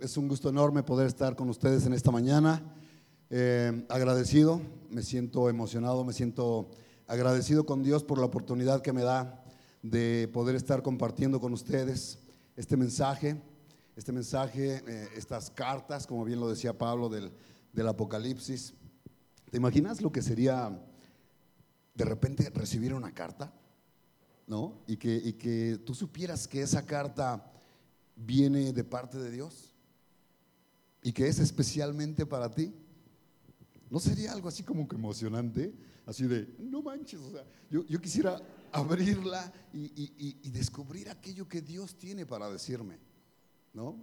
Es 0.00 0.16
un 0.16 0.28
gusto 0.28 0.48
enorme 0.48 0.82
poder 0.82 1.06
estar 1.06 1.36
con 1.36 1.50
ustedes 1.50 1.84
en 1.84 1.92
esta 1.92 2.10
mañana. 2.10 2.62
Eh, 3.28 3.84
agradecido, 3.90 4.62
me 4.88 5.02
siento 5.02 5.50
emocionado, 5.50 6.04
me 6.04 6.14
siento 6.14 6.70
agradecido 7.06 7.66
con 7.66 7.82
Dios 7.82 8.02
por 8.02 8.18
la 8.18 8.24
oportunidad 8.24 8.80
que 8.80 8.94
me 8.94 9.02
da 9.02 9.44
de 9.82 10.30
poder 10.32 10.56
estar 10.56 10.82
compartiendo 10.82 11.38
con 11.38 11.52
ustedes 11.52 12.18
este 12.56 12.78
mensaje, 12.78 13.42
este 13.94 14.10
mensaje, 14.10 14.82
eh, 14.86 15.08
estas 15.16 15.50
cartas, 15.50 16.06
como 16.06 16.24
bien 16.24 16.40
lo 16.40 16.48
decía 16.48 16.78
Pablo 16.78 17.10
del, 17.10 17.30
del 17.74 17.86
Apocalipsis. 17.86 18.72
¿Te 19.50 19.58
imaginas 19.58 20.00
lo 20.00 20.10
que 20.10 20.22
sería 20.22 20.82
de 21.94 22.04
repente 22.06 22.48
recibir 22.54 22.94
una 22.94 23.12
carta? 23.12 23.52
¿No? 24.46 24.80
Y 24.86 24.96
que, 24.96 25.14
y 25.14 25.34
que 25.34 25.78
tú 25.84 25.94
supieras 25.94 26.48
que 26.48 26.62
esa 26.62 26.86
carta 26.86 27.52
viene 28.16 28.72
de 28.72 28.84
parte 28.84 29.18
de 29.18 29.30
Dios 29.30 29.69
y 31.02 31.12
que 31.12 31.28
es 31.28 31.38
especialmente 31.38 32.26
para 32.26 32.50
ti. 32.50 32.72
¿No 33.88 33.98
sería 33.98 34.32
algo 34.32 34.48
así 34.48 34.62
como 34.62 34.86
que 34.86 34.96
emocionante? 34.96 35.74
Así 36.06 36.26
de, 36.26 36.54
no 36.58 36.82
manches, 36.82 37.20
o 37.20 37.30
sea, 37.30 37.44
yo, 37.70 37.84
yo 37.86 38.00
quisiera 38.00 38.40
abrirla 38.72 39.52
y, 39.72 39.84
y, 39.84 40.38
y, 40.42 40.50
descubrir 40.50 41.08
aquello 41.10 41.48
que 41.48 41.60
Dios 41.60 41.96
tiene 41.96 42.24
para 42.24 42.50
decirme, 42.50 42.98
¿no? 43.72 43.96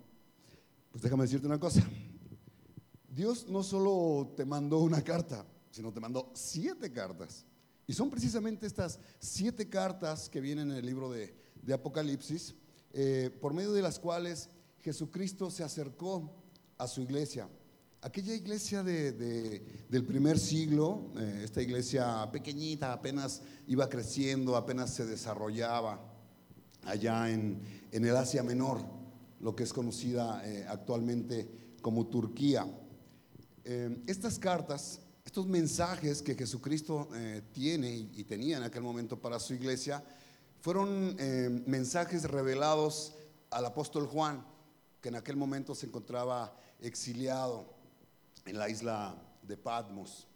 Pues 0.92 1.02
déjame 1.02 1.23
decirte 1.23 1.48
una 1.48 1.60
cosa. 1.60 1.82
Dios 3.08 3.48
no 3.48 3.64
solo 3.64 4.34
te 4.36 4.45
mandó 4.45 4.80
una 4.80 5.02
carta, 5.02 5.45
sino 5.72 5.92
te 5.92 6.00
mandó 6.00 6.32
siete 6.34 6.92
cartas. 6.92 7.45
Y 7.88 7.94
son 7.94 8.09
precisamente 8.09 8.68
estas 8.68 9.00
siete 9.20 9.70
cartas 9.70 10.30
que 10.30 10.42
vienen 10.42 10.72
en 10.72 10.78
el 10.78 10.86
libro 10.86 11.09
de, 11.09 11.34
de 11.62 11.73
Apocalipsis, 11.73 12.56
eh, 12.94 13.30
por 13.42 13.54
medio 13.54 13.73
de 13.73 13.82
las 13.82 14.00
cuales 14.00 14.50
Jesucristo 14.82 15.50
se 15.50 15.64
acercó 15.64 16.34
a 16.77 16.88
su 16.88 17.02
iglesia. 17.02 17.48
Aquella 18.02 18.36
iglesia 18.36 18.84
del 18.84 20.06
primer 20.06 20.38
siglo, 20.38 21.11
eh, 21.17 21.42
esta 21.44 21.61
iglesia 21.64 22.30
pequeñita, 22.31 22.94
apenas 22.94 23.42
iba 23.67 23.89
creciendo, 23.89 24.56
apenas 24.56 24.94
se 24.94 25.06
desarrollaba 25.06 26.00
allá 26.84 27.30
en, 27.31 27.59
el 27.92 28.16
Asia 28.16 28.44
Menor, 28.44 28.86
lo 29.39 29.56
que 29.56 29.64
es 29.64 29.73
conocida 29.73 30.42
eh, 30.45 30.66
actualmente 30.69 31.50
como 31.81 32.06
Turquía. 32.06 32.67
Eh, 33.64 34.03
estas 34.06 34.38
cartas, 34.38 35.00
estos 35.25 35.47
mensajes 35.47 36.22
que 36.22 36.36
Jesucristo 36.36 37.09
tiene 37.52 37.89
y, 37.94 38.23
tenía 38.23 38.58
en 38.58 38.64
aquel 38.64 38.84
momento 38.84 39.19
para 39.19 39.39
su 39.39 39.56
iglesia, 39.56 40.03
fueron 40.62 41.17
mensajes 41.66 42.23
revelados 42.23 43.16
al 43.50 43.66
apóstol 43.66 44.08
Juan, 44.08 44.45
que 45.02 45.09
en 45.09 45.16
aquel 45.16 45.36
momento 45.36 45.75
se 45.75 45.88
encontraba 45.88 46.56
exiliado 46.80 47.73
en 48.45 48.58
la 48.58 48.70
isla 48.70 49.16
de 49.42 49.58
Patmos, 49.58 50.28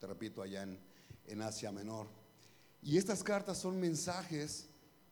te 0.00 0.06
repito, 0.06 0.42
allá 0.42 0.62
en, 0.62 1.42
Asia 1.42 1.70
Menor. 1.70 2.08
Y 2.82 2.96
estas 2.96 3.22
cartas 3.22 3.58
son 3.58 3.78
mensajes 3.78 4.68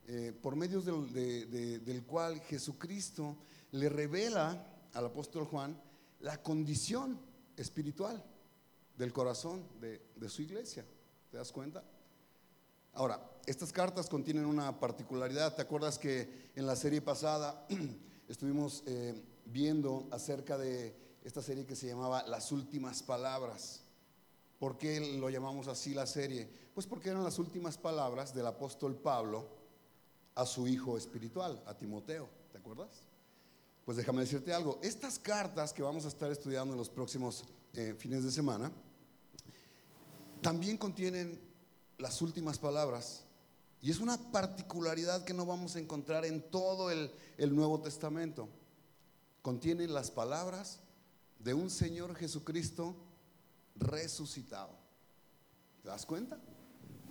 eh, 0.06 0.32
por 0.40 0.56
medio 0.56 0.80
del, 0.80 1.84
del 1.84 2.04
cual 2.04 2.40
Jesucristo 2.40 3.36
le 3.72 3.88
revela 3.88 4.64
al 4.94 5.06
apóstol 5.06 5.44
Juan 5.44 5.78
la 6.20 6.42
condición 6.42 7.20
espiritual 7.56 8.22
del 8.96 9.12
corazón 9.12 9.66
de, 9.80 10.28
su 10.28 10.42
iglesia. 10.42 10.84
¿Te 11.30 11.36
das 11.36 11.52
cuenta? 11.52 11.84
Ahora, 12.94 13.20
estas 13.44 13.72
cartas 13.72 14.08
contienen 14.08 14.46
una 14.46 14.80
particularidad. 14.80 15.54
¿Te 15.54 15.62
acuerdas 15.62 15.98
que 15.98 16.50
en 16.54 16.66
la 16.66 16.76
serie 16.76 17.02
pasada 17.02 17.66
estuvimos 18.28 18.82
eh, 18.86 19.22
viendo 19.46 20.08
acerca 20.10 20.58
de 20.58 20.94
esta 21.24 21.42
serie 21.42 21.66
que 21.66 21.76
se 21.76 21.88
llamaba 21.88 22.26
Las 22.26 22.52
Últimas 22.52 23.02
Palabras. 23.02 23.80
¿Por 24.58 24.78
qué 24.78 25.18
lo 25.18 25.28
llamamos 25.28 25.68
así 25.68 25.94
la 25.94 26.06
serie? 26.06 26.48
Pues 26.74 26.86
porque 26.86 27.10
eran 27.10 27.24
las 27.24 27.38
últimas 27.38 27.76
palabras 27.76 28.34
del 28.34 28.46
apóstol 28.46 28.96
Pablo 28.96 29.48
a 30.34 30.46
su 30.46 30.66
hijo 30.68 30.96
espiritual, 30.96 31.62
a 31.66 31.76
Timoteo. 31.76 32.28
¿Te 32.52 32.58
acuerdas? 32.58 33.02
Pues 33.84 33.96
déjame 33.96 34.20
decirte 34.20 34.52
algo. 34.52 34.78
Estas 34.82 35.18
cartas 35.18 35.72
que 35.72 35.82
vamos 35.82 36.04
a 36.04 36.08
estar 36.08 36.30
estudiando 36.30 36.74
en 36.74 36.78
los 36.78 36.90
próximos 36.90 37.44
eh, 37.74 37.94
fines 37.98 38.24
de 38.24 38.30
semana, 38.30 38.70
también 40.40 40.76
contienen 40.76 41.40
las 41.98 42.22
últimas 42.22 42.58
palabras. 42.58 43.24
Y 43.82 43.90
es 43.90 44.00
una 44.00 44.16
particularidad 44.32 45.24
que 45.24 45.34
no 45.34 45.44
vamos 45.44 45.76
a 45.76 45.80
encontrar 45.80 46.24
en 46.24 46.42
todo 46.50 46.90
el, 46.90 47.10
el 47.36 47.54
Nuevo 47.54 47.80
Testamento 47.80 48.48
contiene 49.46 49.86
las 49.86 50.10
palabras 50.10 50.80
de 51.38 51.54
un 51.54 51.70
Señor 51.70 52.16
Jesucristo 52.16 52.96
resucitado. 53.76 54.76
¿Te 55.84 55.88
das 55.88 56.04
cuenta? 56.04 56.40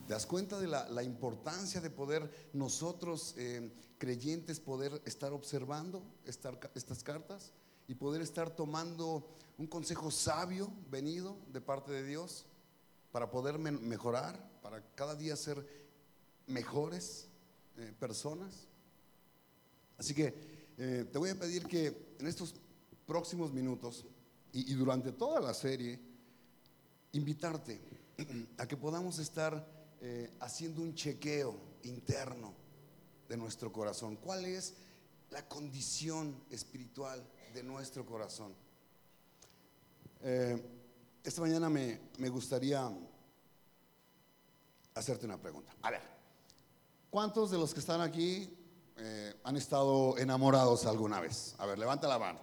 ¿Te 0.06 0.14
das 0.14 0.26
cuenta 0.26 0.60
de 0.60 0.68
la, 0.68 1.02
importancia 1.02 1.80
de 1.80 1.90
poder 1.90 2.50
nosotros, 2.52 3.36
eh, 3.38 3.72
creyentes, 3.98 4.60
poder 4.60 5.02
estar 5.06 5.32
observando 5.32 6.04
estas 6.26 7.04
cartas 7.04 7.54
y 7.88 7.96
poder 7.96 8.22
estar 8.22 8.54
tomando 8.54 9.30
un 9.58 9.68
consejo 9.68 10.12
sabio 10.12 10.70
venido 10.92 11.38
de 11.54 11.62
parte 11.62 11.94
de 11.94 12.04
Dios 12.04 12.48
para 13.14 13.32
poder 13.32 13.58
mejorar, 13.60 14.38
para 14.62 14.82
cada 14.96 15.16
día 15.16 15.38
ser 15.38 15.66
mejores 16.48 17.30
eh, 17.78 17.94
personas? 17.98 18.68
Así 19.98 20.14
que 20.14 20.34
eh, 20.78 21.08
te 21.10 21.18
voy 21.18 21.30
a 21.30 21.40
pedir 21.40 21.66
que 21.68 22.05
en 22.20 22.28
estos 22.28 22.56
próximos 23.06 23.52
minutos 23.54 24.06
y, 24.52 24.74
durante 24.74 25.12
toda 25.12 25.42
la 25.42 25.54
serie, 25.54 26.00
invitarte 27.12 27.82
a 28.58 28.66
que 28.66 28.78
podamos 28.78 29.20
estar 29.20 29.66
eh, 30.02 30.32
haciendo 30.40 30.82
un 30.82 30.96
chequeo 30.96 31.58
interno 31.84 32.54
de 33.28 33.38
nuestro 33.38 33.72
corazón. 33.72 34.16
¿Cuál 34.16 34.46
es 34.46 34.76
la 35.32 35.46
condición 35.48 36.44
espiritual 36.50 37.22
de 37.54 37.64
nuestro 37.64 38.06
corazón? 38.06 38.54
Eh, 40.22 40.62
esta 41.24 41.42
mañana 41.42 41.70
me, 41.70 42.00
me 42.20 42.30
gustaría 42.30 42.90
hacerte 44.94 45.26
una 45.26 45.38
pregunta. 45.38 45.76
A 45.82 45.92
ver, 45.92 46.02
¿cuántos 47.10 47.52
de 47.52 47.58
los 47.58 47.74
que 47.74 47.82
están 47.82 48.00
aquí 48.00 48.65
eh, 48.98 49.34
han 49.44 49.58
estado 49.58 50.18
enamorados 50.18 50.86
alguna 50.86 51.20
vez? 51.20 51.56
A 51.58 51.66
ver, 51.66 51.78
levanta 51.78 52.08
la 52.08 52.20
mano. 52.20 52.40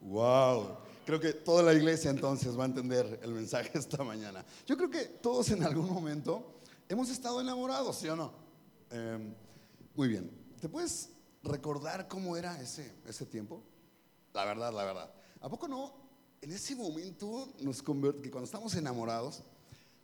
Wow. 0.00 0.76
Creo 1.06 1.20
que 1.20 1.32
toda 1.32 1.62
la 1.62 1.74
iglesia 1.74 2.10
entonces 2.10 2.58
va 2.58 2.64
a 2.64 2.66
entender 2.66 3.20
el 3.22 3.32
mensaje 3.32 3.70
esta 3.78 4.02
mañana. 4.02 4.44
Yo 4.66 4.76
creo 4.76 4.90
que 4.90 5.04
todos 5.04 5.50
en 5.50 5.62
algún 5.62 5.92
momento 5.92 6.60
hemos 6.88 7.10
estado 7.10 7.40
enamorados, 7.40 7.96
¿sí 7.96 8.08
o 8.08 8.16
no? 8.16 8.32
Em, 8.90 9.34
muy 9.94 10.08
bien. 10.08 10.30
¿Te 10.60 10.68
puedes 10.68 11.10
recordar 11.42 12.08
cómo 12.08 12.36
era 12.36 12.60
ese, 12.60 12.94
ese 13.06 13.26
tiempo? 13.26 13.62
La 14.32 14.44
verdad, 14.44 14.72
la 14.72 14.84
verdad. 14.84 15.14
¿A 15.40 15.48
poco 15.48 15.68
no? 15.68 15.92
En 16.40 16.52
ese 16.52 16.74
momento, 16.74 17.52
nos 17.60 17.82
que 17.82 18.30
cuando 18.30 18.44
estamos 18.44 18.74
enamorados, 18.74 19.42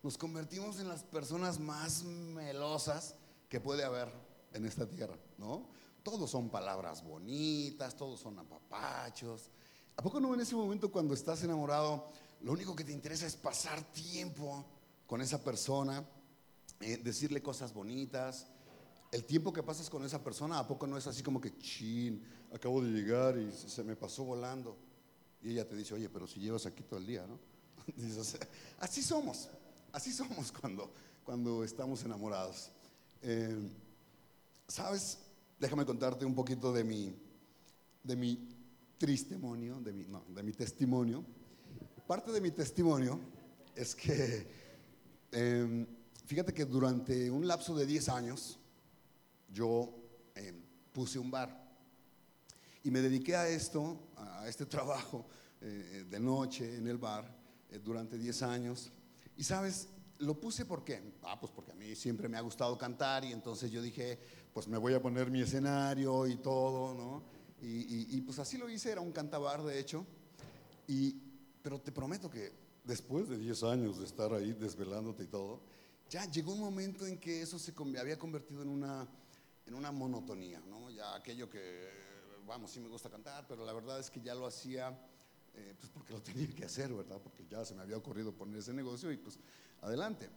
nos 0.03 0.17
convertimos 0.17 0.79
en 0.81 0.89
las 0.89 1.03
personas 1.03 1.59
más 1.59 2.05
melosas 2.05 3.15
que 3.49 3.61
puede 3.61 3.85
haber 3.85 4.11
en 4.53 4.65
esta 4.65 4.87
tierra, 4.89 5.19
¿no? 5.39 5.69
Todos 6.03 6.31
son 6.31 6.49
palabras 6.49 7.05
bonitas, 7.05 7.97
todos 7.97 8.21
son 8.21 8.39
apapachos. 8.39 9.51
¿A 9.97 10.03
poco 10.03 10.19
no 10.21 10.33
en 10.35 10.41
ese 10.41 10.57
momento 10.57 10.91
cuando 10.91 11.15
estás 11.15 11.43
enamorado, 11.45 12.11
lo 12.41 12.53
único 12.53 12.75
que 12.75 12.85
te 12.85 12.93
interesa 12.93 13.27
es 13.27 13.37
pasar 13.37 13.83
tiempo 13.93 14.65
con 15.07 15.21
esa 15.21 15.45
persona, 15.45 16.05
eh, 16.81 16.99
decirle 17.03 17.43
cosas 17.43 17.75
bonitas? 17.75 18.47
El 19.13 19.25
tiempo 19.25 19.53
que 19.53 19.63
pasas 19.63 19.91
con 19.91 20.05
esa 20.05 20.23
persona, 20.23 20.59
¿a 20.59 20.67
poco 20.67 20.87
no 20.87 20.97
es 20.97 21.07
así 21.07 21.23
como 21.23 21.41
que, 21.41 21.59
chin, 21.59 22.25
acabo 22.53 22.81
de 22.83 22.91
llegar 22.91 23.37
y 23.37 23.53
se 23.53 23.83
me 23.85 23.97
pasó 23.97 24.25
volando? 24.25 24.79
Y 25.43 25.51
ella 25.51 25.69
te 25.69 25.77
dice, 25.77 25.95
oye, 25.95 26.09
pero 26.09 26.27
si 26.27 26.41
llevas 26.41 26.65
aquí 26.67 26.83
todo 26.83 26.99
el 26.99 27.07
día, 27.07 27.27
¿no? 27.27 27.39
así 28.79 29.03
somos, 29.03 29.49
así 29.93 30.13
somos 30.13 30.53
cuando, 30.53 30.93
cuando 31.25 31.65
estamos 31.65 32.05
enamorados. 32.05 32.71
Eh, 33.23 33.69
¿Sabes? 34.71 35.19
Déjame 35.59 35.85
contarte 35.85 36.25
un 36.25 36.33
poquito 36.33 36.73
de 36.73 36.85
mi, 36.85 37.13
de 38.05 38.15
mi 38.15 38.39
testimonio, 38.97 39.81
de 39.81 39.93
mi, 39.93 40.05
no, 40.05 40.25
de 40.29 40.45
mi 40.45 40.53
testimonio. 40.53 41.25
Parte 42.07 42.31
de 42.31 42.41
mi 42.41 42.53
testimonio 42.53 43.19
es 43.75 43.97
que, 43.97 44.47
em, 45.33 45.85
fíjate 46.25 46.55
que 46.55 46.67
durante 46.67 47.29
un 47.29 47.49
lapso 47.49 47.75
de 47.75 47.85
10 47.85 48.09
años, 48.11 48.61
yo 49.53 49.93
em, 50.37 50.63
puse 50.93 51.19
un 51.19 51.33
bar 51.33 51.51
y 52.85 52.93
me 52.93 53.01
dediqué 53.01 53.35
a 53.35 53.49
esto, 53.49 53.99
a 54.17 54.49
este 54.49 54.67
trabajo 54.67 55.27
eh, 55.61 56.07
de 56.09 56.21
noche 56.21 56.77
en 56.77 56.87
el 56.87 56.99
bar 56.99 57.25
eh, 57.71 57.81
durante 57.83 58.17
10 58.17 58.43
años. 58.43 58.93
Y 59.37 59.43
sabes, 59.43 59.89
lo 60.21 60.39
puse 60.39 60.65
porque, 60.67 61.15
ah, 61.23 61.41
pues 61.41 61.51
porque 61.53 61.73
a 61.73 61.75
mí 61.75 61.97
siempre 61.97 62.29
me 62.29 62.37
ha 62.37 62.41
gustado 62.43 62.77
cantar 62.77 63.25
y 63.25 63.33
entonces 63.33 63.71
yo 63.71 63.83
dije, 63.83 64.19
pues 64.53 64.69
me 64.69 64.79
voy 64.79 64.95
a 64.95 65.03
poner 65.03 65.31
mi 65.31 65.43
escenario 65.43 66.27
y 66.27 66.37
todo, 66.37 66.95
¿no? 66.95 67.23
Y, 67.63 68.21
pues 68.23 68.39
así 68.39 68.57
lo 68.57 68.71
hice, 68.71 68.91
era 68.91 69.01
un 69.01 69.13
cantabar 69.13 69.63
de 69.63 69.79
hecho. 69.79 70.07
Y, 70.89 71.15
pero 71.63 71.79
te 71.81 71.93
prometo 71.93 72.31
que 72.31 72.53
después 72.85 73.29
de 73.29 73.37
10 73.37 73.63
años 73.65 73.99
de 73.99 74.07
estar 74.07 74.33
ahí 74.33 74.53
desvelándote 74.53 75.25
y 75.25 75.27
todo, 75.27 75.61
ya 76.09 76.25
llegó 76.25 76.53
un 76.53 76.61
momento 76.61 77.07
en 77.07 77.19
que 77.19 77.43
eso 77.43 77.59
se 77.59 77.73
había 77.99 78.19
convertido 78.19 78.63
en 78.63 78.69
una, 78.69 79.07
en 79.67 79.75
una 79.75 79.93
monotonía, 79.93 80.61
¿no? 80.69 80.91
Ya 80.91 81.15
aquello 81.15 81.49
que, 81.49 81.89
vamos, 82.47 82.71
sí 82.71 82.81
me 82.81 82.89
gusta 82.89 83.11
cantar, 83.11 83.47
pero 83.47 83.65
la 83.65 83.73
verdad 83.73 84.01
es 84.01 84.11
que 84.11 84.21
ya 84.21 84.35
lo 84.35 84.47
hacía 84.47 84.99
eh, 85.55 85.75
pues 85.79 85.91
porque 85.91 86.13
lo 86.13 86.23
tenía 86.23 86.49
que 86.49 86.65
hacer, 86.65 86.93
¿verdad? 86.93 87.21
Porque 87.23 87.47
ya 87.49 87.65
se 87.65 87.75
me 87.75 87.83
había 87.83 87.97
ocurrido 87.97 88.33
poner 88.33 88.59
ese 88.59 88.73
negocio 88.73 89.13
y 89.13 89.17
pues 89.17 89.39
adelante. 89.83 90.29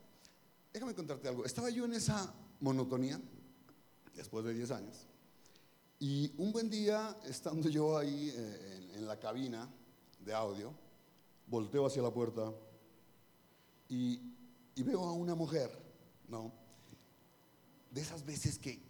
Déjame 0.71 0.93
contarte 0.95 1.27
algo. 1.27 1.45
Estaba 1.45 1.69
yo 1.69 1.85
en 1.85 1.93
esa 1.93 2.33
monotonía 2.59 3.19
después 4.15 4.45
de 4.45 4.53
10 4.53 4.71
años 4.71 5.07
y 6.05 6.33
un 6.37 6.51
buen 6.51 6.69
día, 6.69 7.17
estando 7.23 7.69
yo 7.69 7.97
ahí 7.97 8.29
eh, 8.35 8.91
en, 8.95 9.07
la 9.07 9.17
cabina 9.17 9.69
de 10.19 10.33
audio, 10.33 10.73
volteo 11.47 11.85
hacia 11.85 12.01
la 12.01 12.11
puerta 12.11 12.53
y, 13.87 14.19
veo 14.83 15.01
a 15.01 15.13
una 15.13 15.33
mujer, 15.33 15.71
¿no? 16.27 16.51
De 17.89 18.01
esas 18.01 18.25
veces 18.25 18.59
que, 18.59 18.81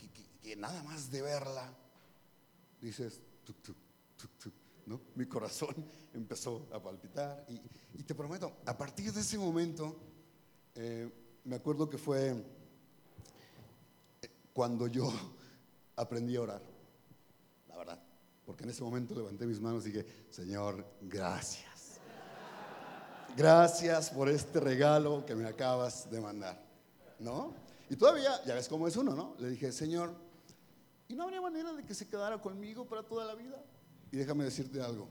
nada 0.57 0.81
más 0.81 1.11
de 1.11 1.21
verla, 1.21 1.71
dices, 2.81 3.21
¿no? 4.87 4.99
Mi 5.13 5.27
corazón 5.27 5.75
empezó 6.15 6.67
a 6.73 6.81
palpitar 6.81 7.45
y, 7.95 8.01
te 8.01 8.15
prometo, 8.15 8.57
a 8.65 8.75
partir 8.75 9.13
de 9.13 9.21
ese 9.21 9.37
momento, 9.37 9.99
eh, 10.73 11.07
me 11.43 11.57
acuerdo 11.57 11.87
que 11.87 11.99
fue 11.99 12.43
cuando 14.53 14.87
yo 14.87 15.11
aprendí 15.95 16.35
a 16.35 16.41
orar, 16.41 16.61
la 17.67 17.77
verdad, 17.77 17.99
porque 18.45 18.63
en 18.63 18.69
ese 18.69 18.83
momento 18.83 19.15
levanté 19.15 19.45
mis 19.45 19.59
manos 19.59 19.85
y 19.85 19.91
dije, 19.91 20.05
Señor, 20.29 20.85
gracias. 21.01 21.73
Gracias 23.35 24.11
por 24.11 24.29
este 24.29 24.59
regalo 24.59 25.25
que 25.25 25.33
me 25.33 25.47
acabas 25.47 26.09
de 26.11 26.21
mandar, 26.21 26.63
¿no? 27.17 27.55
Y 27.89 27.95
todavía, 27.95 28.43
ya 28.45 28.53
ves 28.53 28.67
cómo 28.67 28.87
es 28.87 28.95
uno, 28.95 29.15
¿no? 29.15 29.35
Le 29.39 29.49
dije, 29.49 29.71
Señor, 29.71 30.13
¿y 31.07 31.15
no 31.15 31.23
habría 31.23 31.41
manera 31.41 31.73
de 31.73 31.83
que 31.83 31.95
se 31.95 32.07
quedara 32.07 32.39
conmigo 32.39 32.85
para 32.87 33.01
toda 33.01 33.25
la 33.25 33.33
vida? 33.33 33.63
Y 34.11 34.17
déjame 34.17 34.43
decirte 34.43 34.79
algo, 34.81 35.09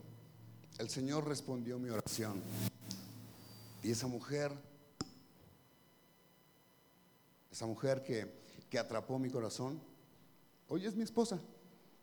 el 0.77 0.89
Señor 0.89 1.27
respondió 1.27 1.77
mi 1.77 1.89
oración. 1.89 2.41
Y 3.83 3.91
esa 3.91 4.07
mujer, 4.07 4.53
esa 7.51 7.65
mujer 7.65 8.01
que, 8.03 8.42
atrapó 8.79 9.19
mi 9.19 9.29
corazón, 9.29 9.81
hoy 10.67 10.85
es 10.85 10.95
mi 10.95 11.03
esposa. 11.03 11.39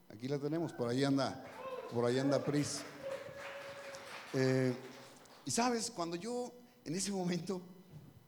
Aquí 0.08 0.28
la 0.28 0.38
tenemos, 0.38 0.72
por 0.72 0.88
ahí 0.88 1.04
anda, 1.04 1.44
por 1.92 2.04
ahí 2.04 2.18
anda 2.18 2.42
Pris. 2.42 2.80
Eh, 4.34 4.74
y 5.44 5.50
sabes, 5.50 5.90
cuando 5.90 6.16
yo 6.16 6.52
en 6.84 6.94
ese 6.94 7.12
momento 7.12 7.60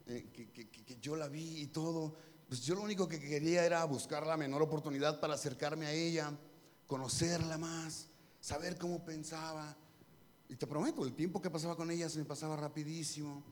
eh, 0.07 0.29
que, 0.33 0.49
que, 0.49 0.97
yo 1.01 1.15
la 1.15 1.27
vi 1.27 1.61
y 1.61 1.67
todo, 1.67 2.15
pues 2.47 2.61
yo 2.61 2.75
lo 2.75 2.81
único 2.81 3.07
que 3.07 3.19
quería 3.19 3.65
era 3.65 3.83
buscar 3.85 4.25
la 4.25 4.37
menor 4.37 4.61
oportunidad 4.61 5.19
para 5.19 5.33
acercarme 5.33 5.85
a 5.85 5.91
ella, 5.91 6.31
conocerla 6.87 7.57
más, 7.57 8.07
saber 8.39 8.77
cómo 8.77 9.03
pensaba, 9.03 9.75
y 10.53 10.55
te 10.55 10.67
prometo, 10.67 11.03
el 11.03 11.13
tiempo 11.13 11.41
que 11.41 11.49
pasaba 11.49 11.75
con 11.75 11.89
ella 11.89 12.07
se 12.09 12.19
me 12.19 12.25
pasaba 12.25 12.55
rapidísimo. 12.55 13.43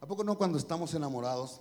¿A 0.00 0.06
poco 0.06 0.24
no 0.24 0.38
cuando 0.38 0.56
estamos 0.56 0.94
enamorados? 0.94 1.60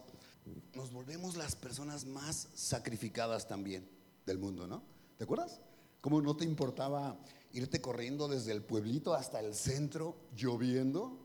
Nos 0.76 0.92
volvemos 0.92 1.36
las 1.36 1.56
personas 1.56 2.06
más 2.06 2.50
sacrificadas 2.54 3.48
también 3.48 3.88
del 4.26 4.38
mundo, 4.38 4.68
¿no? 4.68 4.84
¿Te 5.18 5.24
acuerdas? 5.24 5.60
¿Cómo 6.02 6.22
no 6.22 6.36
te 6.36 6.46
importaba 6.46 7.18
irte 7.54 7.82
corriendo 7.82 8.28
desde 8.28 8.52
el 8.52 8.62
pueblito 8.62 9.14
hasta 9.14 9.40
el 9.40 9.56
centro 9.56 10.16
lloviendo? 10.36 11.18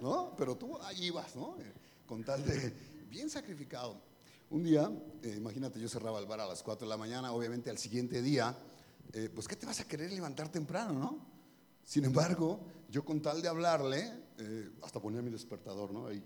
¿No? 0.00 0.34
Pero 0.36 0.56
tú 0.56 0.78
ahí 0.82 1.06
ibas, 1.06 1.34
¿no? 1.34 1.56
Con 2.06 2.24
tal 2.24 2.44
de 2.44 2.72
bien 3.10 3.30
sacrificado. 3.30 4.00
Un 4.50 4.62
día, 4.62 4.90
eh, 5.22 5.34
imagínate, 5.36 5.80
yo 5.80 5.88
cerraba 5.88 6.20
el 6.20 6.26
bar 6.26 6.40
a 6.40 6.46
las 6.46 6.62
4 6.62 6.86
de 6.86 6.90
la 6.90 6.96
mañana, 6.96 7.32
obviamente 7.32 7.70
al 7.70 7.78
siguiente 7.78 8.22
día, 8.22 8.56
eh, 9.12 9.30
pues 9.34 9.48
¿qué 9.48 9.56
te 9.56 9.66
vas 9.66 9.80
a 9.80 9.84
querer 9.84 10.12
levantar 10.12 10.48
temprano, 10.48 10.92
no? 10.92 11.26
Sin 11.84 12.04
embargo, 12.04 12.60
yo 12.90 13.04
con 13.04 13.20
tal 13.20 13.42
de 13.42 13.48
hablarle, 13.48 14.12
eh, 14.38 14.70
hasta 14.82 15.00
ponía 15.00 15.22
mi 15.22 15.30
despertador, 15.30 15.92
¿no? 15.92 16.06
Ahí. 16.06 16.22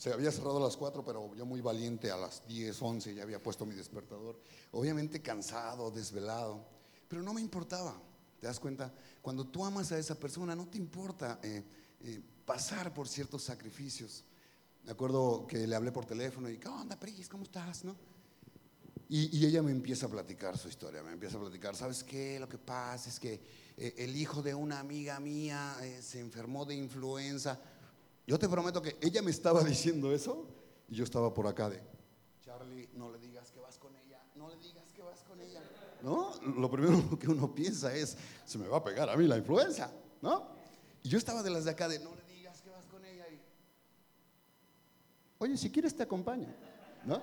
Se 0.00 0.10
había 0.10 0.32
cerrado 0.32 0.56
a 0.56 0.60
las 0.60 0.78
4, 0.78 1.04
pero 1.04 1.34
yo 1.34 1.44
muy 1.44 1.60
valiente 1.60 2.10
a 2.10 2.16
las 2.16 2.46
10, 2.46 2.80
11 2.80 3.14
ya 3.16 3.22
había 3.22 3.42
puesto 3.42 3.66
mi 3.66 3.74
despertador. 3.74 4.40
Obviamente 4.72 5.20
cansado, 5.20 5.90
desvelado, 5.90 6.66
pero 7.06 7.22
no 7.22 7.34
me 7.34 7.42
importaba. 7.42 8.00
¿Te 8.40 8.46
das 8.46 8.58
cuenta? 8.58 8.94
Cuando 9.20 9.46
tú 9.48 9.62
amas 9.62 9.92
a 9.92 9.98
esa 9.98 10.14
persona, 10.14 10.56
no 10.56 10.68
te 10.68 10.78
importa 10.78 11.38
eh, 11.42 11.62
eh, 12.00 12.22
pasar 12.46 12.94
por 12.94 13.08
ciertos 13.08 13.42
sacrificios. 13.42 14.24
Me 14.84 14.92
acuerdo 14.92 15.46
que 15.46 15.66
le 15.66 15.76
hablé 15.76 15.92
por 15.92 16.06
teléfono 16.06 16.48
y, 16.48 16.56
¿qué 16.56 16.68
onda, 16.68 16.98
Pris? 16.98 17.28
¿Cómo 17.28 17.44
estás? 17.44 17.84
¿No? 17.84 17.94
Y, 19.10 19.36
y, 19.36 19.44
ella 19.44 19.62
me 19.62 19.70
empieza 19.70 20.06
a 20.06 20.08
platicar 20.08 20.56
su 20.56 20.68
historia, 20.68 21.02
me 21.02 21.12
empieza 21.12 21.36
a 21.36 21.40
platicar, 21.40 21.76
¿sabes 21.76 22.02
qué? 22.04 22.40
Lo 22.40 22.48
que 22.48 22.56
pasa 22.56 23.10
es 23.10 23.20
que 23.20 23.34
eh, 23.76 23.96
el 23.98 24.16
hijo 24.16 24.40
de 24.40 24.54
una 24.54 24.80
amiga 24.80 25.20
mía 25.20 25.76
se 26.00 26.20
enfermó 26.20 26.64
de 26.64 26.76
influenza. 26.76 27.60
Yo 28.30 28.38
te 28.38 28.48
prometo 28.48 28.80
que 28.80 28.96
ella 29.00 29.22
me 29.22 29.32
estaba 29.32 29.64
diciendo 29.74 30.14
eso 30.14 30.46
y 30.88 30.94
yo 30.94 31.02
estaba 31.02 31.34
por 31.34 31.48
acá 31.48 31.68
de, 31.68 31.82
Charlie, 32.40 32.88
no 32.94 33.10
le 33.10 33.18
digas 33.18 33.50
que 33.50 33.58
vas 33.58 33.76
con 33.76 33.92
ella, 33.96 34.22
no 34.36 34.48
le 34.48 34.56
digas 34.58 34.92
que 34.94 35.02
vas 35.02 35.24
con 35.24 35.40
ella. 35.40 35.60
¿No? 36.00 36.32
Lo 36.56 36.70
primero 36.70 37.18
que 37.18 37.26
uno 37.26 37.52
piensa 37.52 37.92
es, 37.92 38.16
se 38.44 38.56
me 38.56 38.68
va 38.68 38.76
a 38.76 38.84
pegar 38.84 39.10
a 39.10 39.16
mí 39.16 39.26
la 39.26 39.36
influenza, 39.36 39.90
¿no? 40.22 40.46
Y 41.02 41.08
yo 41.08 41.18
estaba 41.18 41.42
de 41.42 41.50
las 41.50 41.64
de 41.64 41.72
acá 41.72 41.88
de, 41.88 41.98
no 41.98 42.14
le 42.14 42.22
digas 42.32 42.62
que 42.62 42.70
vas 42.70 42.86
con 42.86 43.04
ella 43.04 43.26
oye, 45.38 45.56
si 45.56 45.68
quieres 45.70 45.96
te 45.96 46.04
acompaño, 46.04 46.54
¿no? 47.04 47.20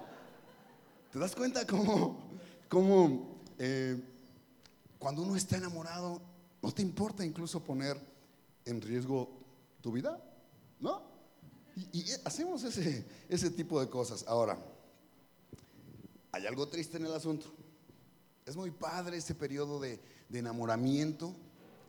¿Te 1.10 1.20
das 1.20 1.34
cuenta 1.34 1.66
cómo, 1.66 2.20
cómo 2.68 3.40
eh, 3.58 3.98
cuando 5.00 5.22
uno 5.22 5.38
está 5.38 5.56
enamorado, 5.56 6.22
¿No 6.62 6.74
te 6.74 6.82
importa 6.82 7.24
incluso 7.24 7.64
poner 7.64 7.98
en 8.66 8.82
riesgo 8.82 9.30
tu 9.80 9.92
vida? 9.92 10.22
¿No? 10.80 11.02
Y, 11.76 12.12
hacemos 12.24 12.64
ese, 12.64 13.06
ese 13.30 13.50
tipo 13.52 13.80
de 13.80 13.90
cosas. 13.90 14.26
Ahora, 14.28 14.58
hay 16.32 16.46
algo 16.46 16.68
triste 16.68 16.98
en 16.98 17.06
el 17.06 17.14
asunto. 17.14 17.48
Es 18.46 18.56
muy 18.56 18.72
padre 18.72 19.18
ese 19.18 19.36
periodo 19.36 19.80
de, 19.80 20.00
enamoramiento 20.32 21.36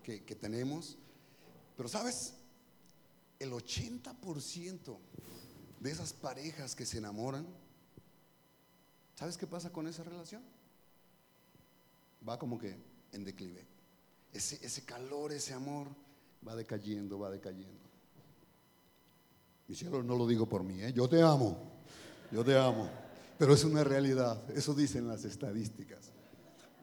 que, 0.02 0.24
que 0.24 0.34
tenemos, 0.34 0.96
pero 1.76 1.88
sabes, 1.88 2.34
el 3.38 3.52
80% 3.52 4.98
de 5.80 5.90
esas 5.90 6.12
parejas 6.12 6.74
que 6.74 6.86
se 6.86 6.98
enamoran, 6.98 7.46
¿sabes 9.14 9.36
qué 9.36 9.46
pasa 9.46 9.70
con 9.70 9.86
esa 9.86 10.04
relación? 10.04 10.42
Va 12.26 12.38
como 12.38 12.58
que 12.58 12.76
en 13.12 13.24
declive 13.24 13.66
ese, 14.32 14.84
calor, 14.84 15.32
ese 15.32 15.52
amor 15.54 15.88
va 16.46 16.54
decayendo, 16.54 17.18
va 17.18 17.30
decayendo. 17.30 17.87
Mi 19.68 19.74
cielo, 19.74 20.02
no 20.02 20.16
lo 20.16 20.26
digo 20.26 20.48
por 20.48 20.64
mí, 20.64 20.82
¿eh? 20.82 20.94
yo 20.94 21.06
te 21.08 21.20
amo, 21.20 21.56
yo 22.32 22.42
te 22.42 22.58
amo, 22.58 22.88
pero 23.38 23.52
es 23.52 23.64
una 23.64 23.84
realidad, 23.84 24.50
eso 24.56 24.72
dicen 24.72 25.06
las 25.06 25.26
estadísticas, 25.26 26.10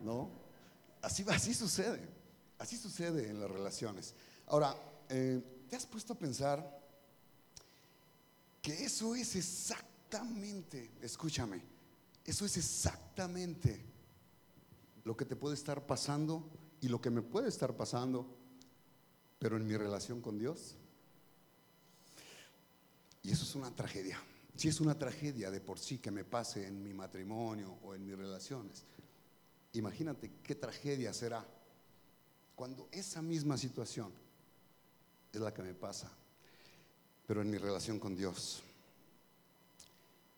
¿no? 0.02 0.30
Así, 1.02 1.26
así 1.28 1.56
sucede, 1.56 2.08
así 2.60 2.78
sucede 2.78 3.28
en 3.28 3.40
las 3.40 3.50
relaciones. 3.50 4.14
Ahora, 4.46 4.76
eh, 5.10 5.66
¿te 5.68 5.76
has 5.76 5.88
puesto 5.88 6.14
a 6.14 6.20
pensar 6.20 6.80
que 8.62 8.86
eso 8.86 9.16
es 9.16 9.36
exactamente, 9.36 10.92
escúchame, 11.02 11.64
eso 12.24 12.46
es 12.46 12.56
exactamente 12.56 13.84
lo 15.06 15.18
que 15.18 15.26
te 15.26 15.36
puede 15.36 15.56
estar 15.56 15.88
pasando 15.88 16.52
y 16.82 16.88
lo 16.88 17.02
que 17.02 17.10
me 17.10 17.24
puede 17.24 17.50
estar 17.50 17.76
pasando, 17.76 18.38
pero 19.40 19.58
en 19.58 19.66
mi 19.66 19.76
relación 19.76 20.22
con 20.22 20.38
Dios. 20.38 20.78
Y 23.26 23.32
eso 23.32 23.44
es 23.44 23.56
una 23.56 23.72
tragedia. 23.72 24.22
Si 24.56 24.68
es 24.68 24.80
una 24.80 24.98
tragedia 24.98 25.50
de 25.50 25.60
por 25.60 25.80
sí 25.80 25.98
que 25.98 26.12
me 26.12 26.24
pase 26.24 26.68
en 26.68 26.82
mi 26.84 26.94
matrimonio 26.94 27.80
o 27.84 27.96
en 27.96 28.06
mis 28.06 28.16
relaciones, 28.16 28.84
imagínate 29.74 30.32
qué 30.44 30.54
tragedia 30.54 31.12
será 31.12 31.44
cuando 32.54 32.88
esa 32.92 33.22
misma 33.22 33.58
situación 33.58 34.12
es 35.34 35.42
la 35.42 35.54
que 35.54 35.64
me 35.64 35.74
pasa, 35.74 36.10
pero 37.26 37.42
en 37.42 37.50
mi 37.50 37.58
relación 37.58 38.00
con 38.00 38.16
Dios. 38.16 38.62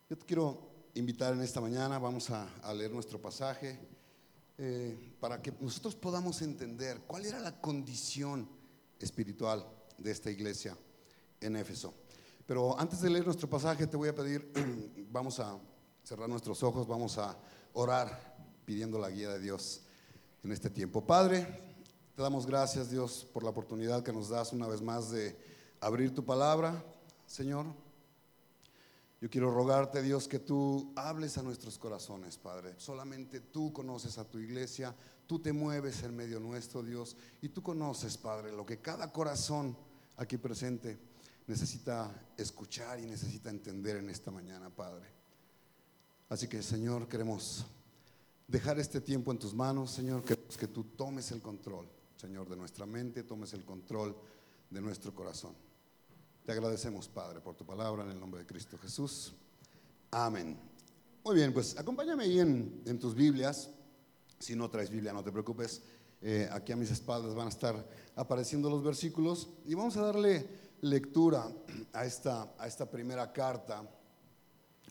Yo 0.10 0.18
te 0.18 0.26
quiero 0.26 0.58
invitar 0.96 1.34
en 1.34 1.42
esta 1.42 1.60
mañana, 1.60 2.00
vamos 2.00 2.30
a, 2.30 2.50
leer 2.74 2.92
nuestro 2.92 3.22
pasaje. 3.22 3.78
Eh, 4.58 5.14
para 5.20 5.40
que 5.40 5.54
nosotros 5.60 5.94
podamos 5.94 6.42
entender 6.42 7.02
cuál 7.06 7.26
era 7.26 7.40
la 7.40 7.62
condición 7.62 8.50
espiritual 8.98 9.64
de 10.00 10.10
esta 10.10 10.32
iglesia 10.32 10.76
en 11.42 11.58
Éfeso. 11.58 12.07
Pero 12.48 12.80
antes 12.80 13.02
de 13.02 13.10
leer 13.10 13.26
nuestro 13.26 13.50
pasaje, 13.50 13.86
te 13.86 13.98
voy 13.98 14.08
a 14.08 14.16
pedir, 14.16 14.52
vamos 15.12 15.38
a 15.42 15.60
cerrar 16.02 16.30
nuestros 16.30 16.64
ojos, 16.64 16.88
vamos 16.88 17.18
a 17.18 17.38
orar 17.74 18.38
pidiendo 18.64 18.98
la 18.98 19.10
guía 19.10 19.30
de 19.30 19.40
Dios 19.40 19.82
en 20.44 20.54
este 20.54 20.70
tiempo. 20.70 21.06
Padre, 21.06 21.46
Te 22.16 22.24
damos 22.24 22.48
gracias, 22.48 22.90
Dios, 22.90 23.28
por 23.32 23.44
la 23.44 23.50
oportunidad 23.52 24.02
que 24.02 24.14
nos 24.14 24.30
das 24.30 24.52
una 24.54 24.66
vez 24.66 24.82
más 24.82 25.12
de 25.12 25.38
abrir 25.82 26.16
tu 26.16 26.26
palabra, 26.26 26.84
Señor. 27.28 27.66
Yo 29.20 29.30
quiero 29.30 29.52
rogarte, 29.52 30.02
Dios, 30.02 30.28
que 30.28 30.40
tú 30.40 30.94
hables 30.96 31.38
a 31.38 31.44
nuestros 31.44 31.78
corazones, 31.78 32.38
Padre. 32.38 32.76
Solamente 32.78 33.42
tú 33.42 33.74
conoces 33.74 34.18
a 34.18 34.24
tu 34.24 34.40
iglesia, 34.40 34.96
tú 35.28 35.38
te 35.40 35.54
mueves 35.54 36.02
en 36.04 36.16
medio 36.16 36.40
nuestro, 36.40 36.82
Dios, 36.82 37.18
y 37.42 37.50
tú 37.50 37.62
conoces, 37.62 38.18
Padre, 38.18 38.52
lo 38.52 38.66
que 38.66 38.80
cada 38.80 39.12
corazón 39.12 39.78
aquí 40.16 40.38
presente 40.38 40.98
necesita 41.48 42.12
escuchar 42.38 43.00
y 43.00 43.06
necesita 43.06 43.50
entender 43.50 43.98
en 43.98 44.10
esta 44.10 44.30
mañana, 44.30 44.70
Padre. 44.70 45.08
Así 46.30 46.48
que, 46.48 46.62
Señor, 46.62 47.08
queremos 47.08 47.66
dejar 48.48 48.80
este 48.80 49.00
tiempo 49.02 49.32
en 49.32 49.40
tus 49.40 49.54
manos, 49.54 49.92
Señor, 49.92 50.24
que, 50.24 50.36
que 50.36 50.68
tú 50.68 50.84
tomes 50.84 51.32
el 51.32 51.42
control, 51.42 51.88
Señor, 52.18 52.50
de 52.50 52.58
nuestra 52.58 52.86
mente, 52.86 53.24
tomes 53.24 53.54
el 53.54 53.64
control 53.64 54.16
de 54.70 54.82
nuestro 54.82 55.16
corazón. 55.16 55.56
Te 56.46 56.52
agradecemos, 56.52 57.08
Padre, 57.08 57.40
por 57.40 57.56
tu 57.56 57.66
palabra 57.66 58.04
en 58.04 58.12
el 58.12 58.20
nombre 58.20 58.42
de 58.42 58.46
Cristo 58.46 58.78
Jesús. 58.78 59.34
Amén. 60.12 60.58
Muy 61.24 61.36
bien, 61.36 61.54
pues 61.54 61.78
acompáñame 61.78 62.24
ahí 62.24 62.40
en, 62.40 63.00
tus 63.00 63.16
Biblias. 63.16 63.70
Si 64.40 64.56
no 64.56 64.70
traes 64.70 64.90
Biblia, 64.90 65.12
no 65.12 65.24
te 65.24 65.32
preocupes. 65.32 65.82
Eh, 66.22 66.48
aquí 66.52 66.72
a 66.72 66.76
mis 66.76 66.90
espaldas 66.90 67.36
van 67.36 67.48
a 67.48 67.50
estar 67.50 67.88
apareciendo 68.16 68.70
los 68.70 68.84
versículos 68.84 69.50
y 69.66 69.74
vamos 69.74 69.98
a 69.98 70.02
darle 70.02 70.67
lectura 70.82 71.52
a 71.94 72.06
esta, 72.06 72.54
a 72.58 72.68
esta 72.68 72.90
primera 72.90 73.32
carta, 73.32 73.84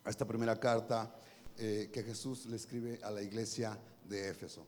a 0.04 0.10
esta 0.10 0.26
primera 0.26 0.58
carta 0.58 1.14
eh, 1.58 1.90
que 1.92 2.02
Jesús 2.02 2.46
le 2.46 2.56
escribe 2.56 3.00
a 3.02 3.10
la 3.10 3.22
iglesia 3.22 3.78
de 4.08 4.28
Éfeso. 4.30 4.66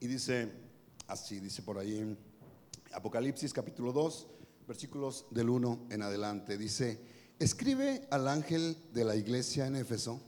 Y 0.00 0.06
dice 0.06 0.52
así, 1.06 1.40
dice 1.40 1.62
por 1.62 1.78
ahí 1.78 2.16
Apocalipsis 2.92 3.52
capítulo 3.52 3.92
2, 3.92 4.26
versículos 4.66 5.26
del 5.30 5.48
1 5.48 5.88
en 5.90 6.02
adelante, 6.02 6.56
dice, 6.56 7.00
escribe 7.38 8.06
al 8.10 8.28
ángel 8.28 8.76
de 8.92 9.04
la 9.04 9.16
iglesia 9.16 9.66
en 9.66 9.76
Éfeso, 9.76 10.20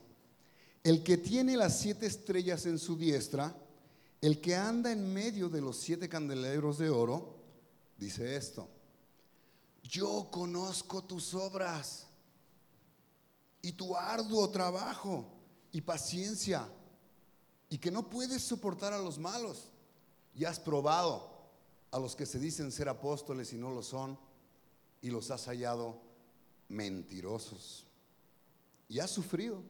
el 0.82 1.02
que 1.02 1.18
tiene 1.18 1.56
las 1.56 1.78
siete 1.78 2.06
estrellas 2.06 2.66
en 2.66 2.78
su 2.78 2.97
diestra, 2.97 3.54
el 4.20 4.40
que 4.40 4.56
anda 4.56 4.90
en 4.92 5.12
medio 5.12 5.49
de 5.49 5.61
los 5.61 5.78
siete 5.78 6.09
candelabros 6.09 6.78
de 6.78 6.90
oro, 6.90 7.39
dice 8.00 8.35
esto, 8.35 8.66
yo 9.83 10.28
conozco 10.30 11.04
tus 11.04 11.35
obras 11.35 12.07
y 13.61 13.73
tu 13.73 13.95
arduo 13.95 14.49
trabajo 14.49 15.26
y 15.71 15.83
paciencia 15.83 16.66
y 17.69 17.76
que 17.76 17.90
no 17.90 18.09
puedes 18.09 18.42
soportar 18.42 18.95
a 18.95 18.99
los 18.99 19.19
malos. 19.19 19.71
Y 20.35 20.45
has 20.45 20.59
probado 20.59 21.28
a 21.90 21.99
los 21.99 22.16
que 22.16 22.25
se 22.25 22.38
dicen 22.38 22.73
ser 22.73 22.88
apóstoles 22.88 23.52
y 23.52 23.59
no 23.59 23.71
lo 23.71 23.83
son 23.83 24.19
y 25.02 25.11
los 25.11 25.30
has 25.30 25.45
hallado 25.45 26.00
mentirosos. 26.69 27.85
Y 28.88 28.99
has 29.00 29.11
sufrido 29.11 29.62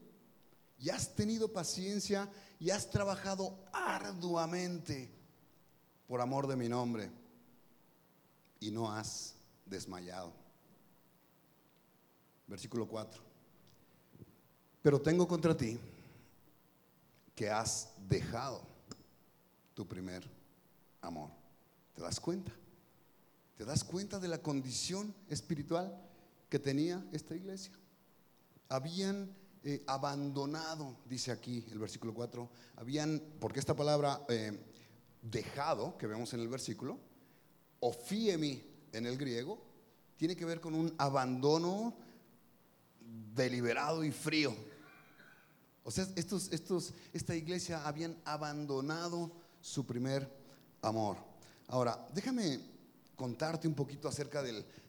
y 0.79 0.91
has 0.91 1.17
tenido 1.17 1.53
paciencia 1.53 2.31
y 2.61 2.71
has 2.71 2.91
trabajado 2.91 3.59
arduamente 3.73 5.11
por 6.07 6.21
amor 6.21 6.47
de 6.47 6.57
mi 6.57 6.69
nombre 6.69 7.20
y 8.61 8.71
no 8.71 8.93
has 8.93 9.35
desmayado. 9.65 10.33
Versículo 12.47 12.87
4. 12.87 13.23
Pero 14.83 15.01
tengo 15.01 15.27
contra 15.27 15.57
ti 15.57 15.79
que 17.35 17.51
has 17.51 17.91
dejado 18.09 18.63
tu 19.75 19.87
primer 19.87 20.29
amor. 21.01 21.31
¿Te 21.95 22.03
das 22.03 22.21
cuenta? 22.21 22.53
¿Te 23.57 23.65
das 23.65 23.85
cuenta 23.85 24.19
de 24.19 24.29
la 24.29 24.43
condición 24.43 25.15
espiritual 25.29 25.95
que 26.49 26.59
tenía 26.59 27.05
esta 27.13 27.35
iglesia? 27.35 27.73
Habían 28.69 29.35
eh, 29.65 29.83
abandonado, 29.87 30.97
dice 31.07 31.31
aquí 31.33 31.65
el 31.71 31.79
versículo 31.79 32.15
4, 32.15 32.49
habían, 32.77 33.23
porque 33.39 33.61
esta 33.61 33.77
palabra 33.77 34.25
eh, 34.29 34.59
dejado, 35.23 35.97
que 35.99 36.07
vemos 36.07 36.33
en 36.33 36.41
el 36.41 36.49
versículo, 36.49 36.99
ofiemi 37.81 38.63
en 38.93 39.07
el 39.07 39.17
griego, 39.17 39.59
tiene 40.17 40.37
que 40.37 40.45
ver 40.45 40.61
con 40.61 40.75
un 40.75 40.95
abandono 40.99 41.95
deliberado 43.35 44.05
y 44.05 44.11
frío. 44.11 44.55
O 45.83 45.91
sea, 45.91 46.07
estos, 46.15 46.53
estos, 46.53 46.93
esta 47.13 47.35
iglesia 47.35 47.87
habían 47.87 48.17
abandonado 48.25 49.33
su 49.61 49.87
primer 49.87 50.31
amor. 50.83 51.17
Ahora, 51.69 52.07
déjame 52.13 52.61
contarte 53.17 53.67
un 53.67 53.75
poquito 53.75 54.09
acerca 54.09 54.43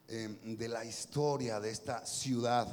em, 0.07 0.57
de 0.57 0.67
la 0.67 0.83
historia 0.85 1.59
de 1.59 1.69
esta 1.69 2.05
ciudad 2.05 2.67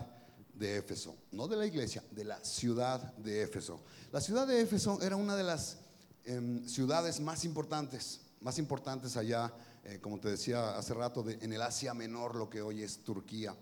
de 0.54 0.78
Éfeso, 0.78 1.16
no 1.32 1.46
de 1.46 1.56
la 1.56 1.66
iglesia, 1.66 2.02
de 2.10 2.24
la 2.24 2.42
ciudad 2.44 3.00
de 3.16 3.42
Éfeso. 3.42 3.80
La 4.10 4.20
ciudad 4.20 4.46
de 4.46 4.60
Éfeso 4.60 5.00
era 5.00 5.16
una 5.16 5.36
de 5.36 5.44
las 5.44 5.78
em, 6.24 6.66
ciudades 6.66 7.20
más 7.20 7.44
importantes, 7.44 8.20
más 8.40 8.58
importantes 8.58 9.16
allá, 9.16 9.52
eh, 9.84 9.98
como 10.00 10.20
te 10.20 10.28
decía 10.28 10.76
hace 10.76 10.94
rato, 10.94 11.24
en 11.28 11.52
el 11.52 11.62
Asia 11.62 11.94
Menor, 11.94 12.34
lo 12.34 12.48
que 12.48 12.62
hoy 12.62 12.82
es 12.82 12.98
Turquía. 13.04 13.56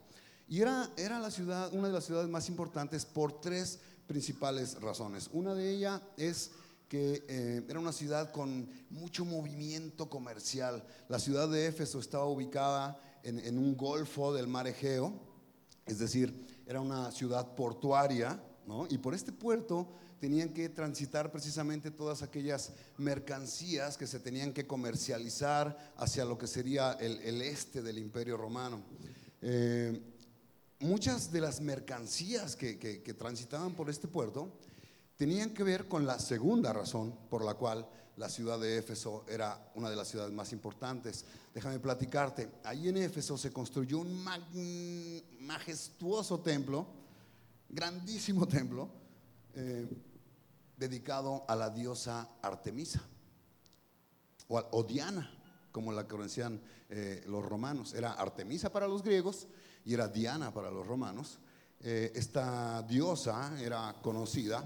Y 0.49 0.61
era, 0.61 0.91
era 0.97 1.19
la 1.19 1.31
ciudad, 1.31 1.73
una 1.73 1.89
de 1.89 1.95
las 1.95 2.05
ciudades 2.05 2.29
más 2.29 2.49
importantes 2.49 3.05
por 3.05 3.41
tres 3.41 3.81
principales 4.07 4.81
razones. 4.81 5.29
Una 5.33 5.55
de 5.55 5.71
ellas 5.71 6.01
es 6.17 6.53
que 6.89 7.25
eh, 7.29 7.65
era 7.69 7.81
una 7.81 7.93
ciudad 7.93 8.31
con 8.31 8.69
mucho 8.91 9.25
movimiento 9.25 10.09
comercial. 10.09 10.85
La 11.09 11.19
ciudad 11.19 11.49
de 11.49 11.67
Éfeso 11.67 11.99
estaba 11.99 12.27
ubicada 12.27 13.01
en, 13.25 13.59
un 13.59 13.77
golfo 13.77 14.33
del 14.33 14.47
mar 14.47 14.69
Egeo, 14.69 15.13
es 15.85 15.99
decir, 15.99 16.63
era 16.65 16.81
una 16.81 17.11
ciudad 17.11 17.57
portuaria, 17.57 18.41
y 18.89 18.99
por 18.99 19.15
este 19.15 19.33
puerto 19.33 19.89
tenían 20.21 20.51
que 20.51 20.69
transitar 20.69 21.31
precisamente 21.31 21.91
todas 21.91 22.23
aquellas 22.23 22.73
mercancías 22.97 23.97
que 23.97 24.07
se 24.07 24.21
tenían 24.21 24.53
que 24.53 24.67
comercializar 24.67 25.95
hacia 25.97 26.25
lo 26.25 26.39
que 26.39 26.47
sería 26.47 26.93
el, 26.93 27.43
este 27.43 27.83
del 27.83 27.99
imperio 27.99 28.37
romano. 28.37 28.83
Eh, 29.43 30.01
muchas 30.81 31.31
de 31.31 31.41
las 31.41 31.61
mercancías 31.61 32.57
que, 32.57 33.15
transitaban 33.19 33.75
por 33.75 33.91
este 33.91 34.09
puerto 34.09 34.59
tenían 35.17 35.51
que 35.51 35.63
ver 35.63 35.89
con 35.89 36.07
la 36.07 36.19
segunda 36.19 36.73
razón 36.73 37.15
por 37.31 37.45
la 37.45 37.55
cual 37.55 37.89
la 38.17 38.29
ciudad 38.29 38.59
de 38.59 38.79
Éfeso 38.79 39.25
era 39.29 39.71
una 39.75 39.91
de 39.91 39.97
las 39.97 40.09
ciudades 40.09 40.33
más 40.33 40.53
importantes. 40.53 41.25
Déjame 41.55 41.79
platicarte, 41.79 42.51
ahí 42.65 42.89
en 42.89 42.97
Éfeso 42.97 43.37
se 43.37 43.53
construyó 43.53 43.99
un 43.99 44.25
majestuoso 45.41 46.41
templo, 46.41 46.87
grandísimo 47.69 48.47
templo, 48.47 48.89
eh, 49.55 49.89
dedicado 50.77 51.45
a 51.49 51.57
la 51.57 51.71
diosa 51.71 52.29
Artemisa 52.43 53.03
o, 54.49 54.85
Diana, 54.85 55.31
como 55.73 55.93
la 55.93 56.07
conocían 56.07 56.61
eh, 56.89 57.25
los 57.27 57.45
romanos. 57.45 57.95
Era 57.95 58.13
Artemisa 58.13 58.71
para 58.71 58.87
los 58.87 59.03
griegos 59.03 59.49
y 59.85 59.95
era 59.95 60.09
Diana 60.09 60.53
para 60.53 60.71
los 60.71 60.87
romanos. 60.87 61.39
Eh, 61.81 62.13
esta 62.15 62.83
diosa 62.83 63.59
era 63.61 63.97
conocida 64.03 64.65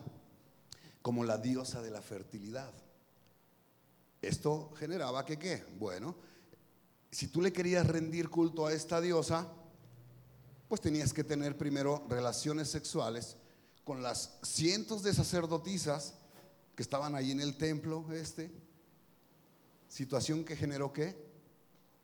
como 1.03 1.25
la 1.25 1.39
diosa 1.39 1.81
de 1.83 1.91
la 1.91 2.03
fertilidad. 2.03 2.73
Esto 4.21 4.73
generaba 4.77 5.25
que 5.25 5.39
qué? 5.39 5.65
Bueno, 5.79 6.15
si 7.11 7.29
tú 7.29 7.41
le 7.41 7.53
querías 7.53 7.87
rendir 7.87 8.29
culto 8.29 8.67
a 8.67 8.73
esta 8.73 9.01
diosa, 9.01 9.49
pues 10.69 10.81
tenías 10.81 11.13
que 11.13 11.25
tener 11.25 11.57
primero 11.57 12.05
relaciones 12.09 12.69
sexuales 12.69 13.37
con 13.91 14.05
las 14.05 14.39
cientos 14.45 15.03
de 15.03 15.13
sacerdotisas 15.13 16.15
que 16.77 16.83
estaban 16.85 17.17
ahí 17.17 17.33
en 17.33 17.41
el 17.41 17.57
templo 17.57 18.07
este. 18.13 18.49
Situación 19.89 20.45
que 20.45 20.55
generó 20.55 20.93
que 20.93 21.17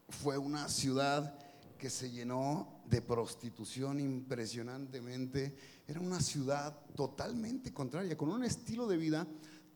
fue 0.09 0.37
una 0.37 0.69
ciudad 0.69 1.38
que 1.78 1.88
se 1.88 2.11
llenó 2.11 2.83
de 2.87 3.00
prostitución 3.02 4.00
impresionantemente. 4.00 5.57
Era 5.87 6.00
una 6.00 6.21
ciudad 6.21 6.76
totalmente 6.97 7.73
contraria, 7.73 8.16
con 8.16 8.31
un 8.31 8.43
estilo 8.43 8.88
de 8.88 8.97
vida 8.97 9.25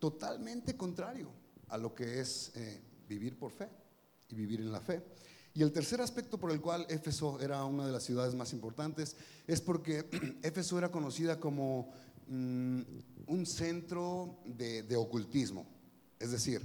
totalmente 0.01 0.77
contrario 0.77 1.31
a 1.69 1.79
lo 1.79 1.95
que 1.95 2.19
es 2.19 2.51
eh, 2.57 2.83
vivir 3.09 3.39
por 3.39 3.53
fe 3.53 3.69
y 4.31 4.35
vivir 4.35 4.63
en 4.63 4.73
la 4.73 4.81
fe. 4.81 5.01
Y 5.61 5.63
el 5.63 5.73
tercer 5.73 6.01
aspecto 6.01 6.39
por 6.39 6.53
el 6.53 6.61
cual 6.63 6.87
Éfeso 6.89 7.39
era 7.39 7.63
una 7.67 7.85
de 7.85 7.93
las 7.93 8.03
ciudades 8.03 8.35
más 8.35 8.55
importantes 8.55 9.15
es 9.47 9.61
porque 9.61 10.09
Éfeso 10.43 10.79
era 10.79 10.91
conocida 10.91 11.39
como 11.39 11.93
mm, 12.29 12.81
un 13.27 13.45
centro 13.45 14.39
de, 14.47 14.85
de 14.85 14.97
ocultismo. 14.97 15.67
Es 16.19 16.31
decir, 16.31 16.63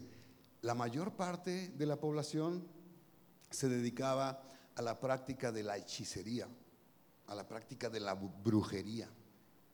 la 0.61 0.75
mayor 0.75 1.11
parte 1.11 1.73
de 1.77 1.85
la 1.85 1.97
población 1.97 2.65
se 3.49 3.67
dedicaba 3.67 4.41
a 4.75 4.81
la 4.81 4.97
práctica 4.97 5.51
de 5.51 5.63
la 5.63 5.75
hechicería, 5.75 6.47
a 7.27 7.35
la 7.35 7.45
práctica 7.45 7.89
de 7.89 7.99
la 7.99 8.13
brujería. 8.13 9.09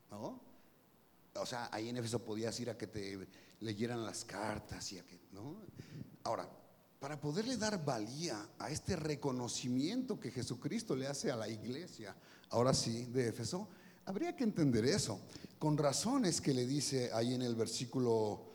o 0.09 1.45
sea, 1.45 1.69
ahí 1.71 1.89
en 1.89 1.97
Éfeso 1.97 2.25
podías 2.25 2.59
ir 2.59 2.71
a 2.71 2.75
que 2.75 2.87
te 2.87 3.27
leyeran 3.59 4.03
las 4.03 4.25
cartas 4.25 4.91
y 4.93 4.97
a 4.97 5.05
que, 5.05 5.19
¿no? 5.31 5.61
Ahora, 6.23 6.49
para 7.01 7.19
poderle 7.19 7.57
dar 7.57 7.83
valía 7.83 8.47
a 8.59 8.69
este 8.69 8.95
reconocimiento 8.95 10.19
que 10.19 10.29
Jesucristo 10.29 10.95
le 10.95 11.07
hace 11.07 11.31
a 11.31 11.35
la 11.35 11.49
iglesia, 11.49 12.15
ahora 12.51 12.75
sí, 12.75 13.05
de 13.05 13.29
Éfeso, 13.29 13.67
habría 14.05 14.35
que 14.35 14.43
entender 14.43 14.85
eso. 14.85 15.19
Con 15.57 15.79
razones 15.79 16.39
que 16.39 16.53
le 16.53 16.67
dice 16.67 17.09
ahí 17.11 17.33
en 17.33 17.41
el 17.41 17.55
versículo 17.55 18.51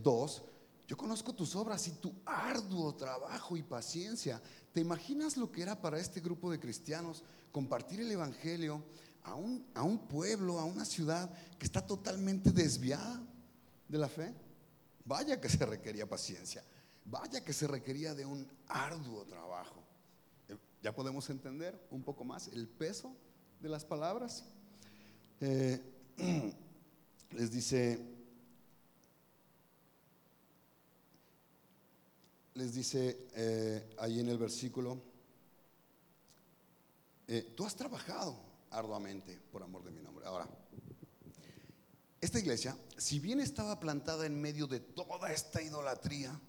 2, 0.00 0.38
eh, 0.38 0.42
yo 0.86 0.96
conozco 0.96 1.34
tus 1.34 1.56
obras 1.56 1.88
y 1.88 1.90
tu 1.90 2.14
arduo 2.24 2.94
trabajo 2.94 3.56
y 3.56 3.64
paciencia. 3.64 4.40
¿Te 4.72 4.80
imaginas 4.80 5.36
lo 5.36 5.50
que 5.50 5.62
era 5.62 5.80
para 5.80 5.98
este 5.98 6.20
grupo 6.20 6.52
de 6.52 6.60
cristianos 6.60 7.24
compartir 7.50 8.00
el 8.00 8.12
Evangelio 8.12 8.80
a 9.24 9.34
un, 9.34 9.66
a 9.74 9.82
un 9.82 10.06
pueblo, 10.06 10.60
a 10.60 10.64
una 10.64 10.84
ciudad 10.84 11.28
que 11.58 11.66
está 11.66 11.84
totalmente 11.84 12.52
desviada 12.52 13.20
de 13.88 13.98
la 13.98 14.08
fe? 14.08 14.32
Vaya 15.04 15.40
que 15.40 15.48
se 15.48 15.66
requería 15.66 16.08
paciencia, 16.08 16.62
vaya 17.10 17.44
que 17.44 17.52
se 17.52 17.66
requería 17.66 18.14
de 18.14 18.26
un 18.26 18.48
arduo 18.68 19.24
trabajo. 19.24 19.82
Eh, 20.48 20.56
ya 20.82 20.94
podemos 20.94 21.28
entender 21.30 21.78
un 21.90 22.02
poco 22.02 22.24
más 22.24 22.48
el 22.48 22.68
peso 22.68 23.14
de 23.60 23.68
las 23.68 23.84
palabras. 23.84 24.44
Eh, 25.40 25.80
les 27.32 27.50
dice, 27.50 27.98
les 32.54 32.74
dice 32.74 33.28
eh, 33.34 33.94
ahí 33.98 34.20
en 34.20 34.28
el 34.28 34.38
versículo, 34.38 35.00
eh, 37.26 37.52
tú 37.56 37.64
has 37.64 37.76
trabajado 37.76 38.36
arduamente 38.70 39.38
por 39.52 39.62
amor 39.62 39.84
de 39.84 39.90
mi 39.90 40.00
nombre. 40.00 40.26
Ahora, 40.26 40.48
esta 42.20 42.38
iglesia, 42.38 42.76
si 42.96 43.20
bien 43.20 43.38
estaba 43.40 43.78
plantada 43.78 44.26
en 44.26 44.40
medio 44.40 44.66
de 44.66 44.80
toda 44.80 45.32
esta 45.32 45.62
idolatría, 45.62 46.40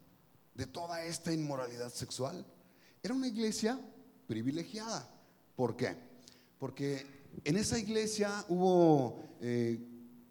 de 0.60 0.68
toda 0.68 1.06
esta 1.06 1.32
inmoralidad 1.32 1.90
sexual, 1.90 2.46
era 3.02 3.14
una 3.14 3.30
iglesia 3.30 3.80
privilegiada. 4.28 5.10
¿Por 5.56 5.78
qué? 5.78 5.96
Porque 6.60 7.30
en 7.46 7.56
esa 7.56 7.80
iglesia 7.80 8.44
hubo 8.50 9.38
eh, 9.40 9.80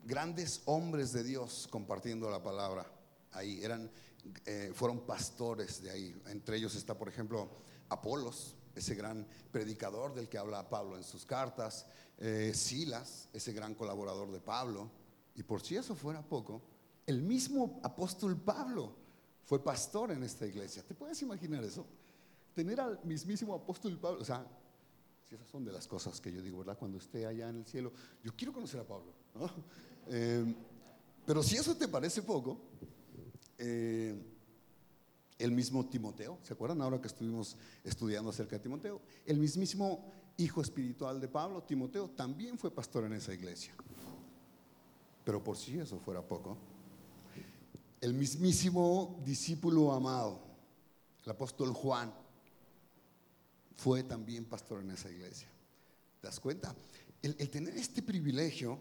grandes 0.05 0.61
hombres 0.67 1.15
de 1.15 1.25
Dios 1.25 1.67
compartiendo 1.71 2.29
la 2.29 2.43
palabra. 2.43 2.85
Ahí 3.33 3.65
eran, 3.65 3.91
eh, 4.45 4.71
fueron 4.75 5.01
pastores 5.07 5.81
de 5.83 5.93
ahí. 5.93 6.23
Entre 6.27 6.59
ellos 6.59 6.75
está, 6.75 6.93
por 6.93 7.09
ejemplo, 7.09 7.49
Apolos, 7.89 8.55
ese 8.75 8.95
gran 8.95 9.27
predicador 9.51 10.15
del 10.15 10.29
que 10.29 10.37
habla 10.37 10.69
Pablo 10.69 10.99
en 10.99 11.05
sus 11.05 11.25
cartas, 11.25 11.87
eh, 12.19 12.53
Silas, 12.55 13.31
ese 13.33 13.55
gran 13.55 13.75
colaborador 13.75 14.31
de 14.31 14.41
Pablo. 14.41 14.91
Y 15.35 15.43
por 15.43 15.63
si 15.63 15.77
eso 15.77 15.95
fuera 15.95 16.21
poco, 16.21 16.61
el 17.07 17.23
mismo 17.23 17.81
apóstol 17.83 18.37
Pablo 18.37 19.08
fue 19.49 19.65
pastor 19.65 20.11
en 20.11 20.23
esta 20.23 20.47
iglesia. 20.47 20.83
¿Te 20.83 20.95
puedes 20.95 21.23
imaginar 21.23 21.65
eso? 21.65 21.87
Tener 22.55 22.79
al 22.79 23.03
mismísimo 23.05 23.55
apóstol 23.55 23.99
Pablo, 23.99 24.21
o 24.21 24.25
sea, 24.25 24.47
si 25.27 25.35
esas 25.35 25.49
son 25.49 25.65
de 25.65 25.73
las 25.73 25.89
cosas 25.89 26.21
que 26.21 26.31
yo 26.31 26.43
digo, 26.43 26.59
¿verdad? 26.59 26.77
Cuando 26.77 26.99
esté 26.99 27.25
allá 27.25 27.49
en 27.49 27.57
el 27.57 27.65
cielo, 27.65 27.91
yo 28.23 28.31
quiero 28.37 28.53
conocer 28.53 28.79
a 28.81 28.85
Pablo. 28.85 29.11
Eh, 30.11 30.55
pero 31.27 31.43
si 31.43 31.57
eso 31.57 31.77
te 31.77 31.87
parece 31.87 32.23
poco, 32.23 32.59
eh, 33.59 34.19
el 35.39 35.53
mismo 35.53 35.87
Timoteo, 35.87 36.39
¿se 36.43 36.55
acuerdan 36.55 36.81
ahora 36.81 36.99
que 36.99 37.09
estuvimos 37.09 37.59
estudiando 37.85 38.31
acerca 38.31 38.57
de 38.57 38.63
Timoteo? 38.63 39.03
El 39.27 39.39
mismísimo 39.39 40.11
hijo 40.39 40.63
espiritual 40.63 41.21
de 41.21 41.29
Pablo, 41.29 41.63
Timoteo, 41.63 42.09
también 42.09 42.59
fue 42.59 42.71
pastor 42.71 43.05
en 43.05 43.13
esa 43.13 43.35
iglesia. 43.35 43.75
Pero 45.25 45.45
por 45.45 45.59
si 45.59 45.79
eso 45.79 45.99
fuera 45.99 46.23
poco, 46.23 46.57
el 48.01 48.15
mismísimo 48.15 49.21
discípulo 49.25 49.93
amado, 49.93 50.41
el 51.25 51.31
apóstol 51.31 51.73
Juan, 51.73 52.13
fue 53.77 54.03
también 54.03 54.45
pastor 54.45 54.83
en 54.83 54.91
esa 54.91 55.11
iglesia. 55.11 55.49
¿Te 56.21 56.27
das 56.27 56.41
cuenta? 56.41 56.75
El, 57.23 57.51
tener 57.51 57.77
este 57.77 58.03
privilegio, 58.03 58.79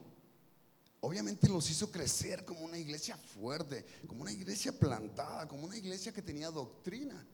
obviamente 1.02 1.50
los 1.50 1.70
hizo 1.70 1.92
crecer 1.92 2.46
como 2.46 2.62
una 2.62 2.78
iglesia 2.78 3.18
fuerte, 3.18 3.86
como 4.08 4.22
una 4.22 4.32
iglesia 4.32 4.78
plantada, 4.78 5.48
como 5.48 5.66
una 5.66 5.78
iglesia 5.78 6.12
que 6.12 6.22
tenía 6.22 6.50
doctrina. 6.50 7.26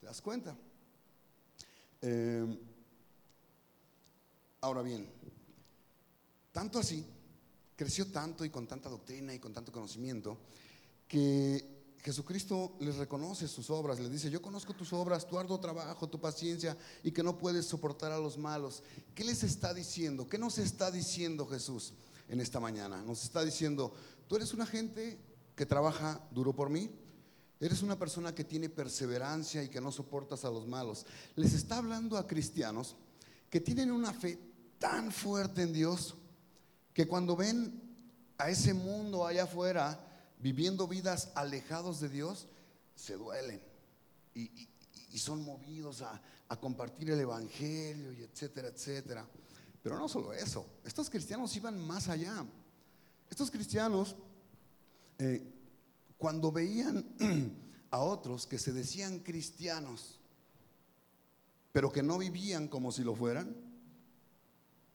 ¿Te 0.00 0.06
das 0.06 0.20
cuenta? 0.20 0.56
Eh, 2.00 2.58
ahora 4.60 4.82
bien, 4.82 5.10
tanto 6.52 6.78
así, 6.78 7.04
creció 7.76 8.10
tanto 8.10 8.44
y 8.44 8.50
con 8.50 8.66
tanta 8.66 8.88
doctrina 8.88 9.34
y 9.34 9.38
con 9.38 9.52
tanto 9.52 9.72
conocimiento, 9.72 10.38
que 11.08 11.74
Jesucristo 12.04 12.76
les 12.80 12.96
reconoce 12.96 13.48
sus 13.48 13.70
obras, 13.70 13.98
les 13.98 14.10
dice, 14.10 14.30
yo 14.30 14.42
conozco 14.42 14.74
tus 14.74 14.92
obras, 14.92 15.26
tu 15.26 15.38
arduo 15.38 15.58
trabajo, 15.58 16.06
tu 16.06 16.20
paciencia 16.20 16.76
y 17.02 17.12
que 17.12 17.22
no 17.22 17.38
puedes 17.38 17.64
soportar 17.64 18.12
a 18.12 18.18
los 18.18 18.36
malos. 18.36 18.82
¿Qué 19.14 19.24
les 19.24 19.42
está 19.42 19.72
diciendo? 19.72 20.28
¿Qué 20.28 20.36
nos 20.36 20.58
está 20.58 20.90
diciendo 20.90 21.46
Jesús 21.46 21.94
en 22.28 22.40
esta 22.40 22.60
mañana? 22.60 23.02
Nos 23.02 23.24
está 23.24 23.42
diciendo, 23.42 23.94
tú 24.28 24.36
eres 24.36 24.52
una 24.52 24.66
gente 24.66 25.18
que 25.56 25.64
trabaja 25.64 26.20
duro 26.30 26.54
por 26.54 26.68
mí, 26.68 26.90
eres 27.58 27.80
una 27.80 27.98
persona 27.98 28.34
que 28.34 28.44
tiene 28.44 28.68
perseverancia 28.68 29.62
y 29.62 29.70
que 29.70 29.80
no 29.80 29.90
soportas 29.90 30.44
a 30.44 30.50
los 30.50 30.66
malos. 30.66 31.06
Les 31.36 31.54
está 31.54 31.78
hablando 31.78 32.18
a 32.18 32.26
cristianos 32.26 32.96
que 33.48 33.60
tienen 33.60 33.90
una 33.90 34.12
fe 34.12 34.38
tan 34.78 35.10
fuerte 35.10 35.62
en 35.62 35.72
Dios 35.72 36.16
que 36.92 37.08
cuando 37.08 37.34
ven 37.34 37.80
a 38.36 38.50
ese 38.50 38.74
mundo 38.74 39.26
allá 39.26 39.44
afuera, 39.44 40.03
viviendo 40.44 40.86
vidas 40.86 41.32
alejados 41.36 42.00
de 42.00 42.10
Dios, 42.10 42.48
se 42.94 43.16
duelen 43.16 43.62
y, 44.34 44.68
son 45.18 45.42
movidos 45.42 46.02
a, 46.02 46.20
compartir 46.60 47.10
el 47.10 47.18
Evangelio 47.18 48.12
y 48.12 48.22
etcétera, 48.22 48.68
etcétera. 48.68 49.26
Pero 49.82 49.98
no 49.98 50.06
solo 50.06 50.34
eso, 50.34 50.66
estos 50.84 51.08
cristianos 51.08 51.56
iban 51.56 51.80
más 51.80 52.08
allá. 52.08 52.44
Estos 53.28 53.50
cristianos, 53.50 54.14
eh, 55.18 55.42
cuando 56.18 56.52
veían 56.52 57.16
a 57.90 58.00
otros 58.00 58.46
que 58.46 58.58
se 58.58 58.72
decían 58.72 59.20
cristianos, 59.20 60.20
pero 61.72 61.90
que 61.90 62.02
no 62.02 62.18
vivían 62.18 62.68
como 62.68 62.92
si 62.92 63.02
lo 63.02 63.16
fueran, 63.16 63.56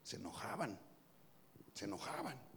se 0.04 0.16
enojaban, 0.16 0.78
se 1.74 1.86
enojaban. 1.86 2.49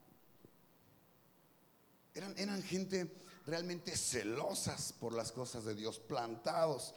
Eran, 2.16 2.62
gente 2.64 3.12
realmente 3.46 3.98
celosas 3.98 4.94
por 4.94 5.14
las 5.14 5.32
cosas 5.32 5.66
de 5.66 5.76
Dios, 5.76 6.00
plantados. 6.00 6.94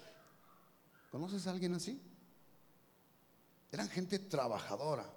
¿Conoces 1.11 1.47
a 1.47 1.51
alguien 1.51 1.75
así? 1.75 2.01
Eran 3.73 3.89
gente 3.89 4.19
trabajadora. 4.19 5.11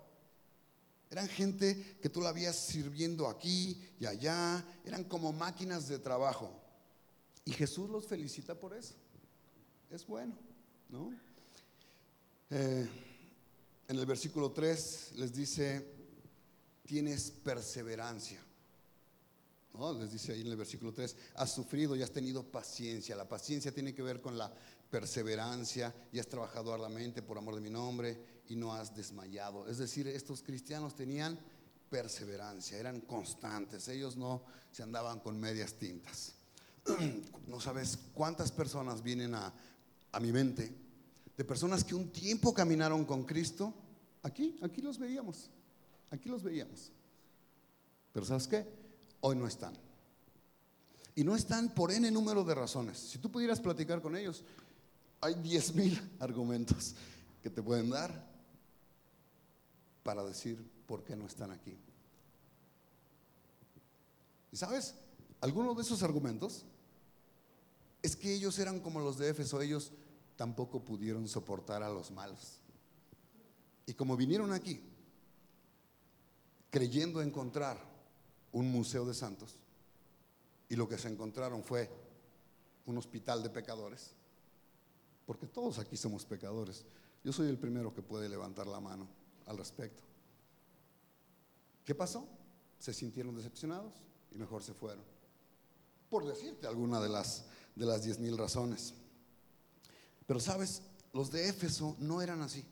Eran 1.11 1.27
gente 1.27 1.97
que 2.01 2.09
tú 2.09 2.21
la 2.21 2.29
habías 2.29 2.55
sirviendo 2.55 3.27
aquí 3.27 3.81
y 3.99 4.05
allá. 4.05 4.63
Eran 4.85 5.03
como 5.03 5.33
máquinas 5.33 5.87
de 5.87 5.99
trabajo. 5.99 6.51
Y 7.45 7.51
Jesús 7.51 7.89
los 7.89 8.07
felicita 8.07 8.55
por 8.55 8.73
eso. 8.73 8.95
Es 9.89 10.05
bueno, 10.05 10.37
¿no? 10.87 11.11
Eh, 12.51 12.87
en 13.87 13.97
el 13.97 14.05
versículo 14.05 14.51
3 14.51 15.13
les 15.15 15.33
dice, 15.33 15.85
tienes 16.85 17.31
perseverancia. 17.31 18.39
Les 19.99 20.11
dice 20.11 20.33
ahí 20.33 20.41
en 20.41 20.47
el 20.47 20.57
versículo 20.57 20.91
3, 20.91 21.15
has 21.35 21.53
sufrido 21.53 21.95
y 21.95 22.01
has 22.01 22.11
tenido 22.11 22.43
paciencia. 22.43 23.15
La 23.15 23.29
paciencia 23.29 23.71
tiene 23.71 23.93
que 23.93 24.01
ver 24.01 24.19
con 24.19 24.37
la 24.37 24.51
perseverancia 24.89 25.93
y 26.11 26.19
has 26.19 26.27
trabajado 26.27 26.73
arduamente 26.73 27.21
por 27.21 27.37
amor 27.37 27.55
de 27.55 27.61
mi 27.61 27.69
nombre 27.69 28.41
y 28.49 28.55
no 28.55 28.73
has 28.73 28.93
desmayado. 28.93 29.67
Es 29.67 29.77
decir, 29.77 30.07
estos 30.07 30.41
cristianos 30.41 30.95
tenían 30.95 31.39
perseverancia, 31.89 32.77
eran 32.77 33.01
constantes, 33.01 33.87
ellos 33.87 34.17
no 34.17 34.43
se 34.71 34.83
andaban 34.83 35.19
con 35.19 35.39
medias 35.39 35.73
tintas. 35.73 36.33
No 37.47 37.59
sabes 37.59 37.97
cuántas 38.13 38.51
personas 38.51 39.01
vienen 39.01 39.33
a, 39.33 39.51
a 40.11 40.19
mi 40.19 40.31
mente, 40.31 40.71
de 41.35 41.43
personas 41.43 41.83
que 41.83 41.95
un 41.95 42.11
tiempo 42.11 42.53
caminaron 42.53 43.05
con 43.05 43.23
Cristo, 43.23 43.73
aquí, 44.21 44.59
aquí 44.61 44.81
los 44.81 44.99
veíamos, 44.99 45.49
aquí 46.11 46.29
los 46.29 46.43
veíamos. 46.43 46.91
Pero 48.13 48.23
¿sabes 48.23 48.47
qué? 48.47 48.67
Hoy 49.21 49.35
no 49.35 49.47
están. 49.47 49.73
Y 51.15 51.23
no 51.23 51.35
están 51.35 51.73
por 51.73 51.91
N 51.91 52.09
número 52.11 52.43
de 52.43 52.55
razones. 52.55 52.97
Si 52.97 53.17
tú 53.17 53.31
pudieras 53.31 53.59
platicar 53.59 54.01
con 54.01 54.15
ellos, 54.15 54.43
hay 55.21 55.35
10 55.35 55.75
mil 55.75 56.11
argumentos 56.19 56.95
que 57.41 57.49
te 57.49 57.61
pueden 57.61 57.89
dar 57.89 58.27
para 60.03 60.23
decir 60.23 60.65
por 60.85 61.03
qué 61.03 61.15
no 61.15 61.25
están 61.25 61.51
aquí. 61.51 61.77
¿Y 64.51 64.57
sabes? 64.57 64.95
Algunos 65.41 65.75
de 65.75 65.83
esos 65.83 66.03
argumentos 66.03 66.65
es 68.01 68.15
que 68.15 68.33
ellos 68.33 68.57
eran 68.59 68.79
como 68.79 68.99
los 68.99 69.17
de 69.17 69.29
Éfeso, 69.29 69.61
ellos 69.61 69.91
tampoco 70.35 70.83
pudieron 70.83 71.27
soportar 71.27 71.83
a 71.83 71.89
los 71.89 72.11
malos. 72.11 72.59
Y 73.85 73.93
como 73.93 74.15
vinieron 74.15 74.51
aquí, 74.53 74.81
creyendo 76.69 77.21
encontrar 77.21 77.88
un 78.51 78.71
museo 78.71 79.05
de 79.05 79.13
santos 79.13 79.55
y 80.67 80.75
lo 80.75 80.87
que 80.87 80.97
se 80.97 81.07
encontraron 81.07 81.63
fue 81.63 81.89
un 82.85 82.97
hospital 82.97 83.43
de 83.43 83.49
pecadores, 83.49 84.11
porque 85.25 85.47
todos 85.47 85.79
aquí 85.79 85.97
somos 85.97 86.25
pecadores. 86.25 86.85
Yo 87.23 87.33
soy 87.33 87.49
el 87.49 87.57
primero 87.57 87.93
que 87.93 88.01
puede 88.01 88.29
levantar 88.29 88.67
la 88.67 88.79
mano 88.79 89.07
al 89.45 89.57
respecto. 89.57 90.03
¿Qué 91.85 91.93
pasó? 91.93 92.27
Se 92.79 92.93
sintieron 92.93 93.35
decepcionados 93.35 93.93
y 94.31 94.37
mejor 94.37 94.63
se 94.63 94.73
fueron. 94.73 95.03
Por 96.09 96.25
decirte 96.25 96.65
alguna 96.65 96.99
de 96.99 97.09
las 97.09 97.45
de 97.79 97.85
las 97.85 98.03
diez 98.03 98.19
mil 98.19 98.37
razones. 98.37 98.93
Pero 100.27 100.39
sabes, 100.39 100.81
los 101.13 101.31
de 101.31 101.47
Éfeso 101.47 101.95
no 101.99 102.21
eran 102.21 102.41
así. 102.41 102.63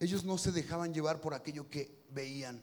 Ellos 0.00 0.24
no 0.24 0.38
se 0.38 0.52
dejaban 0.52 0.92
llevar 0.92 1.20
por 1.20 1.34
aquello 1.34 1.68
que 1.70 2.02
veían 2.10 2.62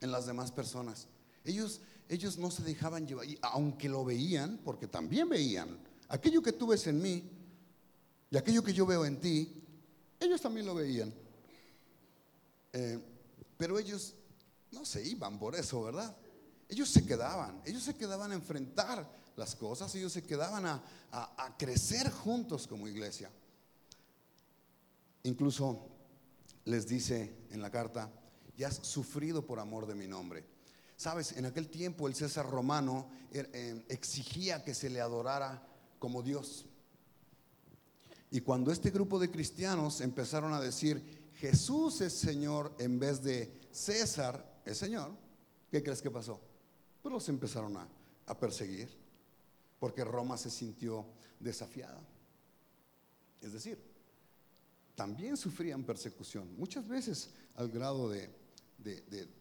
en 0.00 0.10
las 0.10 0.26
demás 0.26 0.52
personas. 0.52 1.06
Ellos, 1.44 1.80
ellos 2.08 2.38
no 2.38 2.50
se 2.50 2.62
dejaban 2.62 3.06
llevar, 3.06 3.26
y 3.26 3.38
aunque 3.42 3.88
lo 3.88 4.04
veían, 4.04 4.60
porque 4.64 4.86
también 4.86 5.28
veían, 5.28 5.78
aquello 6.08 6.42
que 6.42 6.52
tú 6.52 6.68
ves 6.68 6.86
en 6.86 7.00
mí 7.00 7.30
y 8.30 8.36
aquello 8.36 8.62
que 8.62 8.72
yo 8.72 8.86
veo 8.86 9.04
en 9.04 9.20
ti, 9.20 9.62
ellos 10.20 10.40
también 10.40 10.66
lo 10.66 10.74
veían. 10.74 11.12
Eh, 12.72 12.98
pero 13.56 13.78
ellos 13.78 14.14
no 14.70 14.84
se 14.84 15.06
iban 15.06 15.38
por 15.38 15.54
eso, 15.54 15.82
¿verdad? 15.82 16.14
Ellos 16.68 16.88
se 16.90 17.06
quedaban, 17.06 17.62
ellos 17.64 17.82
se 17.82 17.94
quedaban 17.94 18.32
a 18.32 18.34
enfrentar 18.34 19.08
las 19.36 19.54
cosas, 19.54 19.94
ellos 19.94 20.12
se 20.12 20.22
quedaban 20.22 20.66
a, 20.66 20.82
a 21.12 21.56
crecer 21.56 22.10
juntos 22.10 22.66
como 22.66 22.88
iglesia. 22.88 23.30
Incluso 25.22 25.88
les 26.64 26.86
dice 26.86 27.46
en 27.50 27.62
la 27.62 27.70
carta, 27.70 28.10
ya 28.56 28.68
has 28.68 28.76
sufrido 28.86 29.46
por 29.46 29.58
amor 29.58 29.86
de 29.86 29.94
mi 29.94 30.06
nombre. 30.06 30.44
Sabes, 30.98 31.32
en 31.32 31.46
aquel 31.46 31.70
tiempo 31.70 32.08
el 32.08 32.14
César 32.14 32.50
romano 32.50 33.08
er, 33.32 33.48
eh, 33.54 33.82
exigía 33.88 34.62
que 34.62 34.74
se 34.74 34.90
le 34.90 35.00
adorara 35.00 35.66
como 35.98 36.22
Dios. 36.22 36.66
Y 38.30 38.42
cuando 38.42 38.70
este 38.70 38.90
grupo 38.90 39.18
de 39.18 39.30
cristianos 39.30 40.02
empezaron 40.02 40.52
a 40.52 40.60
decir, 40.60 41.30
Jesús 41.36 42.02
es 42.02 42.12
Señor 42.12 42.74
en 42.78 42.98
vez 42.98 43.22
de 43.22 43.50
César 43.70 44.60
es 44.66 44.76
Señor, 44.76 45.12
¿qué 45.70 45.82
crees 45.82 46.02
que 46.02 46.10
pasó? 46.10 46.38
Pues 47.00 47.10
los 47.10 47.26
empezaron 47.30 47.78
a, 47.78 47.88
a 48.26 48.38
perseguir, 48.38 48.90
porque 49.78 50.04
Roma 50.04 50.36
se 50.36 50.50
sintió 50.50 51.06
desafiada. 51.40 52.00
Es 53.40 53.52
decir, 53.52 53.78
también 54.98 55.36
sufrían 55.36 55.84
persecución, 55.84 56.52
muchas 56.58 56.88
veces 56.88 57.30
al 57.54 57.68
grado 57.68 58.10
de, 58.10 58.28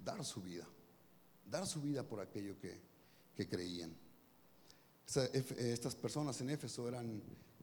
dar 0.06 0.24
su 0.24 0.40
vida, 0.40 0.68
dar 1.50 1.66
su 1.66 1.82
vida 1.82 2.04
por 2.04 2.20
aquello 2.20 2.56
que, 2.60 2.86
creían. 3.48 3.96
Estas 5.06 5.96
personas 5.96 6.42
en 6.42 6.50
Éfeso 6.50 6.88
eran 6.88 7.22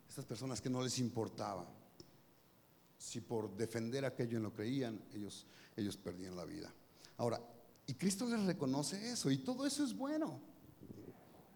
estas 0.09 0.25
personas 0.25 0.61
que 0.61 0.71
no 0.71 0.83
les 0.83 0.99
importaba. 0.99 1.67
Si 2.97 3.21
por 3.21 3.55
defender 3.57 4.05
aquello 4.05 4.37
en 4.37 4.45
lo 4.45 4.55
creían, 4.55 5.03
ellos, 5.13 5.47
ellos 5.77 5.97
perdían 5.97 6.37
la 6.37 6.45
vida. 6.45 6.73
Ahora, 7.17 7.41
y 7.87 7.95
Cristo 7.95 8.29
les 8.29 8.41
reconoce 8.45 9.11
eso, 9.11 9.31
y 9.31 9.39
todo 9.39 9.67
eso 9.67 9.85
es 9.85 9.95
bueno, 9.95 10.41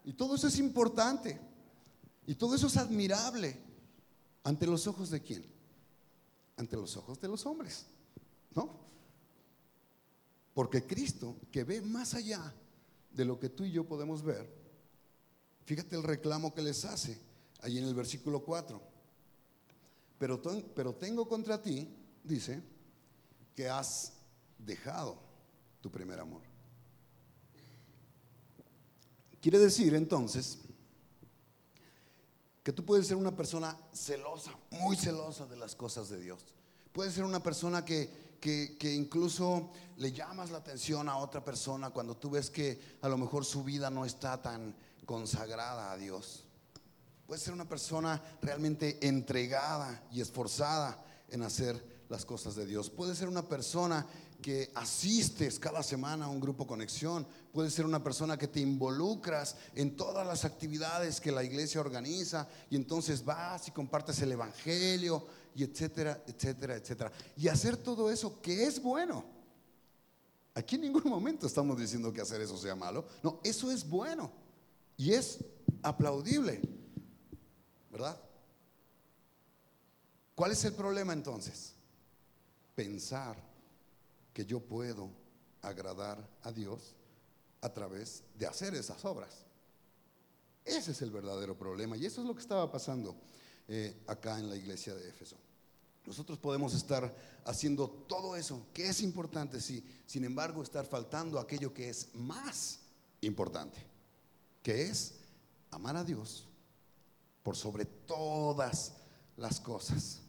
y 0.03 0.13
todo 0.13 0.35
eso 0.35 0.47
es 0.47 0.59
importante, 0.59 1.39
y 2.27 2.35
todo 2.35 2.55
eso 2.55 2.67
es 2.67 2.77
admirable. 2.77 3.57
¿Ante 4.43 4.67
los 4.67 4.85
ojos 4.87 5.09
de 5.09 5.21
quién? 5.21 5.45
ante 6.59 6.75
los 6.75 6.97
ojos 6.97 7.19
de 7.21 7.27
los 7.29 7.45
hombres, 7.45 7.85
¿no? 8.53 8.88
Porque 10.59 10.85
Cristo, 10.85 11.37
que 11.53 11.63
ve 11.63 11.79
más 11.79 12.15
allá 12.15 12.53
de 13.11 13.23
lo 13.23 13.39
que 13.39 13.47
tú 13.47 13.63
y 13.63 13.71
yo 13.71 13.87
podemos 13.87 14.21
ver, 14.21 14.53
fíjate 15.63 15.95
el 15.95 16.03
reclamo 16.03 16.53
que 16.53 16.61
les 16.61 16.83
hace 16.83 17.17
ahí 17.61 17.77
en 17.77 17.85
el 17.85 17.95
versículo 17.95 18.43
4. 18.43 18.81
Pero, 20.17 20.41
pero 20.75 20.95
tengo 20.95 21.29
contra 21.29 21.61
ti, 21.61 21.87
dice, 22.25 22.61
que 23.55 23.69
has 23.69 24.11
dejado 24.57 25.17
tu 25.79 25.89
primer 25.89 26.19
amor. 26.19 26.41
Quiere 29.39 29.59
decir 29.59 29.95
entonces 29.95 30.59
que 32.63 32.73
tú 32.73 32.83
puedes 32.83 33.07
ser 33.07 33.15
una 33.15 33.33
persona 33.33 33.77
celosa, 33.93 34.51
muy 34.71 34.97
celosa 34.97 35.45
de 35.45 35.55
las 35.55 35.73
cosas 35.73 36.09
de 36.09 36.19
Dios. 36.19 36.53
Puedes 36.91 37.13
ser 37.13 37.23
una 37.23 37.41
persona 37.41 37.85
que, 37.85 38.28
que, 38.39 38.93
incluso 38.93 39.71
le 39.97 40.11
llamas 40.11 40.51
la 40.51 40.59
atención 40.59 41.09
a 41.09 41.17
otra 41.17 41.43
persona 41.43 41.89
cuando 41.89 42.17
tú 42.17 42.31
ves 42.31 42.49
que 42.49 42.97
a 43.01 43.09
lo 43.09 43.17
mejor 43.17 43.45
su 43.45 43.63
vida 43.63 43.89
no 43.89 44.05
está 44.05 44.41
tan 44.41 44.75
consagrada 45.05 45.91
a 45.91 45.97
Dios. 45.97 46.45
Puedes 47.27 47.43
ser 47.43 47.53
una 47.53 47.67
persona 47.67 48.21
realmente 48.41 49.05
entregada 49.07 50.03
y 50.11 50.21
esforzada 50.21 51.03
en 51.29 51.43
hacer 51.43 52.03
las 52.09 52.25
cosas 52.25 52.55
de 52.55 52.65
Dios. 52.65 52.89
Puede 52.89 53.13
ser 53.15 53.27
una 53.27 53.43
persona 53.43 54.05
que 54.41 54.71
asistes 54.75 55.59
cada 55.59 55.83
semana 55.83 56.25
a 56.25 56.29
un 56.29 56.39
grupo 56.39 56.65
conexión. 56.65 57.27
Puede 57.51 57.69
ser 57.69 57.85
una 57.85 58.03
persona 58.03 58.37
que 58.37 58.47
te 58.47 58.61
involucras 58.61 59.57
en 59.75 59.95
todas 59.95 60.25
las 60.25 60.45
actividades 60.45 61.19
que 61.19 61.31
la 61.31 61.43
iglesia 61.43 61.81
organiza 61.81 62.47
y 62.69 62.75
entonces 62.75 63.23
vas 63.23 63.67
y 63.67 63.71
compartes 63.71 64.21
el 64.21 64.31
evangelio 64.31 65.25
y 65.55 65.63
etcétera, 65.63 66.23
etcétera, 66.27 66.75
etcétera. 66.75 67.11
Y 67.37 67.47
hacer 67.47 67.77
todo 67.77 68.09
eso 68.09 68.41
que 68.41 68.65
es 68.65 68.81
bueno. 68.81 69.23
Aquí 70.53 70.75
en 70.75 70.81
ningún 70.81 71.03
momento 71.05 71.47
estamos 71.47 71.77
diciendo 71.79 72.11
que 72.11 72.21
hacer 72.21 72.41
eso 72.41 72.57
sea 72.57 72.75
malo. 72.75 73.05
No, 73.23 73.39
eso 73.43 73.71
es 73.71 73.87
bueno 73.87 74.31
y 74.97 75.13
es 75.13 75.39
aplaudible. 75.81 76.61
¿Verdad? 77.91 78.19
¿Cuál 80.35 80.51
es 80.51 80.63
el 80.65 80.73
problema 80.73 81.13
entonces? 81.13 81.73
Pensar 82.75 83.35
que 84.33 84.45
yo 84.45 84.59
puedo 84.59 85.09
agradar 85.61 86.17
a 86.43 86.51
Dios 86.51 86.95
a 87.61 87.69
través 87.73 88.23
de 88.37 88.47
hacer 88.47 88.73
esas 88.75 89.03
obras. 89.05 89.45
Ese 90.63 90.91
es 90.91 91.01
el 91.01 91.11
verdadero 91.11 91.57
problema 91.57 91.97
y 91.97 92.05
eso 92.05 92.21
es 92.21 92.27
lo 92.27 92.35
que 92.35 92.41
estaba 92.41 92.71
pasando 92.71 93.15
eh, 93.71 93.95
acá 94.07 94.39
en 94.39 94.49
la 94.49 94.55
iglesia 94.55 94.95
de 94.95 95.07
Éfeso. 95.07 95.37
Nosotros 96.05 96.39
podemos 96.39 96.73
estar 96.73 97.15
haciendo 97.45 97.87
todo 97.87 98.35
eso, 98.35 98.65
que 98.73 98.87
es 98.87 99.01
importante, 99.01 99.61
sí, 99.61 99.85
sin 100.07 100.23
embargo 100.23 100.63
estar 100.63 100.87
faltando 100.87 101.39
aquello 101.39 101.71
que 101.71 101.87
es 101.87 102.09
más 102.15 102.79
importante, 103.21 103.79
que 104.63 104.81
es 104.81 105.19
amar 105.69 105.95
a 105.97 106.03
Dios 106.03 106.47
por 107.43 107.55
sobre 107.55 107.85
todas 107.85 108.93
las 109.37 109.59
cosas. 109.59 110.21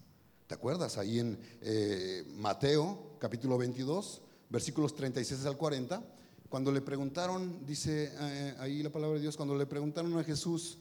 ¿Te 0.46 0.54
acuerdas? 0.54 0.98
Ahí 0.98 1.18
en 1.18 1.38
eh, 1.62 2.30
Mateo 2.36 3.16
capítulo 3.18 3.56
22, 3.56 4.20
versículos 4.50 4.94
36 4.94 5.46
al 5.46 5.56
40, 5.56 6.04
cuando 6.50 6.70
le 6.72 6.82
preguntaron, 6.82 7.64
dice 7.64 8.12
eh, 8.20 8.54
ahí 8.58 8.82
la 8.82 8.90
palabra 8.90 9.16
de 9.16 9.22
Dios, 9.22 9.36
cuando 9.36 9.56
le 9.56 9.64
preguntaron 9.64 10.18
a 10.18 10.24
Jesús, 10.24 10.76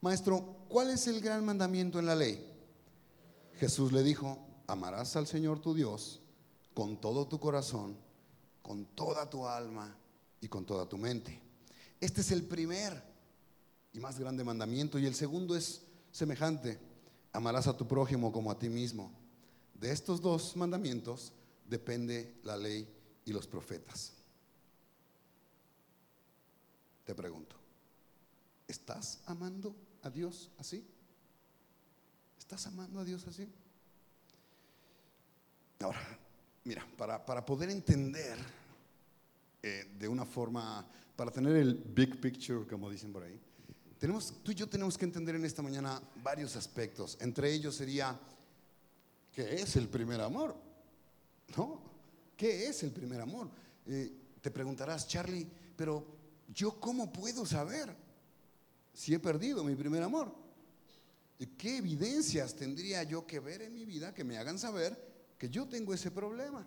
Maestro, 0.00 0.66
¿cuál 0.68 0.90
es 0.90 1.06
el 1.06 1.20
gran 1.20 1.44
mandamiento 1.44 1.98
en 1.98 2.06
la 2.06 2.14
ley? 2.14 2.44
Jesús 3.58 3.92
le 3.92 4.02
dijo, 4.02 4.38
amarás 4.66 5.16
al 5.16 5.26
Señor 5.26 5.60
tu 5.60 5.74
Dios 5.74 6.20
con 6.74 7.00
todo 7.00 7.26
tu 7.26 7.40
corazón, 7.40 7.96
con 8.62 8.84
toda 8.84 9.30
tu 9.30 9.46
alma 9.46 9.96
y 10.40 10.48
con 10.48 10.66
toda 10.66 10.86
tu 10.88 10.98
mente. 10.98 11.40
Este 12.00 12.20
es 12.20 12.30
el 12.30 12.42
primer 12.42 13.02
y 13.92 14.00
más 14.00 14.18
grande 14.18 14.44
mandamiento 14.44 14.98
y 14.98 15.06
el 15.06 15.14
segundo 15.14 15.56
es 15.56 15.82
semejante 16.12 16.78
amarás 17.36 17.66
a 17.66 17.76
tu 17.76 17.86
prójimo 17.86 18.32
como 18.32 18.50
a 18.50 18.58
ti 18.58 18.68
mismo. 18.68 19.12
De 19.74 19.92
estos 19.92 20.20
dos 20.20 20.56
mandamientos 20.56 21.32
depende 21.68 22.34
la 22.42 22.56
ley 22.56 22.88
y 23.26 23.32
los 23.32 23.46
profetas. 23.46 24.14
Te 27.04 27.14
pregunto, 27.14 27.56
¿estás 28.66 29.20
amando 29.26 29.74
a 30.06 30.10
Dios 30.10 30.50
así? 30.58 30.86
¿Estás 32.38 32.66
amando 32.68 33.00
a 33.00 33.04
Dios 33.04 33.26
así? 33.26 33.48
Ahora, 35.80 36.00
mira, 36.64 36.86
para, 36.96 37.24
para 37.26 37.44
poder 37.44 37.70
entender 37.70 38.38
eh, 39.62 39.96
de 39.98 40.08
una 40.08 40.24
forma, 40.24 40.86
para 41.16 41.32
tener 41.32 41.56
el 41.56 41.74
big 41.74 42.20
picture, 42.20 42.66
como 42.66 42.88
dicen 42.88 43.12
por 43.12 43.24
ahí, 43.24 43.38
tenemos, 43.98 44.32
tú 44.44 44.52
y 44.52 44.54
yo 44.54 44.68
tenemos 44.68 44.96
que 44.96 45.04
entender 45.04 45.34
en 45.34 45.44
esta 45.44 45.62
mañana 45.62 46.00
varios 46.22 46.54
aspectos. 46.54 47.18
Entre 47.20 47.52
ellos 47.52 47.74
sería, 47.74 48.16
¿qué 49.32 49.56
es 49.56 49.74
el 49.74 49.88
primer 49.88 50.20
amor? 50.20 50.54
¿No? 51.56 51.82
¿Qué 52.36 52.68
es 52.68 52.82
el 52.84 52.92
primer 52.92 53.20
amor? 53.20 53.50
Eh, 53.86 54.12
te 54.40 54.52
preguntarás, 54.52 55.08
Charlie, 55.08 55.48
pero 55.76 56.06
yo 56.54 56.78
cómo 56.78 57.12
puedo 57.12 57.44
saber 57.44 58.05
si 58.96 59.12
he 59.12 59.18
perdido 59.18 59.62
mi 59.62 59.74
primer 59.74 60.02
amor? 60.02 60.34
¿Qué 61.58 61.76
evidencias 61.76 62.56
tendría 62.56 63.02
yo 63.02 63.26
que 63.26 63.40
ver 63.40 63.60
en 63.60 63.74
mi 63.74 63.84
vida 63.84 64.14
que 64.14 64.24
me 64.24 64.38
hagan 64.38 64.58
saber 64.58 64.96
que 65.38 65.50
yo 65.50 65.68
tengo 65.68 65.92
ese 65.92 66.10
problema? 66.10 66.66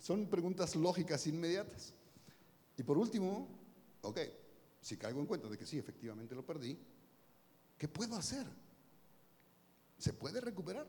Son 0.00 0.26
preguntas 0.26 0.74
lógicas 0.74 1.24
inmediatas. 1.28 1.94
Y 2.76 2.82
por 2.82 2.98
último, 2.98 3.48
ok, 4.00 4.18
si 4.80 4.96
caigo 4.96 5.20
en 5.20 5.26
cuenta 5.26 5.48
de 5.48 5.56
que 5.56 5.66
sí, 5.66 5.78
efectivamente 5.78 6.34
lo 6.34 6.44
perdí, 6.44 6.76
¿qué 7.78 7.86
puedo 7.86 8.16
hacer? 8.16 8.44
¿Se 9.98 10.12
puede 10.12 10.40
recuperar? 10.40 10.88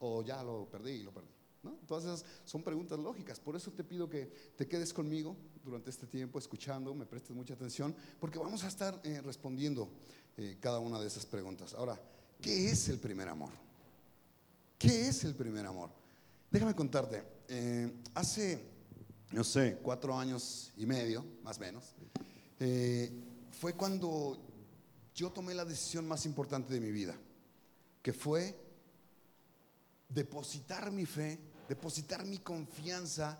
¿O 0.00 0.24
ya 0.24 0.42
lo 0.42 0.68
perdí 0.68 0.90
y 0.90 1.02
lo 1.04 1.12
perdí? 1.12 1.33
¿No? 1.64 1.78
Todas 1.86 2.04
esas 2.04 2.24
son 2.44 2.62
preguntas 2.62 2.98
lógicas. 2.98 3.40
Por 3.40 3.56
eso 3.56 3.72
te 3.72 3.82
pido 3.82 4.08
que 4.08 4.26
te 4.54 4.68
quedes 4.68 4.92
conmigo 4.92 5.34
durante 5.64 5.88
este 5.88 6.06
tiempo 6.06 6.38
escuchando, 6.38 6.94
me 6.94 7.06
prestes 7.06 7.34
mucha 7.34 7.54
atención, 7.54 7.96
porque 8.20 8.38
vamos 8.38 8.64
a 8.64 8.68
estar 8.68 9.00
eh, 9.02 9.22
respondiendo 9.22 9.88
eh, 10.36 10.58
cada 10.60 10.78
una 10.78 11.00
de 11.00 11.06
esas 11.06 11.24
preguntas. 11.24 11.72
Ahora, 11.72 11.98
¿qué 12.40 12.70
es 12.70 12.90
el 12.90 12.98
primer 12.98 13.30
amor? 13.30 13.50
¿Qué 14.78 15.08
es 15.08 15.24
el 15.24 15.34
primer 15.34 15.64
amor? 15.64 15.88
Déjame 16.50 16.74
contarte, 16.74 17.24
eh, 17.48 17.90
hace, 18.12 18.62
no 19.32 19.42
sé, 19.42 19.78
cuatro 19.82 20.16
años 20.18 20.70
y 20.76 20.84
medio, 20.84 21.24
más 21.42 21.56
o 21.56 21.60
menos, 21.60 21.94
fue 23.50 23.74
cuando 23.74 24.38
yo 25.14 25.30
tomé 25.30 25.54
la 25.54 25.64
decisión 25.64 26.06
más 26.06 26.26
importante 26.26 26.74
de 26.74 26.80
mi 26.80 26.90
vida, 26.90 27.14
que 28.02 28.12
fue 28.12 28.54
depositar 30.08 30.90
mi 30.92 31.06
fe 31.06 31.38
depositar 31.68 32.24
mi 32.24 32.38
confianza 32.38 33.38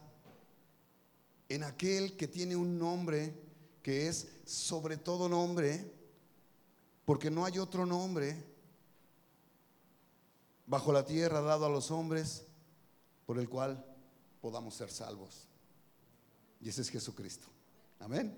en 1.48 1.62
aquel 1.62 2.16
que 2.16 2.28
tiene 2.28 2.56
un 2.56 2.78
nombre 2.78 3.34
que 3.82 4.08
es 4.08 4.28
sobre 4.44 4.96
todo 4.96 5.28
nombre, 5.28 5.92
porque 7.04 7.30
no 7.30 7.44
hay 7.44 7.58
otro 7.58 7.84
nombre 7.84 8.42
bajo 10.66 10.92
la 10.92 11.04
tierra 11.04 11.42
dado 11.42 11.66
a 11.66 11.68
los 11.68 11.90
hombres 11.90 12.44
por 13.26 13.38
el 13.38 13.48
cual 13.48 13.84
podamos 14.40 14.74
ser 14.74 14.90
salvos. 14.90 15.48
Y 16.60 16.70
ese 16.70 16.80
es 16.80 16.88
Jesucristo. 16.88 17.46
Amén. 18.00 18.34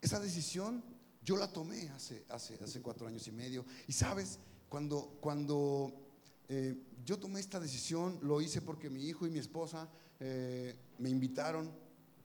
Esa 0.00 0.18
decisión 0.18 0.82
yo 1.22 1.36
la 1.36 1.52
tomé 1.52 1.88
hace, 1.90 2.24
hace, 2.28 2.58
hace 2.62 2.82
cuatro 2.82 3.06
años 3.06 3.26
y 3.28 3.32
medio. 3.32 3.64
Y 3.86 3.92
sabes, 3.92 4.38
cuando, 4.68 5.16
cuando 5.20 6.03
eh, 6.48 6.76
yo 7.04 7.18
tomé 7.18 7.40
esta 7.40 7.60
decisión, 7.60 8.18
lo 8.22 8.40
hice 8.40 8.60
porque 8.62 8.90
mi 8.90 9.06
hijo 9.06 9.26
y 9.26 9.30
mi 9.30 9.38
esposa 9.38 9.88
eh, 10.20 10.76
me 10.98 11.10
invitaron 11.10 11.72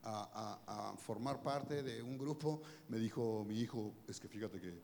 a, 0.03 0.95
formar 0.97 1.41
parte 1.41 1.83
de 1.83 2.01
un 2.01 2.17
grupo. 2.17 2.61
Me 2.87 2.97
dijo 2.97 3.43
mi 3.45 3.59
hijo, 3.59 3.93
es 4.07 4.19
que 4.19 4.27
fíjate 4.27 4.59
que, 4.59 4.79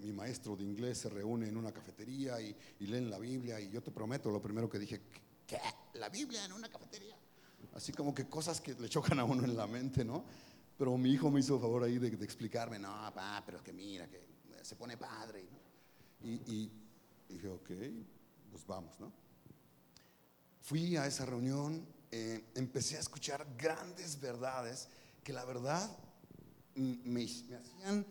mi 0.00 0.12
maestro 0.12 0.54
de 0.54 0.62
inglés 0.62 0.98
se 0.98 1.08
reúne 1.08 1.48
en 1.48 1.56
una 1.56 1.72
cafetería 1.72 2.40
y, 2.40 2.54
leen 2.80 3.08
la 3.08 3.18
Biblia 3.18 3.60
y 3.60 3.70
yo 3.70 3.82
te 3.82 3.90
prometo, 3.90 4.30
lo 4.30 4.40
primero 4.40 4.68
que 4.68 4.78
dije, 4.78 5.00
¿qué? 5.46 5.58
¿La 5.94 6.08
Biblia 6.10 6.44
en 6.44 6.52
una 6.52 6.68
cafetería? 6.68 7.16
Así 7.74 7.92
como 7.92 8.14
que 8.14 8.28
cosas 8.28 8.60
que 8.60 8.74
le 8.74 8.88
chocan 8.88 9.18
a 9.18 9.24
uno 9.24 9.44
en 9.44 9.56
la 9.56 9.66
mente, 9.66 10.04
¿no? 10.04 10.24
Pero 10.76 10.96
mi 10.98 11.10
hijo 11.10 11.30
me 11.30 11.40
hizo 11.40 11.58
favor 11.58 11.84
ahí 11.84 11.98
de, 11.98 12.08
explicarme, 12.24 12.78
no, 12.78 12.88
papá, 12.88 13.42
pero 13.46 13.58
es 13.58 13.64
que 13.64 13.72
mira, 13.72 14.06
que 14.08 14.20
se 14.62 14.76
pone 14.76 14.96
padre. 14.98 15.44
Y, 16.22 16.30
y 16.30 16.83
dije, 17.34 17.48
ok, 17.48 17.70
pues 18.50 18.66
vamos, 18.66 18.98
¿no? 19.00 19.12
Fui 20.60 20.96
a 20.96 21.06
esa 21.06 21.26
reunión, 21.26 21.86
eh, 22.10 22.44
empecé 22.54 22.96
a 22.96 23.00
escuchar 23.00 23.46
grandes 23.56 24.20
verdades 24.20 24.88
que 25.22 25.32
la 25.32 25.44
verdad 25.44 25.90
me, 26.76 27.24
hacían 27.24 28.06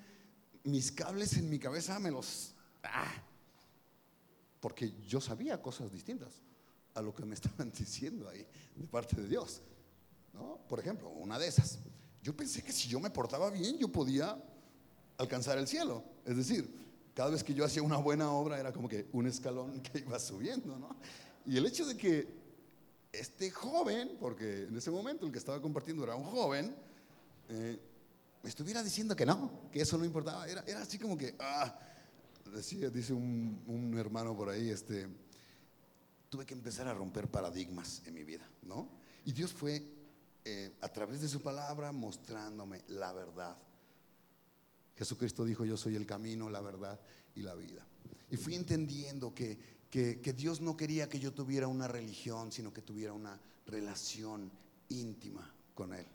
mis 0.64 0.92
cables 0.92 1.38
en 1.38 1.50
mi 1.50 1.58
cabeza, 1.58 2.00
me 2.00 2.12
los... 2.12 2.54
Ah, 2.84 3.14
porque 4.60 4.94
yo 5.08 5.20
sabía 5.20 5.62
cosas 5.62 5.92
distintas 5.92 6.42
a 6.94 7.02
lo 7.02 7.14
que 7.14 7.26
me 7.26 7.34
estaban 7.40 7.72
diciendo 7.72 8.30
ahí 8.30 8.46
de 8.76 8.88
parte 8.88 9.16
de 9.22 9.28
Dios. 9.28 9.62
¿no? 10.34 10.60
Por 10.68 10.80
ejemplo, 10.80 11.10
una 11.10 11.40
de 11.40 11.48
esas. 11.48 11.80
Yo 12.22 12.36
pensé 12.36 12.62
que 12.62 12.72
si 12.72 12.88
yo 12.88 13.00
me 13.00 13.10
portaba 13.10 13.50
bien, 13.50 13.78
yo 13.78 13.88
podía 13.88 14.42
alcanzar 15.18 15.58
el 15.58 15.68
cielo. 15.68 16.04
Es 16.26 16.38
decir, 16.38 16.83
cada 17.14 17.30
vez 17.30 17.44
que 17.44 17.54
yo 17.54 17.64
hacía 17.64 17.84
una 17.84 17.98
buena 17.98 18.32
obra 18.32 18.60
era 18.60 18.74
como 18.74 18.88
que 18.88 19.08
un 19.12 19.28
escalón 19.28 19.82
que 19.84 20.00
iba 20.00 20.20
subiendo, 20.20 20.78
¿no? 20.78 20.96
Y 21.46 21.58
el 21.58 21.66
hecho 21.66 21.86
de 21.86 21.98
que 21.98 22.28
este 23.12 23.52
joven, 23.52 24.18
porque 24.20 24.64
en 24.64 24.78
ese 24.78 24.90
momento 24.90 25.26
el 25.26 25.32
que 25.32 25.38
estaba 25.38 25.62
compartiendo 25.62 26.04
era 26.04 26.16
un 26.16 26.24
joven, 26.24 26.76
eh, 27.50 27.80
me 28.42 28.50
estuviera 28.50 28.82
diciendo 28.82 29.16
que 29.16 29.26
no, 29.26 29.70
que 29.72 29.82
eso 29.82 29.98
no 29.98 30.06
importaba, 30.06 30.48
era, 30.48 30.64
así 30.82 30.98
como 30.98 31.18
que, 31.18 31.36
ah, 31.40 31.78
decía, 32.54 32.90
dice 32.90 33.14
un, 33.14 33.96
hermano 33.98 34.36
por 34.36 34.50
ahí, 34.50 34.70
este, 34.70 35.08
tuve 36.30 36.46
que 36.46 36.54
empezar 36.54 36.88
a 36.88 36.94
romper 36.94 37.30
paradigmas 37.30 38.02
en 38.06 38.16
mi 38.16 38.24
vida, 38.24 38.50
¿no? 38.64 38.90
Y 39.26 39.32
Dios 39.32 39.54
fue 39.54 39.84
eh, 40.44 40.74
a 40.82 40.90
través 40.90 41.22
de 41.22 41.30
su 41.30 41.42
palabra 41.42 41.92
mostrándome 41.92 42.82
la 42.88 43.14
verdad 43.14 43.56
Jesucristo 44.96 45.46
dijo, 45.46 45.66
yo 45.66 45.78
soy 45.78 45.96
el 45.96 46.06
camino, 46.06 46.50
la 46.50 46.62
verdad 46.62 47.00
y 47.36 47.42
la 47.42 47.56
vida. 47.56 47.86
Y 48.30 48.38
fui 48.38 48.56
entendiendo 48.56 49.34
que, 49.34 49.58
que, 49.90 50.34
Dios 50.34 50.62
no 50.62 50.76
quería 50.76 51.10
que 51.10 51.20
yo 51.20 51.34
tuviera 51.34 51.68
una 51.68 51.88
religión, 51.88 52.52
sino 52.52 52.74
que 52.74 52.82
tuviera 52.82 53.14
una 53.14 53.40
relación 53.66 54.52
íntima 54.90 55.54
con 55.74 55.94
Él. 55.94 56.06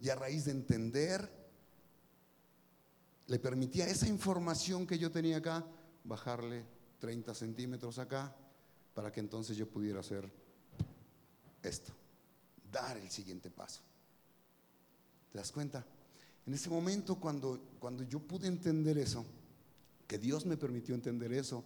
Y 0.00 0.08
a 0.10 0.14
raíz 0.14 0.44
de 0.44 0.50
entender, 0.50 1.30
le 3.26 3.38
permitía 3.38 3.88
esa 3.88 4.06
información 4.06 4.86
que 4.86 4.98
yo 4.98 5.10
tenía 5.10 5.38
acá, 5.38 5.66
bajarle 6.04 6.64
30 7.00 7.34
centímetros 7.34 7.98
acá, 7.98 8.34
para 8.94 9.12
que 9.12 9.20
entonces 9.20 9.56
yo 9.56 9.68
pudiera 9.68 10.00
hacer 10.00 10.30
esto, 11.62 11.92
dar 12.70 12.96
el 12.96 13.10
siguiente 13.10 13.50
paso. 13.50 13.82
¿Te 15.32 15.38
das 15.38 15.52
cuenta? 15.52 15.84
En 16.46 16.54
ese 16.54 16.70
momento, 16.70 17.16
cuando, 17.16 17.60
cuando 17.80 18.04
yo 18.04 18.20
pude 18.20 18.46
entender 18.46 18.96
eso, 18.98 19.24
que 20.06 20.18
Dios 20.18 20.46
me 20.46 20.56
permitió 20.56 20.94
entender 20.94 21.32
eso, 21.32 21.64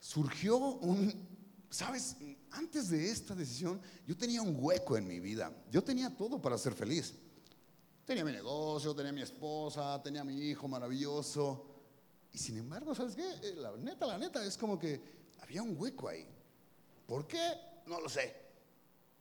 surgió 0.00 0.56
un, 0.58 1.12
sabes, 1.70 2.16
antes 2.50 2.90
de 2.90 3.10
esta 3.10 3.34
decisión, 3.34 3.80
yo 4.06 4.16
tenía 4.16 4.42
un 4.42 4.56
hueco 4.58 4.96
en 4.96 5.06
mi 5.06 5.20
vida. 5.20 5.52
Yo 5.70 5.84
tenía 5.84 6.14
todo 6.16 6.40
para 6.40 6.58
ser 6.58 6.74
feliz. 6.74 7.14
Tenía 8.04 8.24
mi 8.24 8.32
negocio, 8.32 8.94
tenía 8.94 9.12
mi 9.12 9.22
esposa, 9.22 10.00
tenía 10.02 10.24
mi 10.24 10.36
hijo 10.36 10.66
maravilloso. 10.68 11.66
Y 12.32 12.38
sin 12.38 12.58
embargo, 12.58 12.94
¿sabes 12.94 13.14
qué? 13.14 13.28
Eh, 13.42 13.54
la 13.56 13.76
neta, 13.76 14.06
la 14.06 14.18
neta, 14.18 14.44
es 14.44 14.56
como 14.56 14.78
que 14.78 15.00
había 15.40 15.62
un 15.62 15.76
hueco 15.76 16.08
ahí. 16.08 16.26
¿Por 17.06 17.26
qué? 17.26 17.52
No 17.86 18.00
lo 18.00 18.08
sé. 18.08 18.34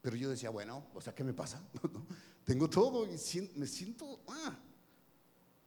Pero 0.02 0.16
yo 0.16 0.30
decía, 0.30 0.50
bueno, 0.50 0.88
o 0.94 1.02
sea, 1.02 1.14
¿qué 1.14 1.24
me 1.24 1.34
pasa? 1.34 1.62
Tengo 2.46 2.70
todo 2.70 3.06
y 3.06 3.18
me 3.56 3.68
siento... 3.68 4.22
Ah. 4.28 4.56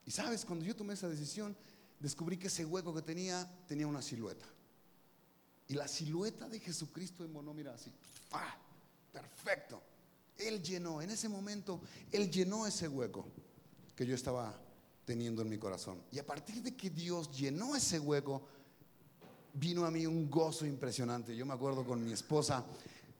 Y 0.07 0.11
sabes, 0.11 0.45
cuando 0.45 0.65
yo 0.65 0.75
tomé 0.75 0.95
esa 0.95 1.09
decisión, 1.09 1.55
descubrí 2.01 2.39
que 2.39 2.47
ese 2.47 2.65
hueco 2.65 2.95
que 2.95 3.03
tenía 3.03 3.47
tenía 3.67 3.87
una 3.87 4.01
silueta. 4.01 4.47
Y 5.67 5.75
la 5.75 5.87
silueta 5.87 6.49
de 6.49 6.61
Jesucristo 6.61 7.25
en 7.25 7.33
mono, 7.33 7.53
mira 7.53 7.75
así. 7.75 7.93
¡Ah! 8.33 8.57
Perfecto. 9.13 9.83
Él 10.39 10.63
llenó, 10.63 11.03
en 11.03 11.11
ese 11.11 11.29
momento, 11.29 11.81
Él 12.13 12.31
llenó 12.31 12.67
ese 12.67 12.89
hueco 12.89 13.27
que 13.97 14.07
yo 14.07 14.15
estaba 14.15 14.55
teniendo 15.05 15.43
en 15.43 15.49
mi 15.49 15.59
corazón. 15.59 16.01
Y 16.13 16.19
a 16.19 16.27
partir 16.27 16.63
de 16.63 16.77
que 16.77 16.91
Dios 16.91 17.31
llenó 17.37 17.75
ese 17.75 17.99
hueco, 17.99 18.47
vino 19.55 19.85
a 19.85 19.91
mí 19.91 20.07
un 20.07 20.31
gozo 20.31 20.65
impresionante. 20.65 21.35
Yo 21.35 21.45
me 21.45 21.55
acuerdo 21.55 21.85
con 21.85 22.05
mi 22.05 22.13
esposa, 22.13 22.65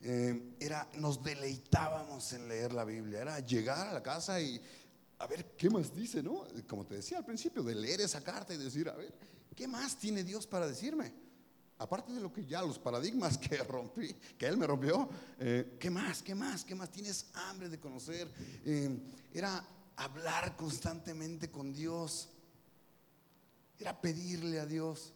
eh, 0.01 0.55
era, 0.61 0.89
nos 0.95 1.23
deleitábamos 1.23 2.33
en 2.33 2.49
leer 2.49 2.73
la 2.73 2.85
Biblia, 2.85 3.21
era 3.21 3.41
llegar 3.41 3.89
a 3.89 3.93
la 3.93 4.03
casa 4.03 4.41
y 4.41 4.61
a 5.19 5.27
ver 5.27 5.57
qué 5.57 5.69
más 5.69 5.95
dice, 5.95 6.23
¿no? 6.23 6.47
Como 6.69 6.87
te 6.87 6.97
decía 6.97 7.19
al 7.19 7.25
principio, 7.25 7.63
de 7.63 7.75
leer 7.75 8.01
esa 8.01 8.23
carta 8.23 8.55
y 8.55 8.59
decir, 8.59 8.89
a 8.89 8.95
ver, 8.95 9.13
¿qué 9.57 9.67
más 9.67 9.97
tiene 9.99 10.23
Dios 10.23 10.47
para 10.47 10.69
decirme? 10.69 11.13
Aparte 11.79 12.13
de 12.13 12.21
lo 12.21 12.33
que 12.33 12.45
ya 12.47 12.63
los 12.63 12.79
paradigmas 12.79 13.39
que 13.39 13.57
rompí, 13.59 14.15
que 14.37 14.47
Él 14.47 14.57
me 14.57 14.67
rompió, 14.67 15.09
eh, 15.39 15.77
¿qué 15.81 15.91
más? 15.91 16.23
¿Qué 16.23 16.35
más? 16.35 16.65
¿Qué 16.65 16.75
más? 16.75 16.91
Tienes 16.91 17.27
hambre 17.35 17.69
de 17.69 17.81
conocer. 17.81 18.29
Eh, 18.65 18.99
era 19.35 19.65
hablar 19.97 20.57
constantemente 20.57 21.51
con 21.51 21.73
Dios. 21.73 22.29
Era 23.79 24.01
pedirle 24.01 24.61
a 24.61 24.67
Dios. 24.67 25.13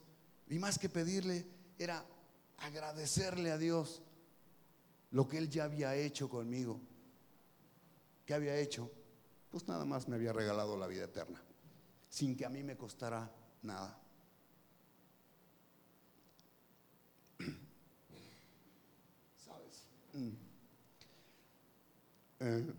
Y 0.49 0.59
más 0.59 0.77
que 0.77 0.89
pedirle, 0.89 1.45
era 1.77 2.05
agradecerle 2.57 3.51
a 3.51 3.57
Dios 3.57 4.02
lo 5.13 5.27
que 5.27 5.37
Él 5.37 5.49
ya 5.49 5.63
había 5.65 5.95
hecho 5.95 6.27
conmigo. 6.27 6.81
¿Qué 8.25 8.33
había 8.33 8.57
hecho? 8.57 8.91
Pues 9.49 9.67
nada 9.67 9.85
más 9.85 10.07
me 10.07 10.15
había 10.15 10.33
regalado 10.33 10.75
la 10.75 10.87
vida 10.87 11.03
eterna, 11.05 11.39
sin 12.09 12.35
que 12.35 12.45
a 12.45 12.49
mí 12.49 12.63
me 12.63 12.75
costara 12.75 13.31
nada. 13.61 14.01
¿Sabes? 19.37 19.87
Mm. 20.13 20.31
Eh, 22.39 22.73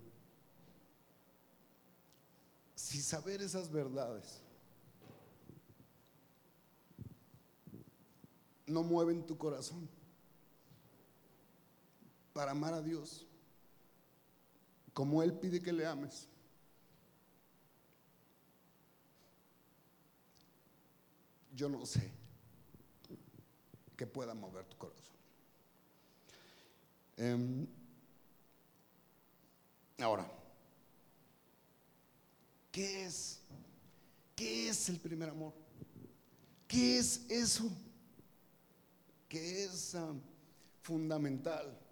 si 2.75 3.01
saber 3.01 3.43
esas 3.43 3.71
verdades 3.71 4.43
no 8.67 8.83
mueven 8.83 9.25
tu 9.25 9.39
corazón, 9.39 9.89
para 12.35 12.51
amar 12.51 12.75
a 12.75 12.83
Dios, 12.83 13.25
como 14.93 15.23
Él 15.23 15.33
pide 15.33 15.63
que 15.63 15.73
le 15.73 15.87
ames. 15.87 16.29
Yo 21.55 21.69
no 21.69 21.87
sé 21.87 22.11
que 23.97 24.05
pueda 24.05 24.35
mover 24.35 24.67
tu 24.67 24.77
corazón. 24.77 25.15
Em, 27.17 27.69
ahora, 30.01 30.29
¿qué 32.73 33.05
es? 33.05 33.41
¿Qué 34.35 34.69
es 34.71 34.89
el 34.89 34.99
primer 34.99 35.29
amor? 35.29 35.55
¿Qué 36.67 36.99
es 36.99 37.31
eso? 37.31 37.71
¿Qué 39.29 39.65
es 39.67 39.95
ah, 39.95 40.13
fundamental 40.83 41.84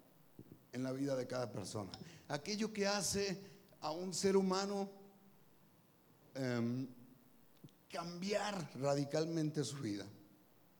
en 0.73 0.83
la 0.83 0.91
vida 0.91 1.15
de 1.15 1.25
cada 1.25 1.51
persona? 1.51 1.91
Aquello 2.27 2.73
que 2.73 2.85
hace 2.85 3.39
a 3.81 3.91
un 3.91 4.13
ser 4.13 4.35
humano 4.35 4.89
em, 6.35 6.87
cambiar 7.89 8.69
radicalmente 8.79 9.63
su 9.63 9.77
vida. 9.77 10.05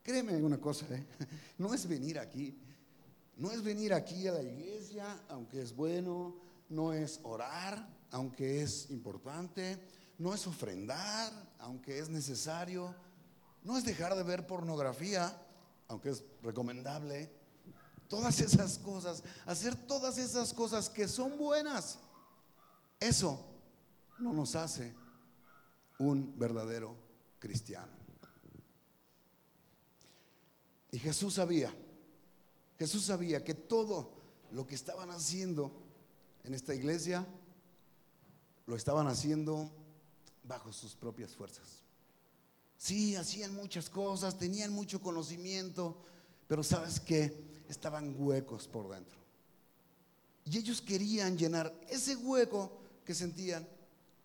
Créeme 0.02 0.36
una 0.42 0.60
cosa, 0.60 0.86
¿eh? 0.90 1.06
no 1.58 1.72
es 1.72 1.86
venir 1.88 2.18
aquí, 2.18 2.58
no 3.36 3.50
es 3.50 3.62
venir 3.62 3.94
aquí 3.94 4.26
a 4.26 4.32
la 4.32 4.42
iglesia, 4.42 5.22
aunque 5.28 5.62
es 5.62 5.74
bueno, 5.74 6.36
no 6.68 6.92
es 6.92 7.20
orar, 7.22 7.88
aunque 8.10 8.62
es 8.62 8.90
importante, 8.90 9.78
no 10.18 10.34
es 10.34 10.46
ofrendar, 10.46 11.32
aunque 11.58 11.98
es 11.98 12.08
necesario, 12.08 12.94
no 13.62 13.78
es 13.78 13.84
dejar 13.84 14.14
de 14.14 14.22
ver 14.22 14.46
pornografía, 14.46 15.40
aunque 15.88 16.10
es 16.10 16.22
recomendable. 16.42 17.30
Todas 18.14 18.38
esas 18.38 18.78
cosas, 18.78 19.24
hacer 19.44 19.74
todas 19.74 20.18
esas 20.18 20.54
cosas 20.54 20.88
que 20.88 21.08
son 21.08 21.36
buenas, 21.36 21.98
eso 23.00 23.44
no 24.20 24.32
nos 24.32 24.54
hace 24.54 24.94
un 25.98 26.38
verdadero 26.38 26.94
cristiano. 27.40 27.90
Y 30.92 30.98
Jesús 31.00 31.34
sabía, 31.34 31.74
Jesús 32.78 33.06
sabía 33.06 33.42
que 33.42 33.54
todo 33.54 34.12
lo 34.52 34.64
que 34.64 34.76
estaban 34.76 35.10
haciendo 35.10 35.72
en 36.44 36.54
esta 36.54 36.72
iglesia, 36.72 37.26
lo 38.66 38.76
estaban 38.76 39.08
haciendo 39.08 39.72
bajo 40.44 40.72
sus 40.72 40.94
propias 40.94 41.34
fuerzas. 41.34 41.82
Sí, 42.78 43.16
hacían 43.16 43.56
muchas 43.56 43.90
cosas, 43.90 44.38
tenían 44.38 44.70
mucho 44.70 45.02
conocimiento, 45.02 46.04
pero 46.46 46.62
sabes 46.62 47.00
que 47.00 47.64
estaban 47.68 48.14
huecos 48.18 48.68
por 48.68 48.88
dentro. 48.88 49.18
Y 50.44 50.58
ellos 50.58 50.80
querían 50.82 51.38
llenar 51.38 51.72
ese 51.88 52.16
hueco 52.16 52.72
que 53.04 53.14
sentían 53.14 53.66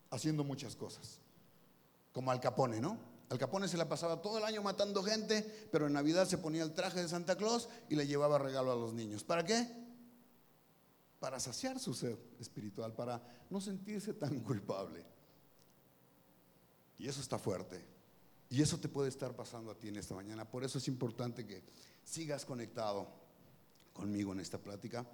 haciendo 0.09 0.43
muchas 0.43 0.75
cosas. 0.75 1.19
Como 2.11 2.31
Al 2.31 2.39
Capone, 2.39 2.81
¿no? 2.81 2.97
Al 3.29 3.37
Capone 3.37 3.67
se 3.67 3.77
la 3.77 3.87
pasaba 3.87 4.21
todo 4.21 4.39
el 4.39 4.43
año 4.43 4.61
matando 4.61 5.03
gente, 5.03 5.69
pero 5.71 5.87
en 5.87 5.93
Navidad 5.93 6.27
se 6.27 6.37
ponía 6.37 6.63
el 6.63 6.73
traje 6.73 7.01
de 7.01 7.07
Santa 7.07 7.37
Claus 7.37 7.69
y 7.87 7.95
le 7.95 8.07
llevaba 8.07 8.39
regalo 8.39 8.71
a 8.71 8.75
los 8.75 8.93
niños. 8.93 9.23
¿Para 9.23 9.45
qué? 9.45 9.67
Para 11.19 11.39
saciar 11.39 11.79
su 11.79 11.93
sed 11.93 12.17
espiritual, 12.39 12.93
para 12.93 13.21
no 13.49 13.61
sentirse 13.61 14.13
tan 14.13 14.39
culpable. 14.43 15.05
Y 16.97 17.07
eso 17.07 17.21
está 17.21 17.37
fuerte. 17.37 17.98
Y 18.49 18.61
eso 18.61 18.79
te 18.79 18.89
puede 18.89 19.09
estar 19.09 19.35
pasando 19.35 19.71
a 19.71 19.75
ti 19.75 19.89
en 19.89 19.97
esta 19.97 20.15
mañana. 20.15 20.43
Por 20.45 20.63
eso 20.63 20.79
es 20.79 20.87
importante 20.87 21.45
que 21.45 21.63
sigas 22.03 22.45
conectado 22.45 23.07
conmigo 23.93 24.33
en 24.33 24.39
esta 24.39 24.57
plática. 24.57 25.05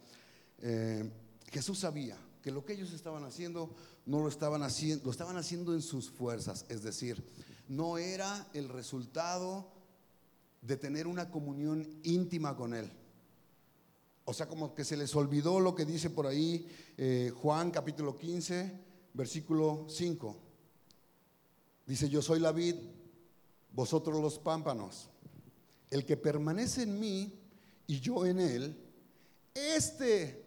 Eh, 0.62 1.10
Jesús 1.52 1.80
sabía 1.80 2.18
que 2.42 2.52
lo 2.52 2.64
que 2.64 2.74
ellos 2.74 2.94
estaban 2.94 3.24
haciendo 3.24 3.76
no 4.06 4.20
lo 4.20 4.30
estaban 4.30 4.64
haciendo, 4.64 5.04
lo 5.06 5.12
estaban 5.12 5.36
haciendo 5.36 5.74
en 5.74 5.82
sus 5.82 6.10
fuerzas, 6.10 6.66
es 6.70 6.84
decir, 6.84 7.24
no 7.68 7.98
era 7.98 8.48
el 8.54 8.70
resultado 8.70 9.72
de 10.62 10.78
tener 10.78 11.08
una 11.08 11.30
comunión 11.30 11.88
íntima 12.04 12.56
con 12.56 12.74
Él. 12.74 12.92
O 14.26 14.34
sea, 14.34 14.48
como 14.48 14.74
que 14.74 14.84
se 14.84 14.98
les 14.98 15.16
olvidó 15.16 15.60
lo 15.60 15.76
que 15.76 15.86
dice 15.86 16.10
por 16.10 16.26
ahí 16.26 16.68
eh, 16.98 17.32
Juan 17.36 17.70
capítulo 17.70 18.18
15, 18.18 18.72
versículo 19.14 19.86
5. 19.90 20.38
Dice, 21.86 22.10
yo 22.10 22.22
soy 22.22 22.40
la 22.40 22.52
vid, 22.52 22.76
vosotros 23.76 24.22
los 24.22 24.40
pámpanos. 24.40 25.10
El 25.92 26.06
que 26.06 26.18
permanece 26.18 26.84
en 26.84 27.00
mí 27.00 27.40
y 27.86 28.00
yo 28.00 28.26
en 28.26 28.40
él, 28.40 28.76
este 29.54 30.44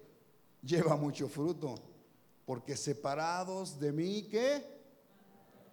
lleva 0.62 0.96
mucho 0.96 1.28
fruto, 1.28 1.76
porque 2.44 2.76
separados 2.76 3.78
de 3.78 3.92
mí, 3.92 4.26
¿qué? 4.28 4.64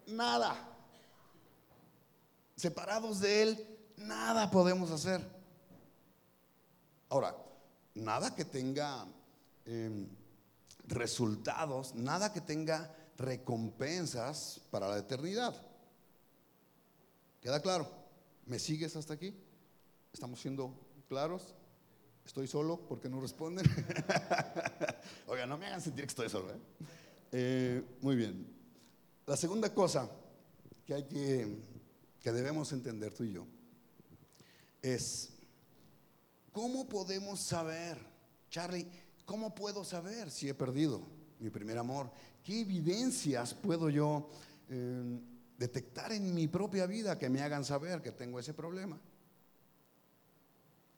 Nada. 0.07 0.55
Separados 2.55 3.19
de 3.21 3.41
él, 3.41 3.67
nada 3.97 4.51
podemos 4.51 4.91
hacer. 4.91 5.21
Ahora, 7.09 7.35
nada 7.95 8.35
que 8.35 8.45
tenga 8.45 9.05
em, 9.65 10.07
resultados, 10.87 11.95
nada 11.95 12.31
que 12.31 12.41
tenga 12.41 12.93
recompensas 13.17 14.61
para 14.69 14.87
la 14.87 14.97
eternidad. 14.97 15.55
¿Queda 17.45 17.61
claro? 17.61 17.87
¿Me 18.47 18.57
sigues 18.57 18.95
hasta 18.95 19.13
aquí? 19.13 19.31
¿Estamos 20.11 20.41
siendo 20.41 20.73
claros? 21.07 21.53
¿Estoy 22.25 22.47
solo 22.47 22.87
porque 22.87 23.07
no 23.07 23.21
responden? 23.21 23.67
Oiga, 25.27 25.45
no 25.45 25.55
me 25.55 25.67
hagan 25.67 25.79
sentir 25.79 26.05
que 26.05 26.09
estoy 26.09 26.27
solo. 26.27 26.51
¿eh? 26.51 26.57
Eh, 27.31 27.83
muy 28.01 28.15
bien. 28.15 28.47
La 29.27 29.37
segunda 29.37 29.71
cosa 29.71 30.09
que 30.87 30.95
hay 30.95 31.03
que, 31.03 31.59
que 32.19 32.31
debemos 32.31 32.71
entender 32.71 33.13
tú 33.13 33.23
y 33.23 33.33
yo 33.33 33.45
es 34.81 35.29
cómo 36.51 36.89
podemos 36.89 37.41
saber, 37.41 37.99
Charlie, 38.49 38.87
cómo 39.23 39.53
puedo 39.53 39.83
saber 39.83 40.31
si 40.31 40.49
he 40.49 40.55
perdido 40.55 41.03
mi 41.39 41.51
primer 41.51 41.77
amor? 41.77 42.11
¿Qué 42.43 42.61
evidencias 42.61 43.53
puedo 43.53 43.91
yo 43.91 44.31
eh, 44.67 45.19
detectar 45.57 46.11
en 46.11 46.33
mi 46.33 46.47
propia 46.47 46.85
vida 46.85 47.17
que 47.17 47.29
me 47.29 47.41
hagan 47.41 47.63
saber 47.63 48.01
que 48.01 48.11
tengo 48.11 48.39
ese 48.39 48.53
problema? 48.53 48.99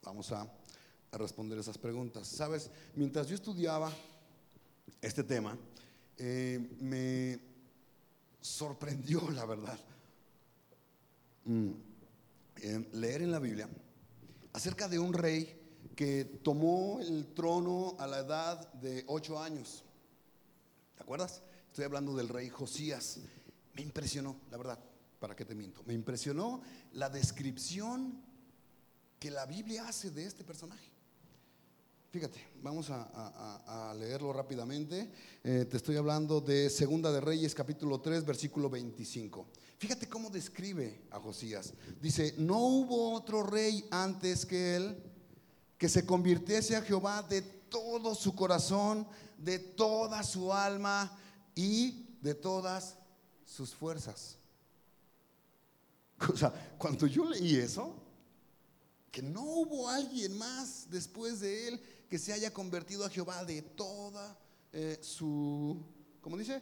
Vamos 0.02 0.32
a, 0.32 0.50
responder 1.12 1.58
esas 1.58 1.78
preguntas. 1.78 2.28
Sabes, 2.28 2.70
mientras 2.94 3.28
yo 3.28 3.34
estudiaba 3.34 3.90
este 5.00 5.24
tema, 5.24 5.56
eh, 6.18 6.76
me 6.80 7.40
sorprendió, 8.40 9.30
la 9.34 9.46
verdad, 9.46 9.78
mm, 11.44 11.70
leer 12.92 13.22
en 13.22 13.30
la 13.30 13.38
Biblia 13.38 13.68
acerca 14.52 14.88
de 14.88 14.98
un 14.98 15.12
rey 15.12 15.58
que 15.94 16.24
tomó 16.24 17.00
el 17.00 17.32
trono 17.34 17.96
a 17.98 18.06
la 18.06 18.18
edad 18.20 18.72
de 18.74 19.04
ocho 19.08 19.40
años. 19.40 19.84
¿Te 20.96 21.02
acuerdas? 21.02 21.42
Estoy 21.68 21.84
hablando 21.84 22.16
del 22.16 22.28
rey 22.28 22.48
Josías. 22.48 23.20
Me 23.78 23.84
impresionó, 23.84 24.40
la 24.50 24.56
verdad, 24.56 24.76
para 25.20 25.36
qué 25.36 25.44
te 25.44 25.54
miento. 25.54 25.84
Me 25.86 25.94
impresionó 25.94 26.62
la 26.94 27.08
descripción 27.08 28.20
que 29.20 29.30
la 29.30 29.46
Biblia 29.46 29.86
hace 29.86 30.10
de 30.10 30.26
este 30.26 30.42
personaje. 30.42 30.90
Fíjate, 32.10 32.44
vamos 32.60 32.90
a, 32.90 33.94
leerlo 33.96 34.32
rápidamente. 34.32 35.12
Eh, 35.44 35.64
te 35.70 35.76
estoy 35.76 35.96
hablando 35.96 36.40
de 36.40 36.68
Segunda 36.70 37.12
de 37.12 37.20
Reyes, 37.20 37.54
capítulo 37.54 38.00
3, 38.00 38.24
versículo 38.24 38.68
25. 38.68 39.46
Fíjate 39.78 40.08
cómo 40.08 40.28
describe 40.28 41.02
a 41.12 41.20
Josías. 41.20 41.72
Dice, 42.00 42.34
no 42.36 42.58
hubo 42.58 43.12
otro 43.12 43.44
rey 43.44 43.86
antes 43.92 44.44
que 44.44 44.74
él 44.74 44.96
que 45.76 45.88
se 45.88 46.04
convirtiese 46.04 46.74
a 46.74 46.82
Jehová 46.82 47.22
de 47.22 47.42
todo 47.42 48.16
su 48.16 48.34
corazón, 48.34 49.06
de 49.36 49.60
toda 49.60 50.24
su 50.24 50.52
alma 50.52 51.16
y 51.54 52.16
de 52.20 52.34
todas 52.34 52.98
sus 53.48 53.74
fuerzas. 53.74 54.36
O 56.32 56.36
sea, 56.36 56.52
cuando 56.76 57.06
yo 57.06 57.24
leí 57.24 57.56
eso, 57.56 57.94
que 59.10 59.22
no 59.22 59.42
hubo 59.42 59.88
alguien 59.88 60.36
más 60.36 60.90
después 60.90 61.40
de 61.40 61.68
él 61.68 61.80
que 62.08 62.18
se 62.18 62.32
haya 62.32 62.52
convertido 62.52 63.04
a 63.04 63.08
Jehová 63.08 63.44
de 63.44 63.62
toda 63.62 64.36
eh, 64.72 64.98
su, 65.00 65.80
¿cómo 66.20 66.36
dice? 66.36 66.60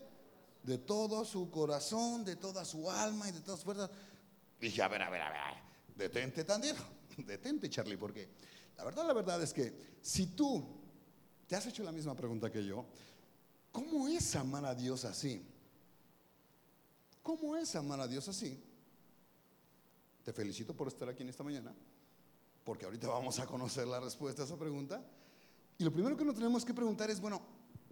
De 0.62 0.76
todo 0.76 1.24
su 1.24 1.51
corazón, 1.51 2.24
de 2.24 2.37
toda 2.37 2.64
su 2.66 2.91
alma 2.91 3.28
y 3.28 3.32
de 3.32 3.41
todas 3.41 3.61
sus 3.61 3.64
fuerzas. 3.64 3.91
Dije, 4.61 4.82
a 4.82 4.89
ver, 4.89 5.03
a 5.03 5.11
ver, 5.11 5.22
a 5.22 5.30
ver, 5.30 5.41
detente 5.97 6.45
tantito, 6.45 6.82
detente 7.16 7.70
Charlie, 7.70 7.97
porque 7.97 8.28
la 8.76 8.84
verdad, 8.84 9.07
la 9.07 9.14
verdad 9.14 9.43
es 9.43 9.55
que 9.55 9.99
si 10.03 10.26
tú 10.26 10.64
te 11.47 11.57
has 11.57 11.66
hecho 11.66 11.82
la 11.82 11.93
misma 11.93 12.14
pregunta 12.14 12.53
que 12.53 12.62
yo, 12.64 12.84
¿cómo 13.72 14.07
es 14.07 14.37
amar 14.37 14.66
a 14.66 14.74
Dios 14.74 15.07
así? 15.07 15.56
¿Cómo 17.27 17.57
es 17.57 17.74
amar 17.74 17.99
a 17.99 18.07
Dios 18.07 18.29
así? 18.29 18.57
Te 20.22 20.33
felicito 20.33 20.77
por 20.77 20.87
estar 20.87 21.09
aquí 21.09 21.24
en 21.24 21.29
esta 21.29 21.43
mañana, 21.43 21.74
porque 22.62 22.85
ahorita 22.85 23.09
vamos 23.09 23.41
a 23.41 23.47
conocer 23.47 23.85
la 23.89 23.99
respuesta 23.99 24.43
a 24.43 24.45
esa 24.45 24.57
pregunta. 24.57 25.05
Y 25.77 25.83
lo 25.83 25.91
primero 25.91 26.16
que 26.16 26.24
nos 26.24 26.37
tenemos 26.37 26.64
que 26.64 26.72
preguntar 26.72 27.11
es, 27.11 27.20
bueno, 27.20 27.43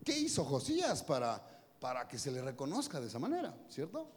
¿qué 0.05 0.17
hizo 0.17 0.45
Josías 0.45 1.03
para, 1.03 1.43
para 1.81 2.07
que 2.07 2.17
se 2.17 2.31
le 2.31 2.43
reconozca 2.43 3.01
de 3.01 3.09
esa 3.09 3.19
manera? 3.19 3.53
¿Cierto? 3.69 4.09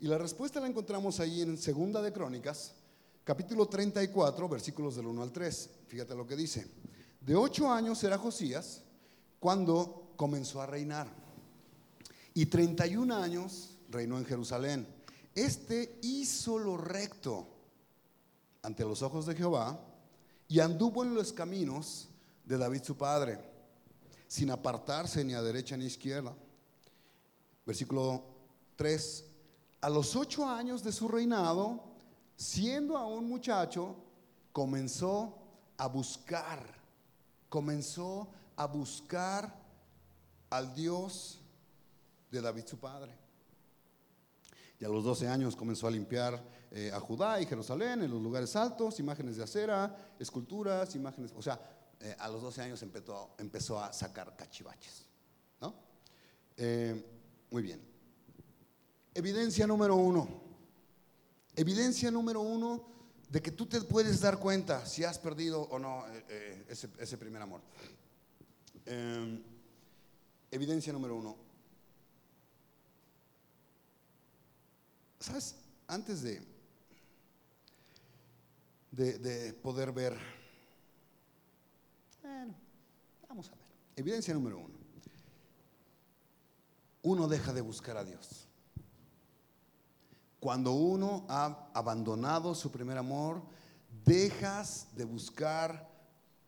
Y 0.00 0.08
la 0.08 0.18
respuesta 0.18 0.58
la 0.58 0.66
encontramos 0.66 1.20
ahí 1.20 1.42
en 1.42 1.56
Segunda 1.56 2.02
de 2.02 2.12
Crónicas, 2.12 2.74
capítulo 3.22 3.68
34, 3.68 4.48
versículos 4.48 4.96
del 4.96 5.06
1 5.06 5.22
al 5.22 5.30
3. 5.30 5.70
Fíjate 5.86 6.16
lo 6.16 6.26
que 6.26 6.34
dice. 6.34 6.66
De 7.20 7.36
ocho 7.36 7.70
años 7.70 8.02
era 8.02 8.18
Josías 8.18 8.82
cuando 9.38 10.14
comenzó 10.16 10.60
a 10.60 10.66
reinar. 10.66 11.06
Y 12.34 12.46
31 12.46 13.14
años 13.14 13.74
reinó 13.94 14.18
en 14.18 14.26
Jerusalén. 14.26 14.86
Este 15.34 15.98
hizo 16.02 16.58
lo 16.58 16.76
recto 16.76 17.46
ante 18.62 18.84
los 18.84 19.02
ojos 19.02 19.26
de 19.26 19.34
Jehová 19.34 19.80
y 20.48 20.60
anduvo 20.60 21.04
en 21.04 21.14
los 21.14 21.32
caminos 21.32 22.08
de 22.44 22.58
David 22.58 22.82
su 22.82 22.96
padre, 22.96 23.38
sin 24.26 24.50
apartarse 24.50 25.24
ni 25.24 25.34
a 25.34 25.42
derecha 25.42 25.76
ni 25.76 25.84
a 25.84 25.88
izquierda. 25.88 26.34
Versículo 27.64 28.24
3. 28.76 29.24
A 29.80 29.88
los 29.88 30.16
ocho 30.16 30.46
años 30.46 30.82
de 30.82 30.92
su 30.92 31.08
reinado, 31.08 31.82
siendo 32.36 32.96
aún 32.96 33.28
muchacho, 33.28 33.96
comenzó 34.52 35.38
a 35.76 35.86
buscar, 35.86 36.60
comenzó 37.48 38.28
a 38.56 38.66
buscar 38.66 39.54
al 40.50 40.74
Dios 40.74 41.40
de 42.30 42.40
David 42.40 42.64
su 42.66 42.78
padre. 42.78 43.23
A 44.84 44.88
los 44.88 45.02
12 45.02 45.28
años 45.28 45.56
comenzó 45.56 45.86
a 45.86 45.90
limpiar 45.90 46.42
eh, 46.70 46.90
a 46.92 47.00
Judá 47.00 47.40
y 47.40 47.46
Jerusalén 47.46 48.02
en 48.02 48.10
los 48.10 48.20
lugares 48.20 48.54
altos, 48.54 49.00
imágenes 49.00 49.36
de 49.36 49.44
acera, 49.44 50.14
esculturas, 50.18 50.94
imágenes, 50.94 51.32
o 51.34 51.40
sea, 51.40 51.58
eh, 52.00 52.14
a 52.18 52.28
los 52.28 52.42
12 52.42 52.62
años 52.62 52.82
empezó, 52.82 53.34
empezó 53.38 53.80
a 53.80 53.92
sacar 53.92 54.36
cachivaches. 54.36 55.06
¿no? 55.60 55.74
Eh, 56.56 57.02
muy 57.50 57.62
bien. 57.62 57.80
Evidencia 59.14 59.66
número 59.66 59.96
uno. 59.96 60.28
Evidencia 61.56 62.10
número 62.10 62.40
uno 62.40 62.84
de 63.30 63.40
que 63.40 63.52
tú 63.52 63.66
te 63.66 63.80
puedes 63.80 64.20
dar 64.20 64.38
cuenta 64.38 64.84
si 64.84 65.04
has 65.04 65.18
perdido 65.18 65.62
o 65.62 65.78
no 65.78 66.04
ese, 66.68 66.88
ese, 66.98 67.16
primer 67.16 67.40
amor. 67.40 67.60
evidencia 70.50 70.92
número 70.92 71.16
uno. 71.16 71.43
¿Sabes? 75.24 75.56
Antes 75.88 76.20
de, 76.20 76.46
de, 78.92 79.54
poder 79.54 79.90
ver, 79.90 80.14
bueno, 82.22 82.54
vamos 83.26 83.48
a 83.48 83.52
ver. 83.52 83.64
Evidencia 83.96 84.34
número 84.34 84.58
uno. 84.58 84.74
Uno 87.04 87.26
deja 87.26 87.54
de 87.54 87.62
buscar 87.62 87.96
a 87.96 88.04
Dios. 88.04 88.48
Cuando 90.40 90.72
uno 90.72 91.24
ha 91.30 91.70
abandonado 91.72 92.54
su 92.54 92.70
primer 92.70 92.98
amor, 92.98 93.42
dejas 94.04 94.88
de 94.94 95.06
buscar 95.06 95.88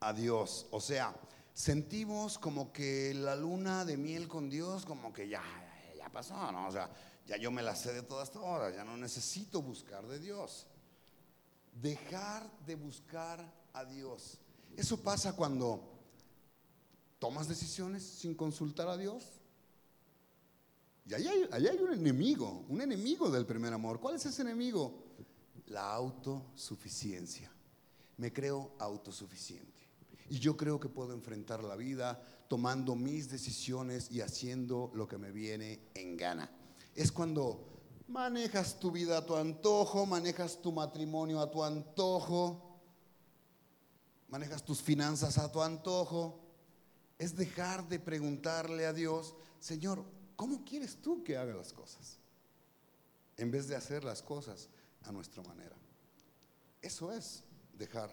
a 0.01 0.13
Dios. 0.13 0.67
O 0.71 0.83
sea, 0.83 1.17
sentimos 1.55 2.39
como 2.39 2.75
que 2.75 3.15
la 3.15 3.37
luna 3.37 3.87
de 3.87 3.97
miel 3.97 4.29
con 4.29 4.51
Dios, 4.51 4.85
como 4.85 5.15
que 5.15 5.31
ya, 5.31 5.43
ya 5.97 6.11
pasó, 6.11 6.53
¿no? 6.53 6.69
O 6.69 6.73
sea, 6.73 6.91
ya 7.27 7.37
yo 7.37 7.51
me 7.51 7.63
la 7.63 7.75
sé 7.75 7.93
de 7.93 8.03
todas 8.03 8.35
horas, 8.37 8.75
ya 8.75 8.85
no 8.85 8.97
necesito 8.97 9.61
buscar 9.61 10.07
de 10.07 10.19
Dios. 10.21 10.67
Dejar 11.81 12.49
de 12.65 12.77
buscar 12.77 13.53
a 13.73 13.85
Dios. 13.85 14.39
Eso 14.77 14.97
pasa 14.99 15.35
cuando 15.35 15.83
tomas 17.19 17.49
decisiones 17.49 18.03
sin 18.03 18.35
consultar 18.35 18.89
a 18.89 18.97
Dios. 18.97 19.25
Y 21.09 21.15
allá 21.15 21.31
hay, 21.53 21.67
hay 21.67 21.79
un 21.79 21.93
enemigo, 21.93 22.65
un 22.69 22.81
enemigo 22.81 23.29
del 23.31 23.45
primer 23.45 23.73
amor. 23.73 24.01
¿Cuál 24.01 24.17
es 24.17 24.27
ese 24.27 24.43
enemigo? 24.43 25.05
La 25.67 25.93
autosuficiencia. 25.93 27.51
Me 28.19 28.33
creo 28.33 28.73
autosuficiente. 28.79 29.73
Y 30.31 30.39
yo 30.39 30.57
creo 30.57 30.81
que 30.81 30.89
puedo 30.89 31.13
enfrentar 31.13 31.63
la 31.63 31.77
vida 31.77 32.23
tomando 32.49 32.95
mis 32.95 33.29
decisiones 33.29 34.11
y 34.11 34.21
haciendo 34.21 34.91
lo 34.95 35.07
que 35.07 35.19
me 35.19 35.33
viene 35.33 35.81
en 35.95 36.17
gana 36.17 36.56
es 36.97 37.13
cuando 37.13 37.65
manejas 38.09 38.81
tu 38.81 38.91
vida 38.91 39.19
a 39.19 39.27
tu 39.27 39.37
antojo, 39.37 40.07
manejas 40.07 40.61
tu 40.63 40.73
matrimonio 40.73 41.41
a 41.41 41.51
tu 41.51 41.63
antojo, 41.63 42.81
manejas 44.29 44.65
tus 44.65 44.81
finanzas 44.81 45.39
a 45.39 45.53
tu 45.53 45.63
antojo. 45.63 46.41
Es 47.19 47.37
dejar 47.37 47.89
de 47.89 47.99
preguntarle 47.99 48.87
a 48.87 48.93
Dios, 48.93 49.35
Señor, 49.61 50.05
¿cómo 50.37 50.65
quieres 50.65 51.01
tú 51.01 51.23
que 51.23 51.37
haga 51.37 51.55
las 51.55 51.73
cosas? 51.73 52.19
En 53.37 53.51
vez 53.51 53.69
de 53.69 53.77
hacer 53.77 54.03
las 54.05 54.23
cosas 54.23 54.69
a 55.05 55.13
nuestra 55.13 55.43
manera. 55.43 55.77
Eso 56.81 57.13
es 57.13 57.43
dejar 57.75 58.11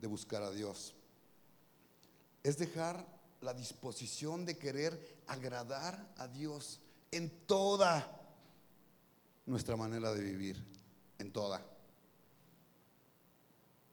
de 0.00 0.06
buscar 0.06 0.42
a 0.42 0.50
Dios. 0.50 0.94
Es 2.42 2.58
dejar 2.58 3.06
la 3.40 3.54
disposición 3.54 4.44
de 4.44 4.56
querer 4.56 5.22
agradar 5.26 6.12
a 6.16 6.28
Dios 6.28 6.80
en 7.16 7.30
toda 7.46 8.10
nuestra 9.46 9.76
manera 9.76 10.12
de 10.12 10.22
vivir, 10.22 10.56
en 11.18 11.30
toda. 11.30 11.64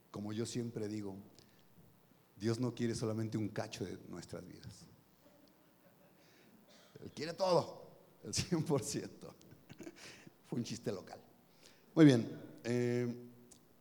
Como 0.10 0.34
yo 0.34 0.46
siempre 0.46 0.88
digo, 0.88 1.16
Dios 2.36 2.60
no 2.60 2.74
quiere 2.74 2.96
solamente 2.96 3.38
un 3.38 3.50
cacho 3.50 3.86
de 3.86 3.98
nuestras 4.10 4.46
vidas. 4.48 4.74
Él 7.04 7.12
quiere 7.12 7.34
todo, 7.34 7.88
el 8.24 8.34
100%. 8.34 8.66
Fue 10.48 10.58
un 10.58 10.64
chiste 10.64 10.92
local. 10.92 11.20
Muy 11.94 12.06
bien, 12.06 12.28
eh, 12.64 13.30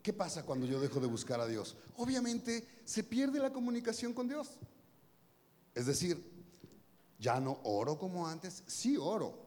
¿qué 0.03 0.12
pasa 0.12 0.45
cuando 0.45 0.66
yo 0.66 0.80
dejo 0.80 1.01
de 1.01 1.07
buscar 1.07 1.41
a 1.41 1.47
Dios? 1.47 1.76
Obviamente 1.97 2.66
se 2.84 3.05
pierde 3.05 3.38
la 3.38 3.53
comunicación 3.53 4.12
con 4.12 4.28
Dios. 4.28 4.59
Es 5.74 5.86
decir, 5.86 6.30
ya 7.21 7.39
no 7.39 7.61
oro 7.64 7.99
como 7.99 8.27
antes, 8.27 8.64
sí 8.66 8.97
oro, 8.97 9.39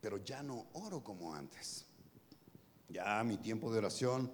pero 0.00 0.18
ya 0.18 0.42
no 0.42 0.66
oro 0.74 1.02
como 1.02 1.34
antes. 1.34 1.84
Ya 2.88 3.22
mi 3.24 3.36
tiempo 3.38 3.70
de 3.72 3.78
oración 3.78 4.30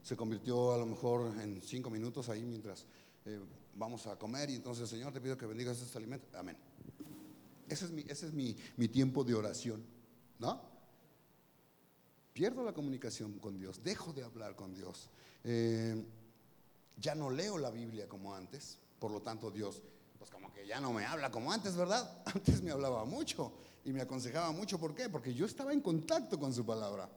se 0.00 0.16
convirtió 0.16 0.72
a 0.72 0.78
lo 0.78 0.86
mejor 0.86 1.36
en 1.40 1.60
cinco 1.60 1.90
minutos 1.90 2.28
ahí 2.28 2.44
mientras 2.44 2.86
eh, 3.24 3.40
vamos 3.74 4.06
a 4.06 4.16
comer 4.16 4.48
y 4.50 4.54
entonces 4.54 4.88
Señor 4.88 5.12
te 5.12 5.20
pido 5.20 5.36
que 5.36 5.46
bendigas 5.46 5.76
estos 5.78 5.96
alimentos. 5.96 6.32
Amén. 6.34 6.56
Ese 7.68 7.86
es 7.86 7.90
mi, 7.90 8.02
ese 8.02 8.26
es 8.26 8.32
mi, 8.32 8.54
tiempo 8.88 9.24
de 9.24 9.34
oración, 9.34 9.84
¿no? 10.38 10.62
Pierdo 12.32 12.62
la 12.62 12.72
comunicación 12.72 13.40
con 13.40 13.58
Dios, 13.58 13.82
dejo 13.82 14.12
de 14.12 14.22
hablar 14.22 14.54
con 14.54 14.72
Dios. 14.72 15.10
Eh, 15.42 16.00
ya 16.96 17.16
no 17.16 17.28
leo 17.28 17.58
la 17.58 17.70
Biblia 17.70 18.08
como 18.08 18.36
antes, 18.36 18.78
por 19.00 19.10
lo 19.10 19.20
tanto 19.20 19.50
Dios 19.50 19.82
pues 20.26 20.30
como 20.30 20.52
que 20.52 20.66
ya 20.66 20.80
no 20.80 20.92
me 20.92 21.04
habla 21.06 21.30
como 21.30 21.52
antes, 21.52 21.76
¿verdad? 21.76 22.22
Antes 22.26 22.60
me 22.62 22.72
hablaba 22.72 23.04
mucho 23.04 23.52
y 23.84 23.92
me 23.92 24.00
aconsejaba 24.00 24.50
mucho. 24.50 24.78
¿Por 24.78 24.94
qué? 24.94 25.08
Porque 25.08 25.32
yo 25.32 25.46
estaba 25.46 25.72
en 25.72 25.80
contacto 25.80 26.38
con 26.38 26.52
su 26.52 26.66
palabra, 26.66 27.08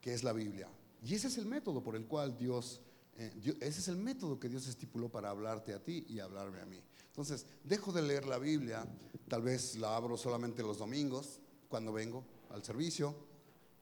que 0.00 0.12
es 0.12 0.24
la 0.24 0.32
Biblia. 0.32 0.68
Y 1.04 1.14
ese 1.14 1.28
es 1.28 1.38
el 1.38 1.46
método 1.46 1.82
por 1.82 1.94
el 1.94 2.06
cual 2.06 2.36
Dios, 2.36 2.80
eh, 3.16 3.32
ese 3.60 3.80
es 3.80 3.88
el 3.88 3.96
método 3.96 4.40
que 4.40 4.48
Dios 4.48 4.66
estipuló 4.66 5.08
para 5.08 5.30
hablarte 5.30 5.72
a 5.74 5.82
ti 5.82 6.04
y 6.08 6.18
hablarme 6.18 6.60
a 6.60 6.66
mí. 6.66 6.82
Entonces, 7.06 7.46
dejo 7.62 7.92
de 7.92 8.02
leer 8.02 8.26
la 8.26 8.38
Biblia, 8.38 8.84
tal 9.28 9.42
vez 9.42 9.76
la 9.76 9.94
abro 9.94 10.16
solamente 10.16 10.62
los 10.62 10.78
domingos, 10.78 11.38
cuando 11.68 11.92
vengo 11.92 12.24
al 12.50 12.64
servicio, 12.64 13.14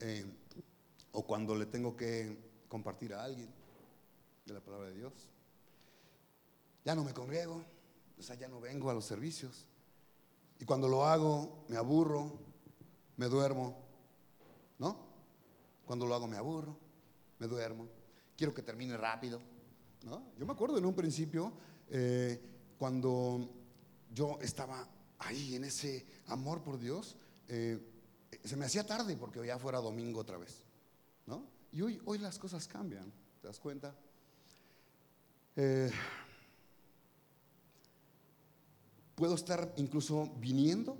eh, 0.00 0.26
o 1.12 1.24
cuando 1.26 1.54
le 1.54 1.66
tengo 1.66 1.96
que 1.96 2.36
compartir 2.68 3.14
a 3.14 3.24
alguien 3.24 3.48
de 4.44 4.52
la 4.52 4.60
palabra 4.60 4.88
de 4.88 4.96
Dios 4.96 5.33
ya 6.84 6.94
no 6.94 7.02
me 7.02 7.14
congrego, 7.14 7.64
o 8.18 8.22
sea, 8.22 8.36
ya 8.36 8.48
no 8.48 8.60
vengo 8.60 8.90
a 8.90 8.94
los 8.94 9.04
servicios. 9.04 9.66
Y 10.58 10.64
cuando 10.64 10.88
lo 10.88 11.04
hago, 11.04 11.64
me 11.68 11.76
aburro, 11.76 12.38
me 13.16 13.26
duermo, 13.26 13.76
¿no? 14.78 14.96
Cuando 15.84 16.06
lo 16.06 16.14
hago, 16.14 16.26
me 16.26 16.36
aburro, 16.36 16.78
me 17.38 17.46
duermo, 17.46 17.88
quiero 18.36 18.54
que 18.54 18.62
termine 18.62 18.96
rápido, 18.96 19.40
¿no? 20.04 20.32
Yo 20.38 20.46
me 20.46 20.52
acuerdo 20.52 20.78
en 20.78 20.84
un 20.84 20.94
principio, 20.94 21.52
eh, 21.88 22.40
cuando 22.78 23.50
yo 24.12 24.38
estaba 24.40 24.88
ahí 25.18 25.56
en 25.56 25.64
ese 25.64 26.06
amor 26.26 26.62
por 26.62 26.78
Dios, 26.78 27.16
eh, 27.48 27.78
se 28.44 28.56
me 28.56 28.66
hacía 28.66 28.86
tarde 28.86 29.16
porque 29.16 29.44
ya 29.44 29.58
fuera 29.58 29.78
domingo 29.78 30.20
otra 30.20 30.38
vez, 30.38 30.64
¿no? 31.26 31.46
Y 31.72 31.82
hoy, 31.82 32.00
hoy 32.04 32.18
las 32.18 32.38
cosas 32.38 32.68
cambian, 32.68 33.12
¿te 33.40 33.48
das 33.48 33.58
cuenta? 33.58 33.94
Eh, 35.56 35.90
Puedo 39.14 39.34
estar 39.34 39.72
incluso 39.76 40.32
viniendo, 40.38 40.96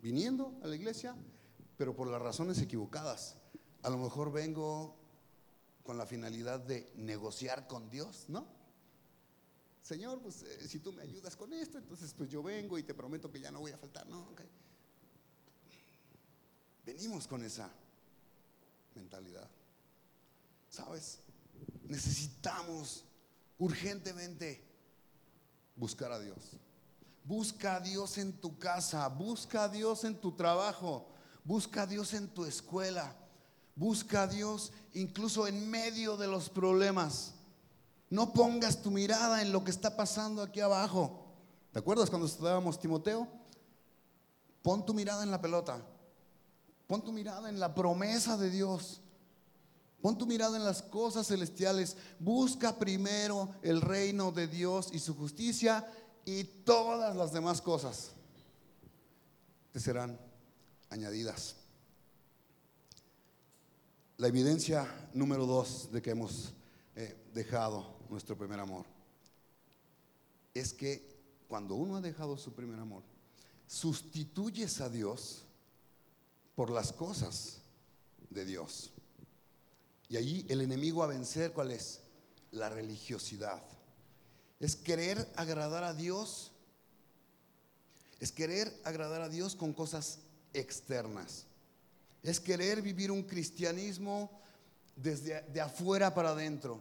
viniendo 0.00 0.58
a 0.62 0.66
la 0.66 0.76
iglesia, 0.76 1.14
pero 1.76 1.94
por 1.94 2.08
las 2.08 2.20
razones 2.20 2.60
equivocadas. 2.60 3.36
A 3.82 3.90
lo 3.90 3.98
mejor 3.98 4.32
vengo 4.32 4.96
con 5.84 5.98
la 5.98 6.06
finalidad 6.06 6.60
de 6.60 6.92
negociar 6.96 7.66
con 7.66 7.90
Dios, 7.90 8.26
¿no? 8.28 8.46
Señor, 9.82 10.20
pues 10.20 10.42
eh, 10.42 10.68
si 10.68 10.78
tú 10.78 10.92
me 10.92 11.02
ayudas 11.02 11.36
con 11.36 11.52
esto, 11.52 11.78
entonces 11.78 12.14
pues 12.14 12.30
yo 12.30 12.42
vengo 12.42 12.78
y 12.78 12.84
te 12.84 12.94
prometo 12.94 13.30
que 13.30 13.40
ya 13.40 13.50
no 13.50 13.60
voy 13.60 13.72
a 13.72 13.78
faltar. 13.78 14.06
No, 14.06 14.20
ok. 14.30 14.40
Venimos 16.86 17.26
con 17.26 17.44
esa 17.44 17.70
mentalidad. 18.94 19.48
¿Sabes? 20.68 21.20
Necesitamos 21.88 23.04
urgentemente 23.58 24.64
buscar 25.76 26.12
a 26.12 26.20
Dios. 26.20 26.56
Busca 27.24 27.76
a 27.76 27.80
Dios 27.80 28.18
en 28.18 28.32
tu 28.32 28.58
casa, 28.58 29.08
busca 29.08 29.64
a 29.64 29.68
Dios 29.68 30.04
en 30.04 30.20
tu 30.20 30.32
trabajo, 30.32 31.06
busca 31.44 31.82
a 31.82 31.86
Dios 31.86 32.14
en 32.14 32.28
tu 32.28 32.44
escuela, 32.44 33.14
busca 33.76 34.22
a 34.22 34.26
Dios 34.26 34.72
incluso 34.94 35.46
en 35.46 35.70
medio 35.70 36.16
de 36.16 36.26
los 36.26 36.50
problemas. 36.50 37.34
No 38.10 38.32
pongas 38.32 38.82
tu 38.82 38.90
mirada 38.90 39.40
en 39.40 39.52
lo 39.52 39.62
que 39.64 39.70
está 39.70 39.96
pasando 39.96 40.42
aquí 40.42 40.60
abajo. 40.60 41.22
¿Te 41.72 41.78
acuerdas 41.78 42.10
cuando 42.10 42.26
estudiábamos 42.26 42.78
Timoteo? 42.78 43.26
Pon 44.60 44.84
tu 44.84 44.92
mirada 44.92 45.22
en 45.22 45.30
la 45.30 45.40
pelota. 45.40 45.80
Pon 46.86 47.02
tu 47.02 47.12
mirada 47.12 47.48
en 47.48 47.58
la 47.58 47.74
promesa 47.74 48.36
de 48.36 48.50
Dios. 48.50 49.00
Pon 50.02 50.18
tu 50.18 50.26
mirada 50.26 50.56
en 50.56 50.64
las 50.64 50.82
cosas 50.82 51.28
celestiales. 51.28 51.96
Busca 52.18 52.76
primero 52.76 53.48
el 53.62 53.80
reino 53.80 54.32
de 54.32 54.48
Dios 54.48 54.90
y 54.92 54.98
su 54.98 55.16
justicia 55.16 55.86
y 56.24 56.44
todas 56.44 57.16
las 57.16 57.32
demás 57.32 57.60
cosas 57.60 58.12
te 59.72 59.80
serán 59.80 60.18
añadidas. 60.90 61.56
La 64.18 64.28
evidencia 64.28 64.86
número 65.14 65.46
dos 65.46 65.90
de 65.90 66.00
que 66.00 66.10
hemos 66.10 66.52
eh, 66.94 67.16
dejado 67.32 67.96
nuestro 68.08 68.36
primer 68.36 68.60
amor 68.60 68.86
es 70.54 70.72
que 70.72 71.12
cuando 71.48 71.74
uno 71.74 71.96
ha 71.96 72.00
dejado 72.00 72.36
su 72.36 72.52
primer 72.52 72.78
amor, 72.78 73.02
sustituyes 73.66 74.80
a 74.80 74.88
Dios 74.88 75.44
por 76.54 76.70
las 76.70 76.92
cosas 76.92 77.62
de 78.30 78.44
Dios. 78.44 78.92
Y 80.08 80.16
allí 80.18 80.46
el 80.48 80.60
enemigo 80.60 81.02
a 81.02 81.06
vencer, 81.06 81.52
¿cuál 81.52 81.70
es? 81.70 82.00
La 82.50 82.68
religiosidad. 82.68 83.62
Es 84.62 84.76
querer 84.76 85.28
agradar 85.34 85.82
a 85.82 85.92
Dios. 85.92 86.52
Es 88.20 88.30
querer 88.30 88.72
agradar 88.84 89.20
a 89.20 89.28
Dios 89.28 89.56
con 89.56 89.72
cosas 89.72 90.20
externas. 90.54 91.46
Es 92.22 92.38
querer 92.38 92.80
vivir 92.80 93.10
un 93.10 93.24
cristianismo 93.24 94.30
desde 94.94 95.42
de 95.50 95.60
afuera 95.60 96.14
para 96.14 96.30
adentro. 96.30 96.80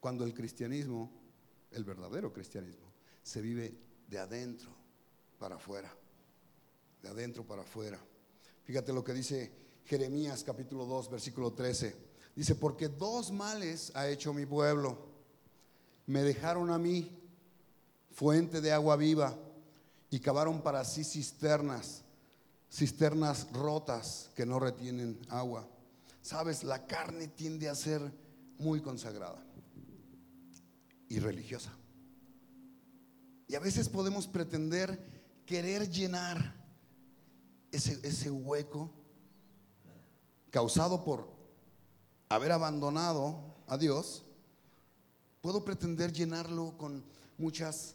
Cuando 0.00 0.24
el 0.24 0.34
cristianismo, 0.34 1.08
el 1.70 1.84
verdadero 1.84 2.32
cristianismo, 2.32 2.92
se 3.22 3.40
vive 3.40 3.78
de 4.08 4.18
adentro 4.18 4.70
para 5.38 5.54
afuera. 5.54 5.94
De 7.00 7.08
adentro 7.10 7.46
para 7.46 7.62
afuera. 7.62 8.00
Fíjate 8.64 8.92
lo 8.92 9.04
que 9.04 9.14
dice 9.14 9.52
Jeremías 9.84 10.42
capítulo 10.42 10.84
2, 10.84 11.10
versículo 11.10 11.52
13. 11.52 11.94
Dice, 12.34 12.56
porque 12.56 12.88
dos 12.88 13.30
males 13.30 13.92
ha 13.94 14.08
hecho 14.08 14.34
mi 14.34 14.46
pueblo. 14.46 15.07
Me 16.08 16.22
dejaron 16.22 16.70
a 16.70 16.78
mí 16.78 17.14
fuente 18.12 18.62
de 18.62 18.72
agua 18.72 18.96
viva 18.96 19.38
y 20.08 20.20
cavaron 20.20 20.62
para 20.62 20.82
sí 20.86 21.04
cisternas, 21.04 22.02
cisternas 22.72 23.52
rotas 23.52 24.30
que 24.34 24.46
no 24.46 24.58
retienen 24.58 25.20
agua. 25.28 25.68
Sabes, 26.22 26.64
la 26.64 26.86
carne 26.86 27.28
tiende 27.28 27.68
a 27.68 27.74
ser 27.74 28.00
muy 28.58 28.80
consagrada 28.80 29.44
y 31.10 31.18
religiosa. 31.18 31.72
Y 33.46 33.54
a 33.54 33.60
veces 33.60 33.90
podemos 33.90 34.26
pretender 34.26 35.42
querer 35.44 35.90
llenar 35.90 36.54
ese, 37.70 38.00
ese 38.02 38.30
hueco 38.30 38.90
causado 40.50 41.04
por 41.04 41.28
haber 42.30 42.52
abandonado 42.52 43.58
a 43.66 43.76
Dios, 43.76 44.24
puedo 45.48 45.64
pretender 45.64 46.12
llenarlo 46.12 46.76
con 46.76 47.02
muchas 47.38 47.94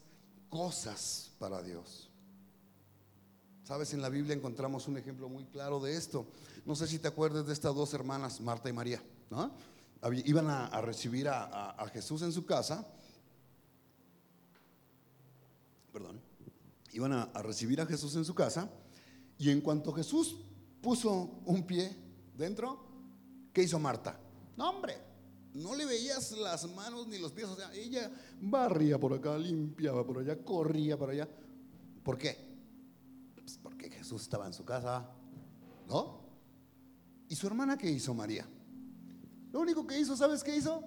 cosas 0.49 1.29
para 1.37 1.61
Dios. 1.61 2.09
Sabes, 3.63 3.93
en 3.93 4.01
la 4.01 4.09
Biblia 4.09 4.33
encontramos 4.33 4.87
un 4.87 4.97
ejemplo 4.97 5.29
muy 5.29 5.45
claro 5.45 5.79
de 5.79 5.95
esto. 5.95 6.25
No 6.65 6.75
sé 6.75 6.87
si 6.87 6.97
te 6.97 7.09
acuerdas 7.09 7.45
de 7.45 7.53
estas 7.53 7.75
dos 7.75 7.93
hermanas, 7.93 8.41
Marta 8.41 8.69
y 8.69 8.73
María. 8.73 9.03
Iban 10.25 10.49
a, 10.49 10.81
recibir 10.81 11.29
a, 11.29 11.87
Jesús 11.93 12.23
en 12.23 12.31
su 12.31 12.43
casa. 12.43 12.87
Perdón. 15.91 16.19
Iban 16.91 17.13
a 17.13 17.25
recibir 17.43 17.81
a 17.81 17.85
Jesús 17.85 18.15
en 18.15 18.25
su 18.25 18.33
casa. 18.33 18.67
Y 19.37 19.51
en 19.51 19.61
cuanto 19.61 19.93
Jesús 19.93 20.37
puso 20.81 21.39
un 21.45 21.67
pie 21.67 21.95
dentro, 22.35 22.83
¿qué 23.53 23.61
hizo 23.61 23.77
Marta? 23.77 24.19
No, 24.57 24.71
hombre, 24.71 25.12
no 25.53 25.75
le 25.75 25.85
veías 25.85 26.31
las 26.31 26.69
manos 26.73 27.07
ni 27.07 27.19
los 27.19 27.31
pies. 27.31 27.47
O 27.47 27.55
sea, 27.55 27.73
ella 27.73 28.11
barría 28.41 28.99
por 28.99 29.13
acá, 29.13 29.37
limpiaba 29.37 30.05
por 30.05 30.19
allá, 30.19 30.37
corría 30.43 30.97
por 30.97 31.09
allá. 31.11 31.27
¿Por 32.03 32.17
qué? 32.17 32.37
Pues 33.35 33.59
porque 33.61 33.89
Jesús 33.89 34.23
estaba 34.23 34.47
en 34.47 34.53
su 34.53 34.65
casa, 34.65 35.09
¿no? 35.87 36.21
¿Y 37.29 37.35
su 37.35 37.47
hermana 37.47 37.77
qué 37.77 37.89
hizo 37.89 38.13
María? 38.13 38.47
Lo 39.51 39.59
único 39.59 39.85
que 39.85 39.99
hizo, 39.99 40.17
¿sabes 40.17 40.43
qué 40.43 40.55
hizo? 40.55 40.83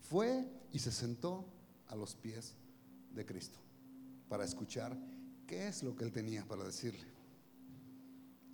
Fue 0.00 0.48
y 0.72 0.78
se 0.78 0.92
sentó 0.92 1.44
a 1.88 1.96
los 1.96 2.14
pies 2.14 2.54
de 3.12 3.26
Cristo 3.26 3.58
para 4.28 4.44
escuchar 4.44 4.96
qué 5.46 5.68
es 5.68 5.82
lo 5.82 5.96
que 5.96 6.04
él 6.04 6.12
tenía 6.12 6.44
para 6.46 6.64
decirle. 6.64 7.06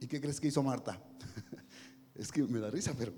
¿Y 0.00 0.06
qué 0.06 0.20
crees 0.20 0.40
que 0.40 0.48
hizo 0.48 0.62
Marta? 0.62 1.00
Es 2.14 2.30
que 2.30 2.42
me 2.42 2.58
da 2.58 2.70
risa, 2.70 2.94
pero 2.96 3.10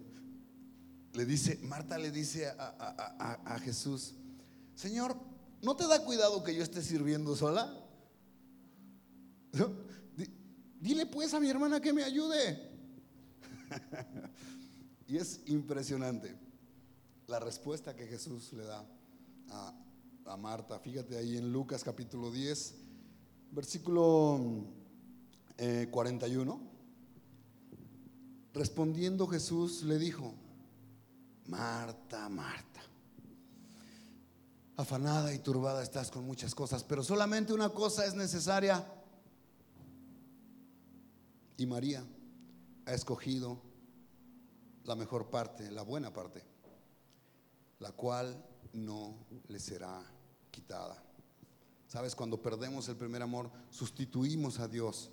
le 1.15 1.25
dice, 1.25 1.59
Marta 1.63 1.97
le 1.97 2.11
dice 2.11 2.49
a, 2.49 3.59
Jesús, 3.63 4.15
Señor, 4.75 5.17
¿no 5.63 5.77
te 5.77 5.87
da 5.87 6.05
cuidado 6.05 6.43
que 6.43 6.55
yo 6.55 6.63
esté 6.63 6.83
sirviendo 6.83 7.37
sola? 7.37 7.73
Dile 10.81 11.07
pues 11.07 11.33
a 11.33 11.41
mi 11.41 11.49
hermana 11.49 11.81
que 11.81 11.93
me 11.93 12.03
ayude. 12.03 12.71
y 15.09 15.17
es 15.17 15.41
impresionante 15.47 16.37
la 17.29 17.39
respuesta 17.39 17.95
que 17.95 18.07
Jesús 18.07 18.53
le 18.53 18.65
da 18.65 18.85
a, 19.51 19.81
Marta. 20.37 20.81
Fíjate 20.81 21.17
ahí 21.17 21.37
en 21.37 21.53
Lucas 21.53 21.85
capítulo 21.85 22.33
10, 22.33 22.75
versículo 23.53 24.67
41. 25.91 26.55
Eh, 26.55 26.59
Respondiendo 28.55 29.27
Jesús 29.27 29.83
le 29.83 29.99
dijo, 29.99 30.35
Marta, 31.47 32.29
Marta, 32.29 32.81
afanada 34.77 35.33
y 35.35 35.39
turbada 35.39 35.83
estás 35.83 36.11
con 36.11 36.25
muchas 36.25 36.55
cosas, 36.55 36.83
pero 36.85 37.03
solamente 37.03 37.53
una 37.53 37.71
cosa 37.71 38.05
es 38.07 38.15
necesaria. 38.15 38.87
Y 41.57 41.67
María 41.67 42.05
ha 42.87 42.95
escogido 42.95 43.61
la 44.85 44.97
mejor 44.97 45.31
parte, 45.31 45.71
la 45.71 45.83
buena 45.83 46.13
parte, 46.13 46.43
la 47.79 47.93
cual 47.93 48.45
no 48.73 49.27
le 49.49 49.59
será 49.59 50.03
quitada. 50.51 51.03
Sabes, 51.87 52.17
cuando 52.17 52.43
perdemos 52.43 52.89
el 52.89 52.97
primer 52.97 53.23
amor, 53.23 53.51
sustituimos 53.71 54.59
a 54.59 54.67
Dios 54.67 55.11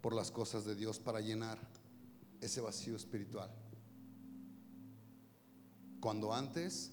por 0.00 0.14
las 0.14 0.30
cosas 0.30 0.64
de 0.64 0.76
Dios 0.76 1.00
para 1.00 1.20
llenar 1.20 1.58
ese 2.40 2.60
vacío 2.60 2.94
espiritual. 2.94 3.50
Cuando 6.00 6.32
antes 6.32 6.92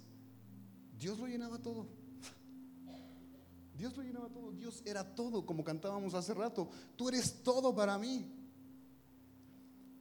Dios 0.97 1.17
lo 1.19 1.27
llenaba 1.27 1.59
todo. 1.59 1.87
Dios 3.77 3.95
lo 3.95 4.03
llenaba 4.03 4.29
todo. 4.29 4.51
Dios 4.51 4.81
era 4.85 5.15
todo, 5.15 5.45
como 5.45 5.63
cantábamos 5.63 6.13
hace 6.13 6.33
rato. 6.33 6.69
Tú 6.95 7.09
eres 7.09 7.43
todo 7.43 7.75
para 7.75 7.97
mí. 7.97 8.33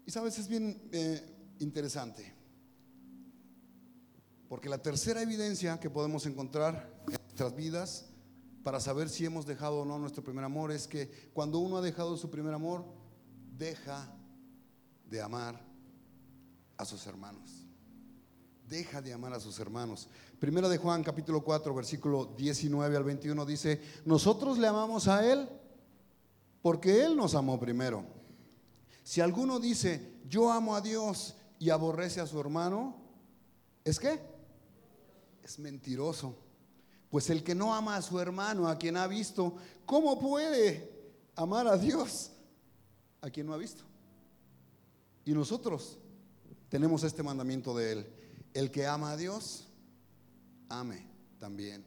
Y 0.07 0.11
sabes, 0.11 0.39
es 0.39 0.49
bien 0.49 0.89
eh, 0.93 1.55
interesante. 1.59 2.35
Porque 4.49 4.69
la 4.69 4.79
tercera 4.79 5.21
evidencia 5.21 5.79
que 5.79 5.91
podemos 5.91 6.25
encontrar 6.27 7.03
en 7.07 7.13
nuestras 7.13 7.55
vidas 7.55 8.07
para 8.63 8.81
saber 8.81 9.09
si 9.09 9.25
hemos 9.25 9.45
dejado 9.47 9.81
o 9.81 9.85
no 9.85 9.99
nuestro 9.99 10.25
primer 10.25 10.45
amor 10.45 10.73
es 10.73 10.89
que 10.89 11.31
cuando 11.33 11.59
uno 11.59 11.77
ha 11.77 11.83
dejado 11.83 12.17
su 12.17 12.31
primer 12.31 12.55
amor, 12.55 12.85
deja 13.57 14.13
de 15.09 15.21
amar 15.21 15.61
a 16.77 16.85
sus 16.85 17.07
hermanos. 17.07 17.66
Deja 18.69 19.01
de 19.01 19.13
amar 19.13 19.33
a 19.33 19.39
sus 19.39 19.61
hermanos. 19.61 20.09
Primero 20.41 20.69
de 20.69 20.79
Juan 20.79 21.05
capítulo 21.05 21.45
4 21.45 21.73
versículo 21.73 22.35
19 22.37 22.97
al 22.97 23.05
21 23.05 23.47
dice, 23.47 23.81
nosotros 24.05 24.59
le 24.59 24.67
amamos 24.67 25.07
a 25.07 25.25
Él 25.25 25.49
porque 26.63 27.05
Él 27.05 27.17
nos 27.17 27.37
amó 27.37 27.61
primero. 27.61 28.05
Si 29.05 29.21
alguno 29.21 29.61
dice, 29.61 30.19
yo 30.29 30.51
amo 30.51 30.75
a 30.75 30.81
Dios 30.81 31.37
y 31.61 31.71
aborrece 31.71 32.21
a 32.21 32.27
su 32.27 32.41
hermano, 32.41 32.97
¿es 33.85 34.01
qué? 34.01 34.21
Es 35.45 35.61
mentiroso. 35.61 36.37
Pues 37.09 37.31
el 37.31 37.45
que 37.45 37.55
no 37.55 37.73
ama 37.73 37.95
a 37.95 38.03
su 38.03 38.19
hermano, 38.19 38.67
a 38.67 38.77
quien 38.77 38.97
ha 38.97 39.07
visto, 39.07 39.55
¿cómo 39.85 40.19
puede 40.19 40.91
amar 41.37 41.69
a 41.69 41.79
Dios 41.79 42.33
a 43.21 43.31
quien 43.31 43.47
no 43.47 43.55
ha 43.55 43.59
visto? 43.59 43.85
Y 45.25 45.35
nosotros 45.35 45.99
tenemos 46.69 47.05
este 47.05 47.23
mandamiento 47.23 47.77
de 47.77 47.93
Él. 47.93 48.16
El 48.57 48.71
que 48.71 48.87
ama 48.87 49.11
a 49.11 49.17
Dios, 49.19 49.69
ame 50.71 51.07
también 51.39 51.85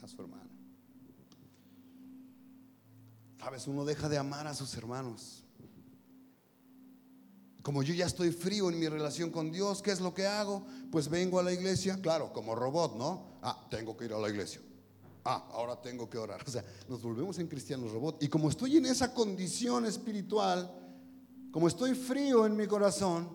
a 0.00 0.08
su 0.08 0.22
hermano. 0.22 0.48
Sabes, 3.38 3.66
uno 3.66 3.84
deja 3.84 4.08
de 4.08 4.16
amar 4.16 4.46
a 4.46 4.54
sus 4.54 4.74
hermanos. 4.74 5.44
Como 7.60 7.82
yo 7.82 7.92
ya 7.92 8.06
estoy 8.06 8.32
frío 8.32 8.70
en 8.70 8.78
mi 8.78 8.88
relación 8.88 9.30
con 9.30 9.52
Dios, 9.52 9.82
¿qué 9.82 9.90
es 9.90 10.00
lo 10.00 10.14
que 10.14 10.26
hago? 10.26 10.64
Pues 10.90 11.10
vengo 11.10 11.40
a 11.40 11.42
la 11.42 11.52
iglesia, 11.52 12.00
claro, 12.00 12.32
como 12.32 12.54
robot, 12.54 12.96
¿no? 12.96 13.38
Ah, 13.42 13.66
tengo 13.70 13.94
que 13.94 14.06
ir 14.06 14.14
a 14.14 14.18
la 14.18 14.30
iglesia. 14.30 14.62
Ah, 15.26 15.46
ahora 15.52 15.78
tengo 15.78 16.08
que 16.08 16.16
orar. 16.16 16.42
O 16.48 16.50
sea, 16.50 16.64
nos 16.88 17.02
volvemos 17.02 17.38
en 17.38 17.48
cristianos 17.48 17.92
robot. 17.92 18.22
Y 18.22 18.28
como 18.28 18.48
estoy 18.48 18.78
en 18.78 18.86
esa 18.86 19.12
condición 19.12 19.84
espiritual, 19.84 20.72
como 21.52 21.68
estoy 21.68 21.94
frío 21.94 22.46
en 22.46 22.56
mi 22.56 22.66
corazón, 22.66 23.28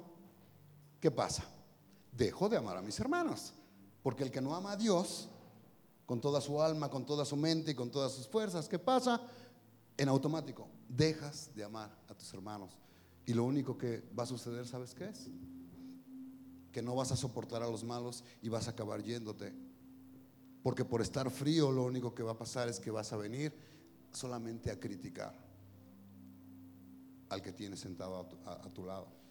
¿qué 1.00 1.12
pasa? 1.12 1.53
Dejo 2.16 2.50
de 2.50 2.58
amar 2.58 2.78
a 2.78 2.82
mis 2.82 3.00
hermanos. 3.00 3.54
Porque 4.02 4.24
el 4.24 4.32
que 4.32 4.42
no 4.42 4.56
ama 4.56 4.74
a 4.74 4.78
Dios, 4.78 5.30
con 6.06 6.20
toda 6.20 6.42
su 6.42 6.62
alma, 6.62 6.90
con 6.90 7.06
toda 7.06 7.26
su 7.26 7.36
mente 7.38 7.72
y 7.72 7.76
con 7.76 7.90
todas 7.90 8.12
sus 8.12 8.28
fuerzas, 8.28 8.68
¿qué 8.68 8.78
pasa? 8.78 9.22
En 9.98 10.10
automático, 10.10 10.68
dejas 10.90 11.50
de 11.56 11.64
amar 11.64 11.96
a 12.10 12.14
tus 12.14 12.34
hermanos. 12.34 12.78
Y 13.26 13.34
lo 13.34 13.46
único 13.46 13.78
que 13.78 14.04
va 14.18 14.24
a 14.24 14.28
suceder, 14.28 14.68
¿sabes 14.68 14.94
qué 14.94 15.06
es? 15.06 15.30
Que 16.72 16.82
no 16.82 16.96
vas 16.96 17.12
a 17.12 17.16
soportar 17.16 17.64
a 17.64 17.70
los 17.70 17.84
malos 17.84 18.24
y 18.42 18.50
vas 18.50 18.68
a 18.68 18.72
acabar 18.72 19.02
yéndote. 19.02 19.54
Porque 20.62 20.84
por 20.84 21.02
estar 21.02 21.30
frío 21.30 21.72
lo 21.72 21.84
único 21.84 22.14
que 22.14 22.24
va 22.24 22.32
a 22.32 22.38
pasar 22.38 22.68
es 22.68 22.80
que 22.80 22.92
vas 22.92 23.14
a 23.14 23.18
venir 23.18 23.54
solamente 24.12 24.72
a 24.72 24.80
criticar 24.80 25.34
al 27.30 27.42
que 27.42 27.54
tienes 27.54 27.80
sentado 27.80 28.20
a 28.20 28.28
tu, 28.28 28.38
a 28.46 28.70
tu 28.74 28.86
lado. 28.86 29.23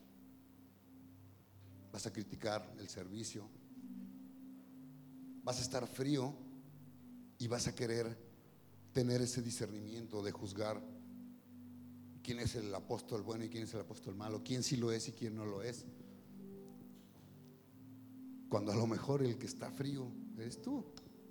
Vas 1.92 2.06
a 2.06 2.12
criticar 2.12 2.74
el 2.78 2.88
servicio. 2.88 3.48
Vas 5.44 5.58
a 5.58 5.62
estar 5.62 5.86
frío 5.86 6.34
y 7.38 7.46
vas 7.48 7.66
a 7.66 7.74
querer 7.74 8.16
tener 8.92 9.20
ese 9.20 9.42
discernimiento 9.42 10.22
de 10.22 10.32
juzgar 10.32 10.82
quién 12.22 12.38
es 12.38 12.54
el 12.54 12.74
apóstol 12.74 13.22
bueno 13.22 13.44
y 13.44 13.48
quién 13.48 13.64
es 13.64 13.74
el 13.74 13.80
apóstol 13.80 14.14
malo, 14.14 14.42
quién 14.44 14.62
sí 14.62 14.76
lo 14.76 14.92
es 14.92 15.08
y 15.08 15.12
quién 15.12 15.34
no 15.34 15.44
lo 15.44 15.62
es. 15.62 15.84
Cuando 18.48 18.72
a 18.72 18.76
lo 18.76 18.86
mejor 18.86 19.22
el 19.22 19.38
que 19.38 19.46
está 19.46 19.70
frío 19.70 20.06
eres 20.38 20.60
tú, 20.62 20.84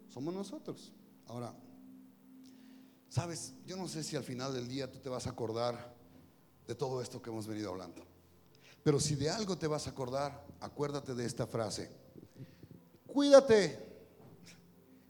somos 0.10 0.34
nosotros. 0.34 0.92
Ahora, 1.28 1.56
sabes, 3.10 3.54
yo 3.66 3.78
no 3.78 3.88
sé 3.88 4.04
si 4.04 4.16
al 4.16 4.24
final 4.24 4.54
del 4.54 4.68
día 4.68 4.92
tú 4.92 5.00
te 5.00 5.08
vas 5.08 5.28
a 5.28 5.30
acordar 5.30 5.96
de 6.68 6.76
todo 6.76 7.02
esto 7.02 7.22
que 7.22 7.30
hemos 7.30 7.48
venido 7.48 7.70
hablando. 7.70 8.11
Pero 8.84 9.00
si 9.00 9.16
de 9.16 9.30
algo 9.30 9.58
te 9.58 9.68
vas 9.68 9.88
a 9.88 9.92
acordar, 9.92 10.46
acuérdate 10.60 11.14
de 11.14 11.26
esta 11.26 11.46
frase. 11.46 11.90
Cuídate, 13.08 13.78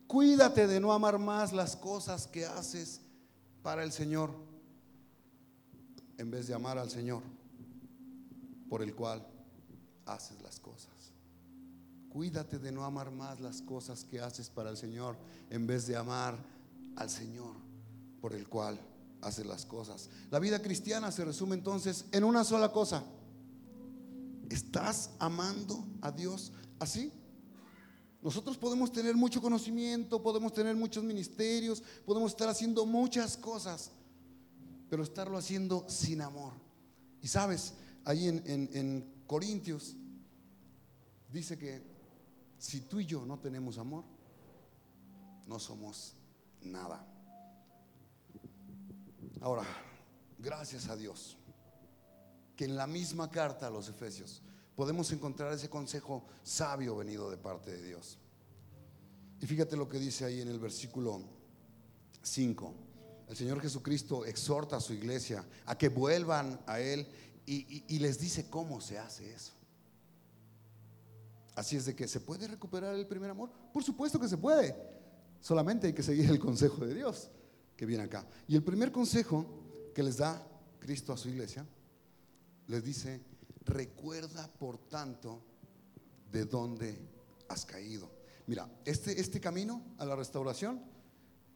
cuídate 0.07 0.67
de 0.67 0.79
no 0.79 0.91
amar 0.91 1.19
más 1.19 1.53
las 1.53 1.75
cosas 1.75 2.27
que 2.27 2.45
haces 2.45 3.01
para 3.61 3.83
el 3.83 3.91
Señor 3.91 4.31
en 6.17 6.31
vez 6.31 6.47
de 6.47 6.53
amar 6.53 6.77
al 6.77 6.89
Señor 6.89 7.23
por 8.69 8.81
el 8.81 8.95
cual 8.95 9.25
haces 10.05 10.41
las 10.41 10.59
cosas. 10.59 10.91
Cuídate 12.09 12.59
de 12.59 12.71
no 12.71 12.83
amar 12.83 13.11
más 13.11 13.39
las 13.39 13.61
cosas 13.61 14.03
que 14.03 14.19
haces 14.19 14.49
para 14.49 14.69
el 14.69 14.77
Señor 14.77 15.15
en 15.49 15.65
vez 15.65 15.87
de 15.87 15.95
amar 15.95 16.35
al 16.97 17.09
Señor 17.09 17.55
por 18.19 18.33
el 18.33 18.49
cual 18.49 18.79
haces 19.21 19.45
las 19.45 19.65
cosas. 19.65 20.09
La 20.29 20.39
vida 20.39 20.61
cristiana 20.61 21.11
se 21.11 21.23
resume 21.23 21.55
entonces 21.55 22.05
en 22.11 22.23
una 22.23 22.43
sola 22.43 22.71
cosa. 22.71 23.03
¿Estás 24.51 25.11
amando 25.17 25.87
a 26.01 26.11
Dios 26.11 26.51
así? 26.77 27.13
Nosotros 28.21 28.57
podemos 28.57 28.91
tener 28.91 29.15
mucho 29.15 29.41
conocimiento, 29.41 30.21
podemos 30.21 30.53
tener 30.53 30.75
muchos 30.75 31.05
ministerios, 31.05 31.81
podemos 32.05 32.33
estar 32.33 32.49
haciendo 32.49 32.85
muchas 32.85 33.37
cosas, 33.37 33.91
pero 34.89 35.03
estarlo 35.03 35.37
haciendo 35.37 35.85
sin 35.87 36.21
amor. 36.21 36.51
Y 37.21 37.29
sabes, 37.29 37.75
ahí 38.03 38.27
en, 38.27 39.21
Corintios 39.25 39.95
dice 41.31 41.57
que 41.57 41.81
si 42.57 42.81
tú 42.81 42.99
y 42.99 43.05
yo 43.05 43.25
no 43.25 43.39
tenemos 43.39 43.77
amor, 43.77 44.03
no 45.47 45.59
somos 45.59 46.13
nada. 46.61 47.07
Ahora, 49.39 49.63
gracias 50.37 50.89
a 50.89 50.97
Dios, 50.97 51.37
que 52.61 52.65
en 52.65 52.75
la 52.75 52.85
misma 52.85 53.31
carta 53.31 53.65
a 53.65 53.69
los 53.71 53.89
Efesios 53.89 54.39
podemos 54.75 55.11
encontrar 55.11 55.51
ese 55.51 55.67
consejo 55.67 56.27
sabio 56.43 56.95
venido 56.95 57.27
de 57.31 57.37
parte 57.37 57.71
de 57.71 57.81
Dios. 57.81 58.19
Y 59.39 59.47
fíjate 59.47 59.75
lo 59.75 59.89
que 59.89 59.97
dice 59.97 60.25
ahí 60.25 60.41
en 60.41 60.47
el 60.47 60.59
versículo 60.59 61.23
5 62.21 62.75
el 63.29 63.35
Señor 63.35 63.59
Jesucristo 63.61 64.25
exhorta 64.25 64.75
a 64.75 64.79
su 64.79 64.93
iglesia 64.93 65.43
a 65.65 65.75
que 65.75 65.89
vuelvan 65.89 66.59
a 66.67 66.79
Él 66.79 67.07
y, 67.47 67.97
les 67.97 68.19
dice 68.19 68.47
cómo 68.47 68.79
se 68.79 68.99
hace 68.99 69.33
eso. 69.33 69.53
Así 71.55 71.77
es 71.77 71.85
de 71.85 71.95
que 71.95 72.07
se 72.07 72.19
puede 72.19 72.47
recuperar 72.47 72.93
el 72.93 73.07
primer 73.07 73.31
amor. 73.31 73.49
Por 73.73 73.83
supuesto 73.83 74.19
que 74.19 74.27
se 74.27 74.37
puede. 74.37 74.75
Solamente 75.39 75.87
hay 75.87 75.93
que 75.93 76.03
seguir 76.03 76.29
el 76.29 76.37
consejo 76.37 76.85
de 76.85 76.93
Dios 76.93 77.31
que 77.75 77.87
viene 77.87 78.03
acá. 78.03 78.23
Y 78.47 78.55
el 78.55 78.61
primer 78.61 78.91
consejo 78.91 79.47
que 79.95 80.03
les 80.03 80.17
da 80.17 80.47
Cristo 80.79 81.11
a 81.11 81.17
su 81.17 81.27
iglesia, 81.27 81.65
les 82.71 82.83
dice, 82.85 83.21
recuerda 83.65 84.47
por 84.47 84.77
tanto 84.87 85.43
de 86.31 86.45
dónde 86.45 86.97
has 87.49 87.65
caído. 87.65 88.09
Mira, 88.47 88.69
este, 88.85 89.19
este 89.19 89.41
camino 89.41 89.83
a 89.97 90.05
la 90.05 90.15
restauración 90.15 90.81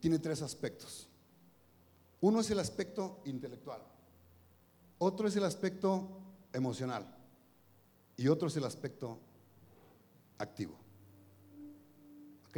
tiene 0.02 0.20
tres 0.20 0.42
aspectos. 0.42 1.08
Uno 2.20 2.42
es 2.42 2.52
el 2.52 2.60
aspecto 2.60 3.22
intelectual, 3.26 3.82
otro 4.98 5.30
es 5.30 5.36
el 5.38 5.46
aspecto 5.46 6.22
emocional 6.52 7.06
y 8.18 8.28
otro 8.28 8.50
es 8.50 8.58
el 8.58 8.66
aspecto 8.66 9.18
activo. 10.38 10.76
¿Ok? 12.50 12.58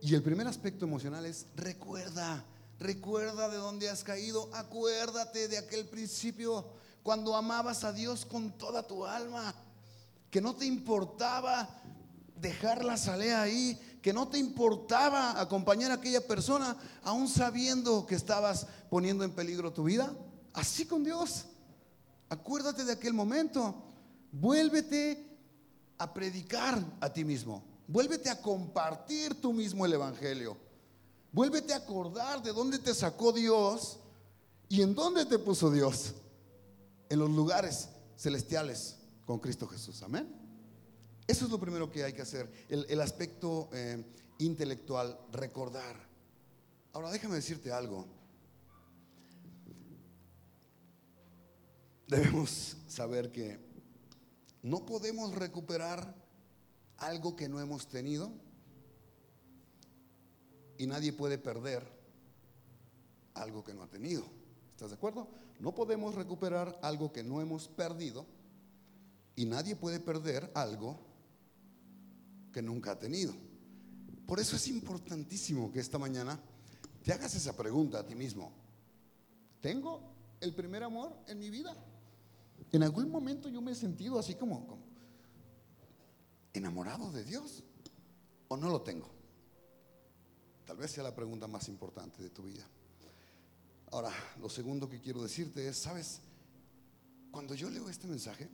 Y 0.00 0.14
el 0.16 0.22
primer 0.24 0.48
aspecto 0.48 0.86
emocional 0.86 1.24
es 1.26 1.46
recuerda, 1.54 2.44
recuerda 2.80 3.48
de 3.48 3.58
dónde 3.58 3.88
has 3.88 4.02
caído, 4.02 4.50
acuérdate 4.52 5.46
de 5.46 5.58
aquel 5.58 5.86
principio 5.86 6.81
cuando 7.02 7.34
amabas 7.34 7.84
a 7.84 7.92
Dios 7.92 8.24
con 8.24 8.52
toda 8.52 8.86
tu 8.86 9.04
alma, 9.04 9.54
que 10.30 10.40
no 10.40 10.54
te 10.54 10.66
importaba 10.66 11.68
dejar 12.36 12.84
la 12.84 12.96
salea 12.96 13.42
ahí, 13.42 13.78
que 14.02 14.12
no 14.12 14.28
te 14.28 14.38
importaba 14.38 15.40
acompañar 15.40 15.90
a 15.90 15.94
aquella 15.94 16.26
persona, 16.26 16.76
aún 17.04 17.28
sabiendo 17.28 18.06
que 18.06 18.14
estabas 18.14 18.66
poniendo 18.90 19.24
en 19.24 19.32
peligro 19.32 19.72
tu 19.72 19.84
vida. 19.84 20.12
Así 20.52 20.86
con 20.86 21.04
Dios. 21.04 21.44
Acuérdate 22.28 22.84
de 22.84 22.92
aquel 22.92 23.14
momento. 23.14 23.74
Vuélvete 24.32 25.38
a 25.98 26.12
predicar 26.12 26.82
a 27.00 27.12
ti 27.12 27.24
mismo. 27.24 27.62
Vuélvete 27.86 28.30
a 28.30 28.40
compartir 28.40 29.40
tú 29.40 29.52
mismo 29.52 29.86
el 29.86 29.92
Evangelio. 29.92 30.56
Vuélvete 31.30 31.72
a 31.72 31.78
acordar 31.78 32.42
de 32.42 32.52
dónde 32.52 32.78
te 32.78 32.94
sacó 32.94 33.32
Dios 33.32 33.98
y 34.68 34.82
en 34.82 34.94
dónde 34.94 35.26
te 35.26 35.38
puso 35.38 35.70
Dios. 35.70 36.14
En 37.12 37.18
los 37.18 37.28
lugares 37.28 37.90
celestiales 38.16 38.96
con 39.26 39.38
Cristo 39.38 39.66
Jesús. 39.66 40.02
Amén. 40.02 40.26
Eso 41.26 41.44
es 41.44 41.50
lo 41.50 41.60
primero 41.60 41.90
que 41.90 42.04
hay 42.04 42.14
que 42.14 42.22
hacer, 42.22 42.50
el, 42.70 42.98
aspecto 43.02 43.68
eh, 43.74 44.02
intelectual, 44.38 45.18
recordar. 45.30 45.94
Ahora 46.94 47.10
déjame 47.10 47.34
decirte 47.34 47.70
algo. 47.70 48.06
Debemos 52.06 52.78
saber 52.88 53.30
que 53.30 53.60
no 54.62 54.86
podemos 54.86 55.34
recuperar 55.34 56.14
algo 56.96 57.36
que 57.36 57.46
no 57.46 57.60
hemos 57.60 57.88
tenido 57.88 58.32
y 60.78 60.86
nadie 60.86 61.12
puede 61.12 61.36
perder 61.36 61.86
algo 63.34 63.62
que 63.62 63.74
no 63.74 63.82
ha 63.82 63.88
tenido. 63.90 64.24
¿Estás 64.70 64.88
de 64.88 64.96
acuerdo? 64.96 65.28
No 65.62 65.72
podemos 65.72 66.16
recuperar 66.16 66.76
algo 66.82 67.12
que 67.12 67.22
no 67.22 67.40
hemos 67.40 67.68
perdido 67.68 68.26
y 69.36 69.44
nadie 69.46 69.76
puede 69.76 70.00
perder 70.00 70.50
algo 70.56 70.98
que 72.52 72.60
nunca 72.60 72.90
ha 72.90 72.98
tenido. 72.98 73.32
Por 74.26 74.40
eso 74.40 74.56
es 74.56 74.66
importantísimo 74.66 75.70
que 75.70 75.78
esta 75.78 76.00
mañana 76.00 76.36
te 77.04 77.12
hagas 77.12 77.36
esa 77.36 77.56
pregunta 77.56 78.00
a 78.00 78.04
ti 78.04 78.16
mismo. 78.16 78.50
¿Tengo 79.60 80.00
el 80.40 80.52
primer 80.52 80.82
amor 80.82 81.16
en 81.28 81.38
mi 81.38 81.48
vida? 81.48 81.76
En 82.72 82.82
algún 82.82 83.08
momento 83.08 83.48
yo 83.48 83.62
me 83.62 83.70
he 83.70 83.76
sentido 83.76 84.18
así 84.18 84.34
como, 84.34 84.66
enamorado 86.52 87.12
de 87.12 87.22
Dios 87.22 87.62
o 88.48 88.56
no 88.56 88.68
lo 88.68 88.82
tengo. 88.82 89.08
Tal 90.66 90.76
vez 90.76 90.90
sea 90.90 91.04
la 91.04 91.14
pregunta 91.14 91.46
más 91.46 91.68
importante 91.68 92.20
de 92.20 92.30
tu 92.30 92.42
vida. 92.42 92.66
Ahora, 93.92 94.10
lo 94.40 94.48
segundo 94.48 94.88
que 94.88 95.02
quiero 95.02 95.22
decirte 95.22 95.68
es, 95.68 95.76
¿sabes? 95.76 96.20
Cuando 97.30 97.54
yo 97.54 97.68
leo 97.68 97.90
este 97.90 98.06
mensaje, 98.06 98.48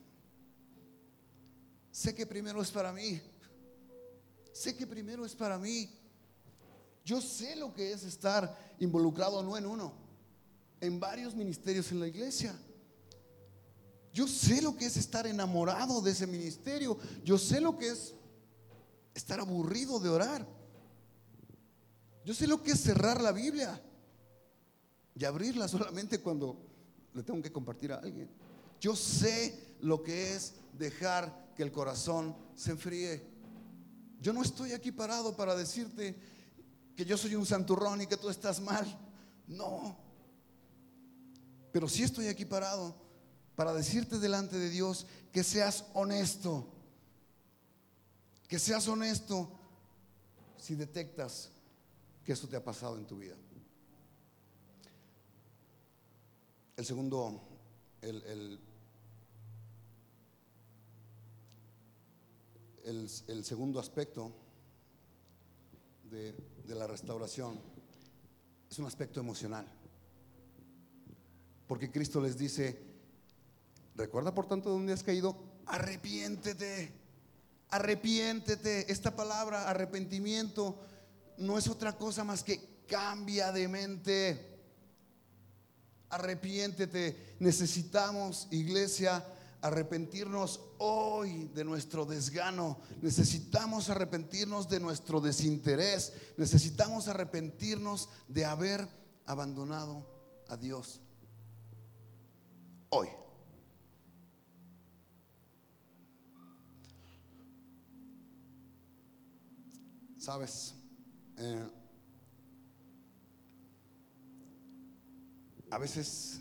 sé 1.93 2.12
que 2.12 2.26
primero 2.26 2.61
es 2.61 2.72
para 2.72 2.93
mí. 2.93 3.20
Sé 4.53 4.76
que 4.76 4.84
primero 4.84 5.24
es 5.24 5.36
para 5.36 5.57
mí. 5.57 5.89
Yo 7.05 7.20
sé 7.20 7.55
lo 7.55 7.72
que 7.72 7.93
es 7.93 8.03
estar 8.03 8.74
involucrado 8.80 9.41
no 9.45 9.57
en 9.57 9.66
uno, 9.66 9.93
en 10.80 10.99
varios 10.99 11.36
ministerios 11.36 11.93
en 11.93 12.01
la 12.01 12.09
iglesia. 12.09 12.59
Yo 14.12 14.26
sé 14.26 14.61
lo 14.61 14.76
que 14.76 14.86
es 14.86 14.97
estar 14.97 15.24
enamorado 15.24 16.01
de 16.03 16.11
ese 16.11 16.26
ministerio. 16.26 16.99
Yo 17.22 17.39
sé 17.39 17.61
lo 17.61 17.78
que 17.78 17.91
es 17.91 18.12
estar 19.14 19.39
aburrido 19.39 20.01
de 20.01 20.09
orar. 20.09 20.45
Yo 22.24 22.34
sé 22.34 22.49
lo 22.49 22.61
que 22.61 22.72
es 22.72 22.80
cerrar 22.80 23.20
la 23.20 23.30
Biblia 23.30 23.80
y 25.18 25.24
abrirla 25.24 25.66
solamente 25.66 26.20
cuando 26.20 26.56
le 27.12 27.24
tengo 27.24 27.42
que 27.42 27.50
compartir 27.50 27.92
a 27.92 27.96
alguien. 27.96 28.30
Yo 28.80 28.94
sé 28.94 29.74
lo 29.80 30.00
que 30.02 30.36
es 30.36 30.54
dejar 30.78 31.52
que 31.56 31.64
el 31.64 31.72
corazón 31.72 32.36
se 32.54 32.70
enfríe. 32.70 33.20
Yo 34.20 34.32
no 34.32 34.42
estoy 34.42 34.72
aquí 34.72 34.92
parado 34.92 35.34
para 35.34 35.56
decirte 35.56 36.14
que 36.94 37.04
yo 37.04 37.16
soy 37.16 37.34
un 37.34 37.46
santurrón 37.46 38.00
y 38.00 38.06
que 38.06 38.16
tú 38.16 38.28
estás 38.28 38.60
mal. 38.60 38.86
No. 39.48 39.96
Pero 41.72 41.88
sí 41.88 42.04
estoy 42.04 42.28
aquí 42.28 42.44
parado 42.44 42.94
para 43.56 43.74
decirte 43.74 44.20
delante 44.20 44.56
de 44.56 44.70
Dios 44.70 45.06
que 45.32 45.42
seas 45.42 45.84
honesto. 45.94 46.68
Que 48.46 48.60
seas 48.60 48.86
honesto 48.86 49.50
si 50.58 50.76
detectas 50.76 51.50
que 52.24 52.34
eso 52.34 52.46
te 52.46 52.56
ha 52.56 52.62
pasado 52.62 52.96
en 52.98 53.06
tu 53.06 53.18
vida. 53.18 53.34
El 56.79 56.87
segundo, 56.87 57.41
el, 58.03 58.61
el, 62.85 63.45
segundo 63.45 63.81
aspecto 63.81 64.31
de, 66.05 66.37
de 66.64 66.74
la 66.76 66.87
restauración 66.87 67.59
es 68.70 68.79
un 68.79 68.87
aspecto 68.87 69.18
emocional. 69.18 69.66
Porque 71.66 71.91
Cristo 71.91 72.20
les 72.20 72.39
dice, 72.39 72.81
recuerda 73.97 74.33
por 74.33 74.47
tanto 74.47 74.70
donde 74.70 74.93
has 74.93 75.03
caído, 75.03 75.37
arrepiéntete, 75.66 76.93
arrepiéntete. 77.70 78.93
Esta 78.93 79.16
palabra, 79.16 79.68
arrepentimiento, 79.68 80.79
no 81.39 81.59
es 81.59 81.66
otra 81.66 81.97
cosa 81.97 82.22
más 82.22 82.45
que 82.45 82.85
cambia 82.87 83.51
de 83.51 83.66
mente 83.66 84.57
arrepiéntete. 86.11 87.36
Necesitamos, 87.40 88.48
iglesia, 88.50 89.24
arrepentirnos 89.61 90.61
hoy 90.78 91.50
de 91.54 91.64
nuestro 91.64 92.04
desgano. 92.04 92.78
Necesitamos 93.02 93.90
arrepentirnos 93.90 94.68
de 94.68 94.80
nuestro 94.80 95.20
desinterés. 95.20 96.12
Necesitamos 96.36 97.09
arrepentirnos 97.09 98.09
de 98.28 98.44
haber 98.44 98.88
abandonado 99.26 100.06
a 100.48 100.56
Dios. 100.56 101.00
Hoy. 102.90 103.09
Sabes, 110.18 110.74
eh, 111.36 111.68
a 115.70 115.78
veces 115.78 116.40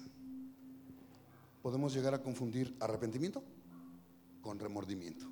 podemos 1.61 1.93
llegar 1.93 2.13
a 2.13 2.21
confundir 2.21 2.75
arrepentimiento 2.80 3.43
con 4.41 4.59
remordimiento. 4.59 5.25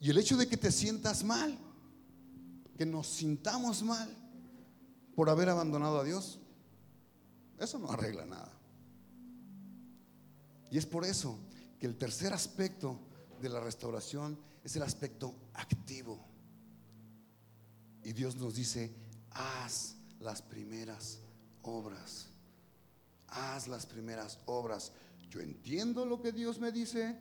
Y 0.00 0.10
el 0.10 0.18
hecho 0.18 0.36
de 0.36 0.48
que 0.48 0.56
te 0.56 0.72
sientas 0.72 1.24
mal, 1.24 1.56
que 2.76 2.84
nos 2.84 3.06
sintamos 3.06 3.82
mal 3.82 4.14
por 5.14 5.30
haber 5.30 5.48
abandonado 5.48 6.00
a 6.00 6.04
Dios, 6.04 6.40
eso 7.58 7.78
no 7.78 7.90
arregla 7.90 8.26
nada. 8.26 8.52
Y 10.70 10.78
es 10.78 10.86
por 10.86 11.04
eso 11.04 11.38
que 11.78 11.86
el 11.86 11.96
tercer 11.96 12.32
aspecto 12.32 12.98
de 13.40 13.48
la 13.48 13.60
restauración 13.60 14.38
es 14.64 14.76
el 14.76 14.82
aspecto 14.82 15.34
activo. 15.54 16.26
Y 18.02 18.12
Dios 18.12 18.36
nos 18.36 18.54
dice, 18.54 18.94
haz 19.30 19.96
las 20.20 20.42
primeras 20.42 21.20
obras 21.62 22.35
haz 23.28 23.68
las 23.68 23.86
primeras 23.86 24.38
obras. 24.46 24.92
Yo 25.30 25.40
entiendo 25.40 26.06
lo 26.06 26.20
que 26.20 26.32
Dios 26.32 26.58
me 26.58 26.72
dice, 26.72 27.18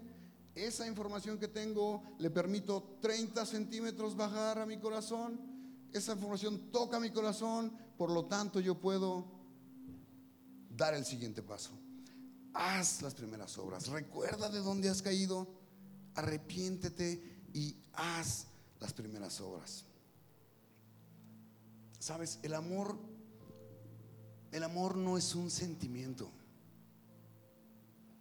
esa 0.53 0.87
información 0.87 1.37
que 1.37 1.47
tengo 1.47 2.03
le 2.19 2.29
permito 2.29 2.97
30 3.01 3.45
centímetros 3.45 4.15
bajar 4.15 4.59
a 4.59 4.65
mi 4.65 4.77
corazón, 4.77 5.39
esa 5.91 6.13
información 6.13 6.71
toca 6.71 6.99
mi 6.99 7.11
corazón, 7.11 7.75
por 7.97 8.09
lo 8.09 8.25
tanto 8.25 8.59
yo 8.59 8.79
puedo 8.79 9.25
dar 10.69 10.93
el 10.93 11.05
siguiente 11.05 11.41
paso. 11.41 11.71
Haz 12.53 13.01
las 13.01 13.13
primeras 13.13 13.57
obras, 13.57 13.87
recuerda 13.87 14.49
de 14.49 14.59
dónde 14.59 14.89
has 14.89 15.01
caído, 15.01 15.47
arrepiéntete 16.15 17.41
y 17.53 17.75
haz 17.93 18.47
las 18.79 18.93
primeras 18.93 19.41
obras. 19.41 19.85
Sabes, 21.99 22.39
el 22.43 22.53
amor 22.53 22.97
el 24.55 24.63
amor 24.63 24.95
no 24.95 25.17
es 25.17 25.35
un 25.35 25.51
sentimiento. 25.51 26.31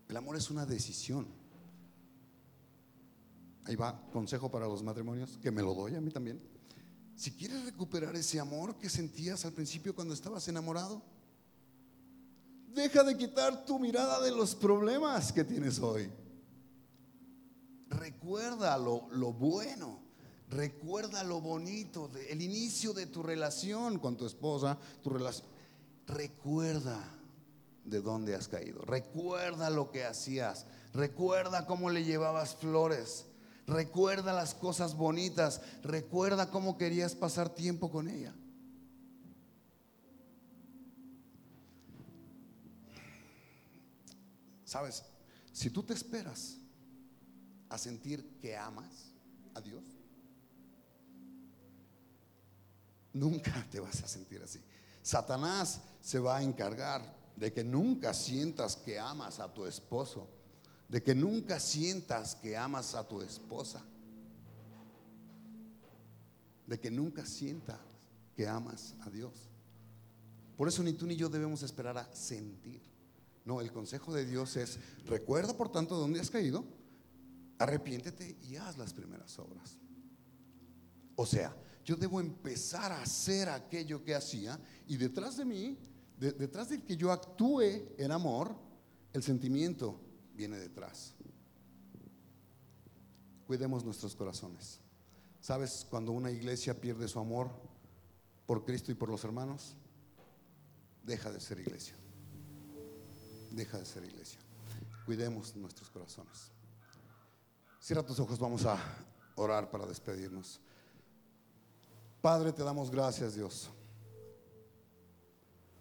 El 0.09 0.17
amor 0.17 0.37
es 0.37 0.51
una 0.51 0.67
decisión. 0.67 1.29
Ahí 3.65 3.77
va, 3.77 4.05
consejo 4.13 4.51
para 4.51 4.67
los 4.67 4.83
matrimonios, 4.83 5.39
que 5.41 5.53
me 5.53 5.63
lo 5.63 5.75
doy 5.75 5.95
a 5.95 6.01
mí 6.01 6.11
también. 6.11 6.43
Si 7.15 7.31
quieres 7.31 7.65
recuperar 7.65 8.17
ese 8.17 8.41
amor 8.41 8.77
que 8.79 8.91
sentías 8.91 9.45
al 9.45 9.53
principio 9.53 9.95
cuando 9.95 10.13
estabas 10.13 10.49
enamorado, 10.49 11.03
deja 12.75 13.05
de 13.05 13.17
quitar 13.17 13.65
tu 13.65 13.79
mirada 13.79 14.21
de 14.21 14.33
los 14.33 14.57
problemas 14.57 15.33
que 15.33 15.45
tienes 15.45 15.79
hoy. 15.79 16.11
Recuerda 17.91 18.77
lo, 18.77 19.07
lo 19.13 19.33
bueno, 19.33 20.01
recuerda 20.51 21.23
lo 21.23 21.41
bonito, 21.41 22.11
el 22.29 22.43
inicio 22.43 22.93
de 22.93 23.07
tu 23.07 23.23
relación 23.23 24.01
con 24.01 24.17
tu 24.17 24.27
esposa, 24.27 24.77
tu 25.01 25.11
relación 25.11 25.54
recuerda 26.07 27.03
de 27.85 28.01
dónde 28.01 28.35
has 28.35 28.49
caído, 28.49 28.83
recuerda 28.83 29.71
lo 29.71 29.91
que 29.91 30.05
hacías, 30.05 30.67
recuerda 30.93 31.67
cómo 31.67 31.91
le 31.91 32.05
llevabas 32.05 32.57
flores, 32.57 33.27
recuerda 33.67 34.33
las 34.33 34.55
cosas 34.55 34.97
bonitas, 34.97 35.61
recuerda 35.83 36.51
cómo 36.51 36.79
querías 36.79 37.15
pasar 37.15 37.49
tiempo 37.51 37.91
con 37.91 38.09
ella. 38.09 38.35
Sabes, 44.65 45.05
si 45.53 45.71
tú 45.71 45.83
te 45.85 45.95
esperas 45.95 46.57
a 47.69 47.79
sentir 47.79 48.39
que 48.41 48.57
amas 48.57 49.13
a 49.55 49.61
Dios, 49.61 49.85
nunca 53.13 53.65
te 53.71 53.79
vas 53.79 54.03
a 54.03 54.09
sentir 54.09 54.43
así. 54.43 54.61
Satanás 55.05 55.83
se 56.01 56.19
va 56.19 56.39
a 56.39 56.43
encargar 56.43 57.15
de 57.37 57.53
que 57.53 57.63
nunca 57.63 58.15
sientas 58.15 58.75
que 58.75 58.99
amas 58.99 59.39
a 59.39 59.53
tu 59.53 59.67
esposo, 59.67 60.27
de 60.89 61.03
que 61.03 61.15
nunca 61.15 61.61
sientas 61.61 62.35
que 62.37 62.57
amas 62.57 62.95
a 62.95 63.07
tu 63.07 63.21
esposa, 63.21 63.85
de 66.67 66.81
que 66.81 66.91
nunca 66.91 67.27
sientas 67.27 67.79
que 68.35 68.49
amas 68.49 68.95
a 69.03 69.11
Dios. 69.11 69.51
Por 70.57 70.69
eso 70.69 70.83
ni 70.83 70.95
tú 70.95 71.07
ni 71.07 71.17
yo 71.17 71.29
debemos 71.29 71.63
esperar 71.63 71.99
a 71.99 72.15
sentir. 72.15 72.81
No, 73.45 73.61
el 73.61 73.71
consejo 73.73 74.15
de 74.15 74.25
Dios 74.25 74.57
es, 74.57 74.79
recuerda 75.05 75.55
por 75.55 75.71
tanto 75.71 75.97
dónde 75.97 76.19
has 76.21 76.31
caído, 76.31 76.65
arrepiéntete 77.59 78.39
y 78.41 78.57
haz 78.57 78.79
las 78.79 78.95
primeras 78.95 79.39
obras. 79.39 79.77
O 81.15 81.27
sea, 81.27 81.55
yo 81.85 81.97
debo 81.97 82.21
empezar 82.21 82.93
a 82.93 83.03
hacer 83.03 83.49
aquello 83.49 84.03
que 84.03 84.15
hacía 84.15 84.59
y 84.87 84.97
detrás 84.97 85.37
de 85.37 85.45
mí, 85.45 85.79
detrás 86.19 86.71
de 86.71 86.83
que 86.83 86.97
yo 86.97 87.13
actúe 87.13 87.95
en 87.99 88.11
amor, 88.11 88.57
el 89.13 89.23
sentimiento 89.23 90.01
viene 90.35 90.57
detrás. 90.57 91.15
Cuidemos 93.47 93.85
nuestros 93.85 94.17
corazones. 94.17 94.81
¿Sabes 95.41 95.87
cuando 95.91 96.13
una 96.13 96.31
iglesia 96.31 96.81
pierde 96.81 97.07
su 97.07 97.19
amor 97.19 97.51
por 98.47 98.65
Cristo 98.65 98.91
y 98.91 98.95
por 98.95 99.11
los 99.11 99.23
hermanos? 99.25 99.77
Deja 101.03 101.31
de 101.31 101.39
ser 101.39 101.61
iglesia. 101.61 101.95
Deja 103.51 103.79
de 103.79 103.85
ser 103.85 104.05
iglesia. 104.05 104.41
Cuidemos 105.05 105.55
nuestros 105.55 105.91
corazones. 105.91 106.51
Cierra 107.79 108.03
tus 108.03 108.19
ojos, 108.19 108.39
vamos 108.39 108.65
a 108.65 108.79
orar 109.35 109.71
para 109.71 109.87
despedirnos. 109.87 110.61
Padre, 112.25 112.55
te 112.55 112.65
damos 112.65 112.91
gracias, 112.91 113.35
Dios, 113.35 113.69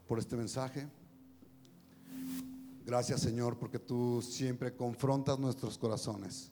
por 0.05 0.19
este 0.19 0.35
mensaje. 0.35 0.85
Gracias, 2.85 3.21
Señor, 3.21 3.57
porque 3.57 3.79
tú 3.79 4.21
siempre 4.21 4.75
confrontas 4.75 5.39
nuestros 5.39 5.77
corazones. 5.77 6.51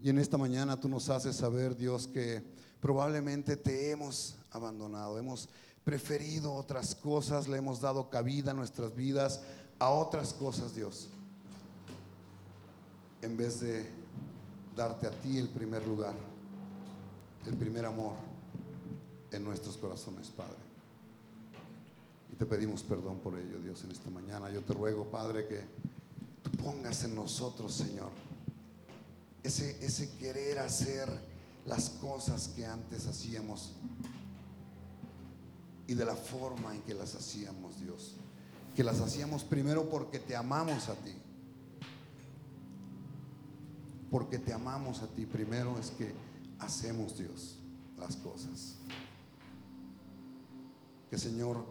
Y 0.00 0.08
en 0.10 0.18
esta 0.18 0.38
mañana 0.38 0.78
tú 0.78 0.88
nos 0.88 1.10
haces 1.10 1.34
saber, 1.34 1.76
Dios, 1.76 2.06
que 2.06 2.44
probablemente 2.78 3.56
te 3.56 3.90
hemos 3.90 4.36
abandonado, 4.52 5.18
hemos 5.18 5.48
preferido 5.82 6.54
otras 6.54 6.94
cosas, 6.94 7.48
le 7.48 7.58
hemos 7.58 7.80
dado 7.80 8.10
cabida 8.10 8.52
a 8.52 8.54
nuestras 8.54 8.94
vidas 8.94 9.42
a 9.80 9.90
otras 9.90 10.32
cosas, 10.32 10.76
Dios, 10.76 11.08
en 13.20 13.36
vez 13.36 13.58
de 13.58 13.90
darte 14.76 15.08
a 15.08 15.10
ti 15.10 15.38
el 15.38 15.48
primer 15.48 15.84
lugar, 15.88 16.14
el 17.48 17.56
primer 17.56 17.84
amor 17.84 18.27
en 19.32 19.44
nuestros 19.44 19.76
corazones, 19.76 20.28
Padre. 20.28 20.56
Y 22.32 22.36
te 22.36 22.46
pedimos 22.46 22.82
perdón 22.82 23.18
por 23.18 23.38
ello, 23.38 23.60
Dios, 23.60 23.82
en 23.84 23.90
esta 23.90 24.10
mañana. 24.10 24.50
Yo 24.50 24.62
te 24.62 24.74
ruego, 24.74 25.04
Padre, 25.04 25.46
que 25.46 25.62
tú 26.42 26.50
pongas 26.62 27.04
en 27.04 27.14
nosotros, 27.14 27.74
Señor, 27.74 28.10
ese, 29.42 29.84
ese 29.84 30.16
querer 30.16 30.58
hacer 30.58 31.08
las 31.66 31.90
cosas 31.90 32.48
que 32.48 32.64
antes 32.64 33.06
hacíamos 33.06 33.72
y 35.88 35.94
de 35.94 36.04
la 36.04 36.14
forma 36.14 36.74
en 36.74 36.82
que 36.82 36.94
las 36.94 37.14
hacíamos, 37.14 37.80
Dios. 37.80 38.14
Que 38.76 38.84
las 38.84 39.00
hacíamos 39.00 39.42
primero 39.42 39.88
porque 39.88 40.18
te 40.18 40.36
amamos 40.36 40.88
a 40.88 40.94
ti. 40.94 41.14
Porque 44.10 44.38
te 44.38 44.52
amamos 44.52 45.02
a 45.02 45.06
ti. 45.08 45.24
Primero 45.24 45.78
es 45.78 45.90
que 45.90 46.12
hacemos, 46.58 47.16
Dios, 47.16 47.58
las 47.98 48.16
cosas. 48.16 48.76
Que 51.10 51.18
Señor, 51.18 51.64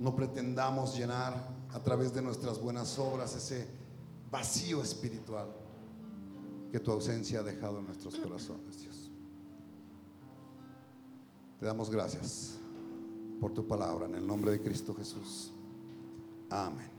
no 0.00 0.14
pretendamos 0.14 0.96
llenar 0.96 1.34
a 1.72 1.80
través 1.80 2.12
de 2.12 2.22
nuestras 2.22 2.60
buenas 2.60 2.98
obras 2.98 3.34
ese 3.34 3.66
vacío 4.30 4.82
espiritual 4.82 5.48
que 6.70 6.80
tu 6.80 6.90
ausencia 6.90 7.40
ha 7.40 7.42
dejado 7.42 7.78
en 7.78 7.86
nuestros 7.86 8.16
corazones, 8.16 8.80
Dios. 8.80 9.10
Te 11.58 11.66
damos 11.66 11.90
gracias 11.90 12.58
por 13.40 13.52
tu 13.52 13.66
palabra 13.66 14.06
en 14.06 14.14
el 14.14 14.26
nombre 14.26 14.50
de 14.50 14.60
Cristo 14.60 14.94
Jesús. 14.94 15.52
Amén. 16.50 16.95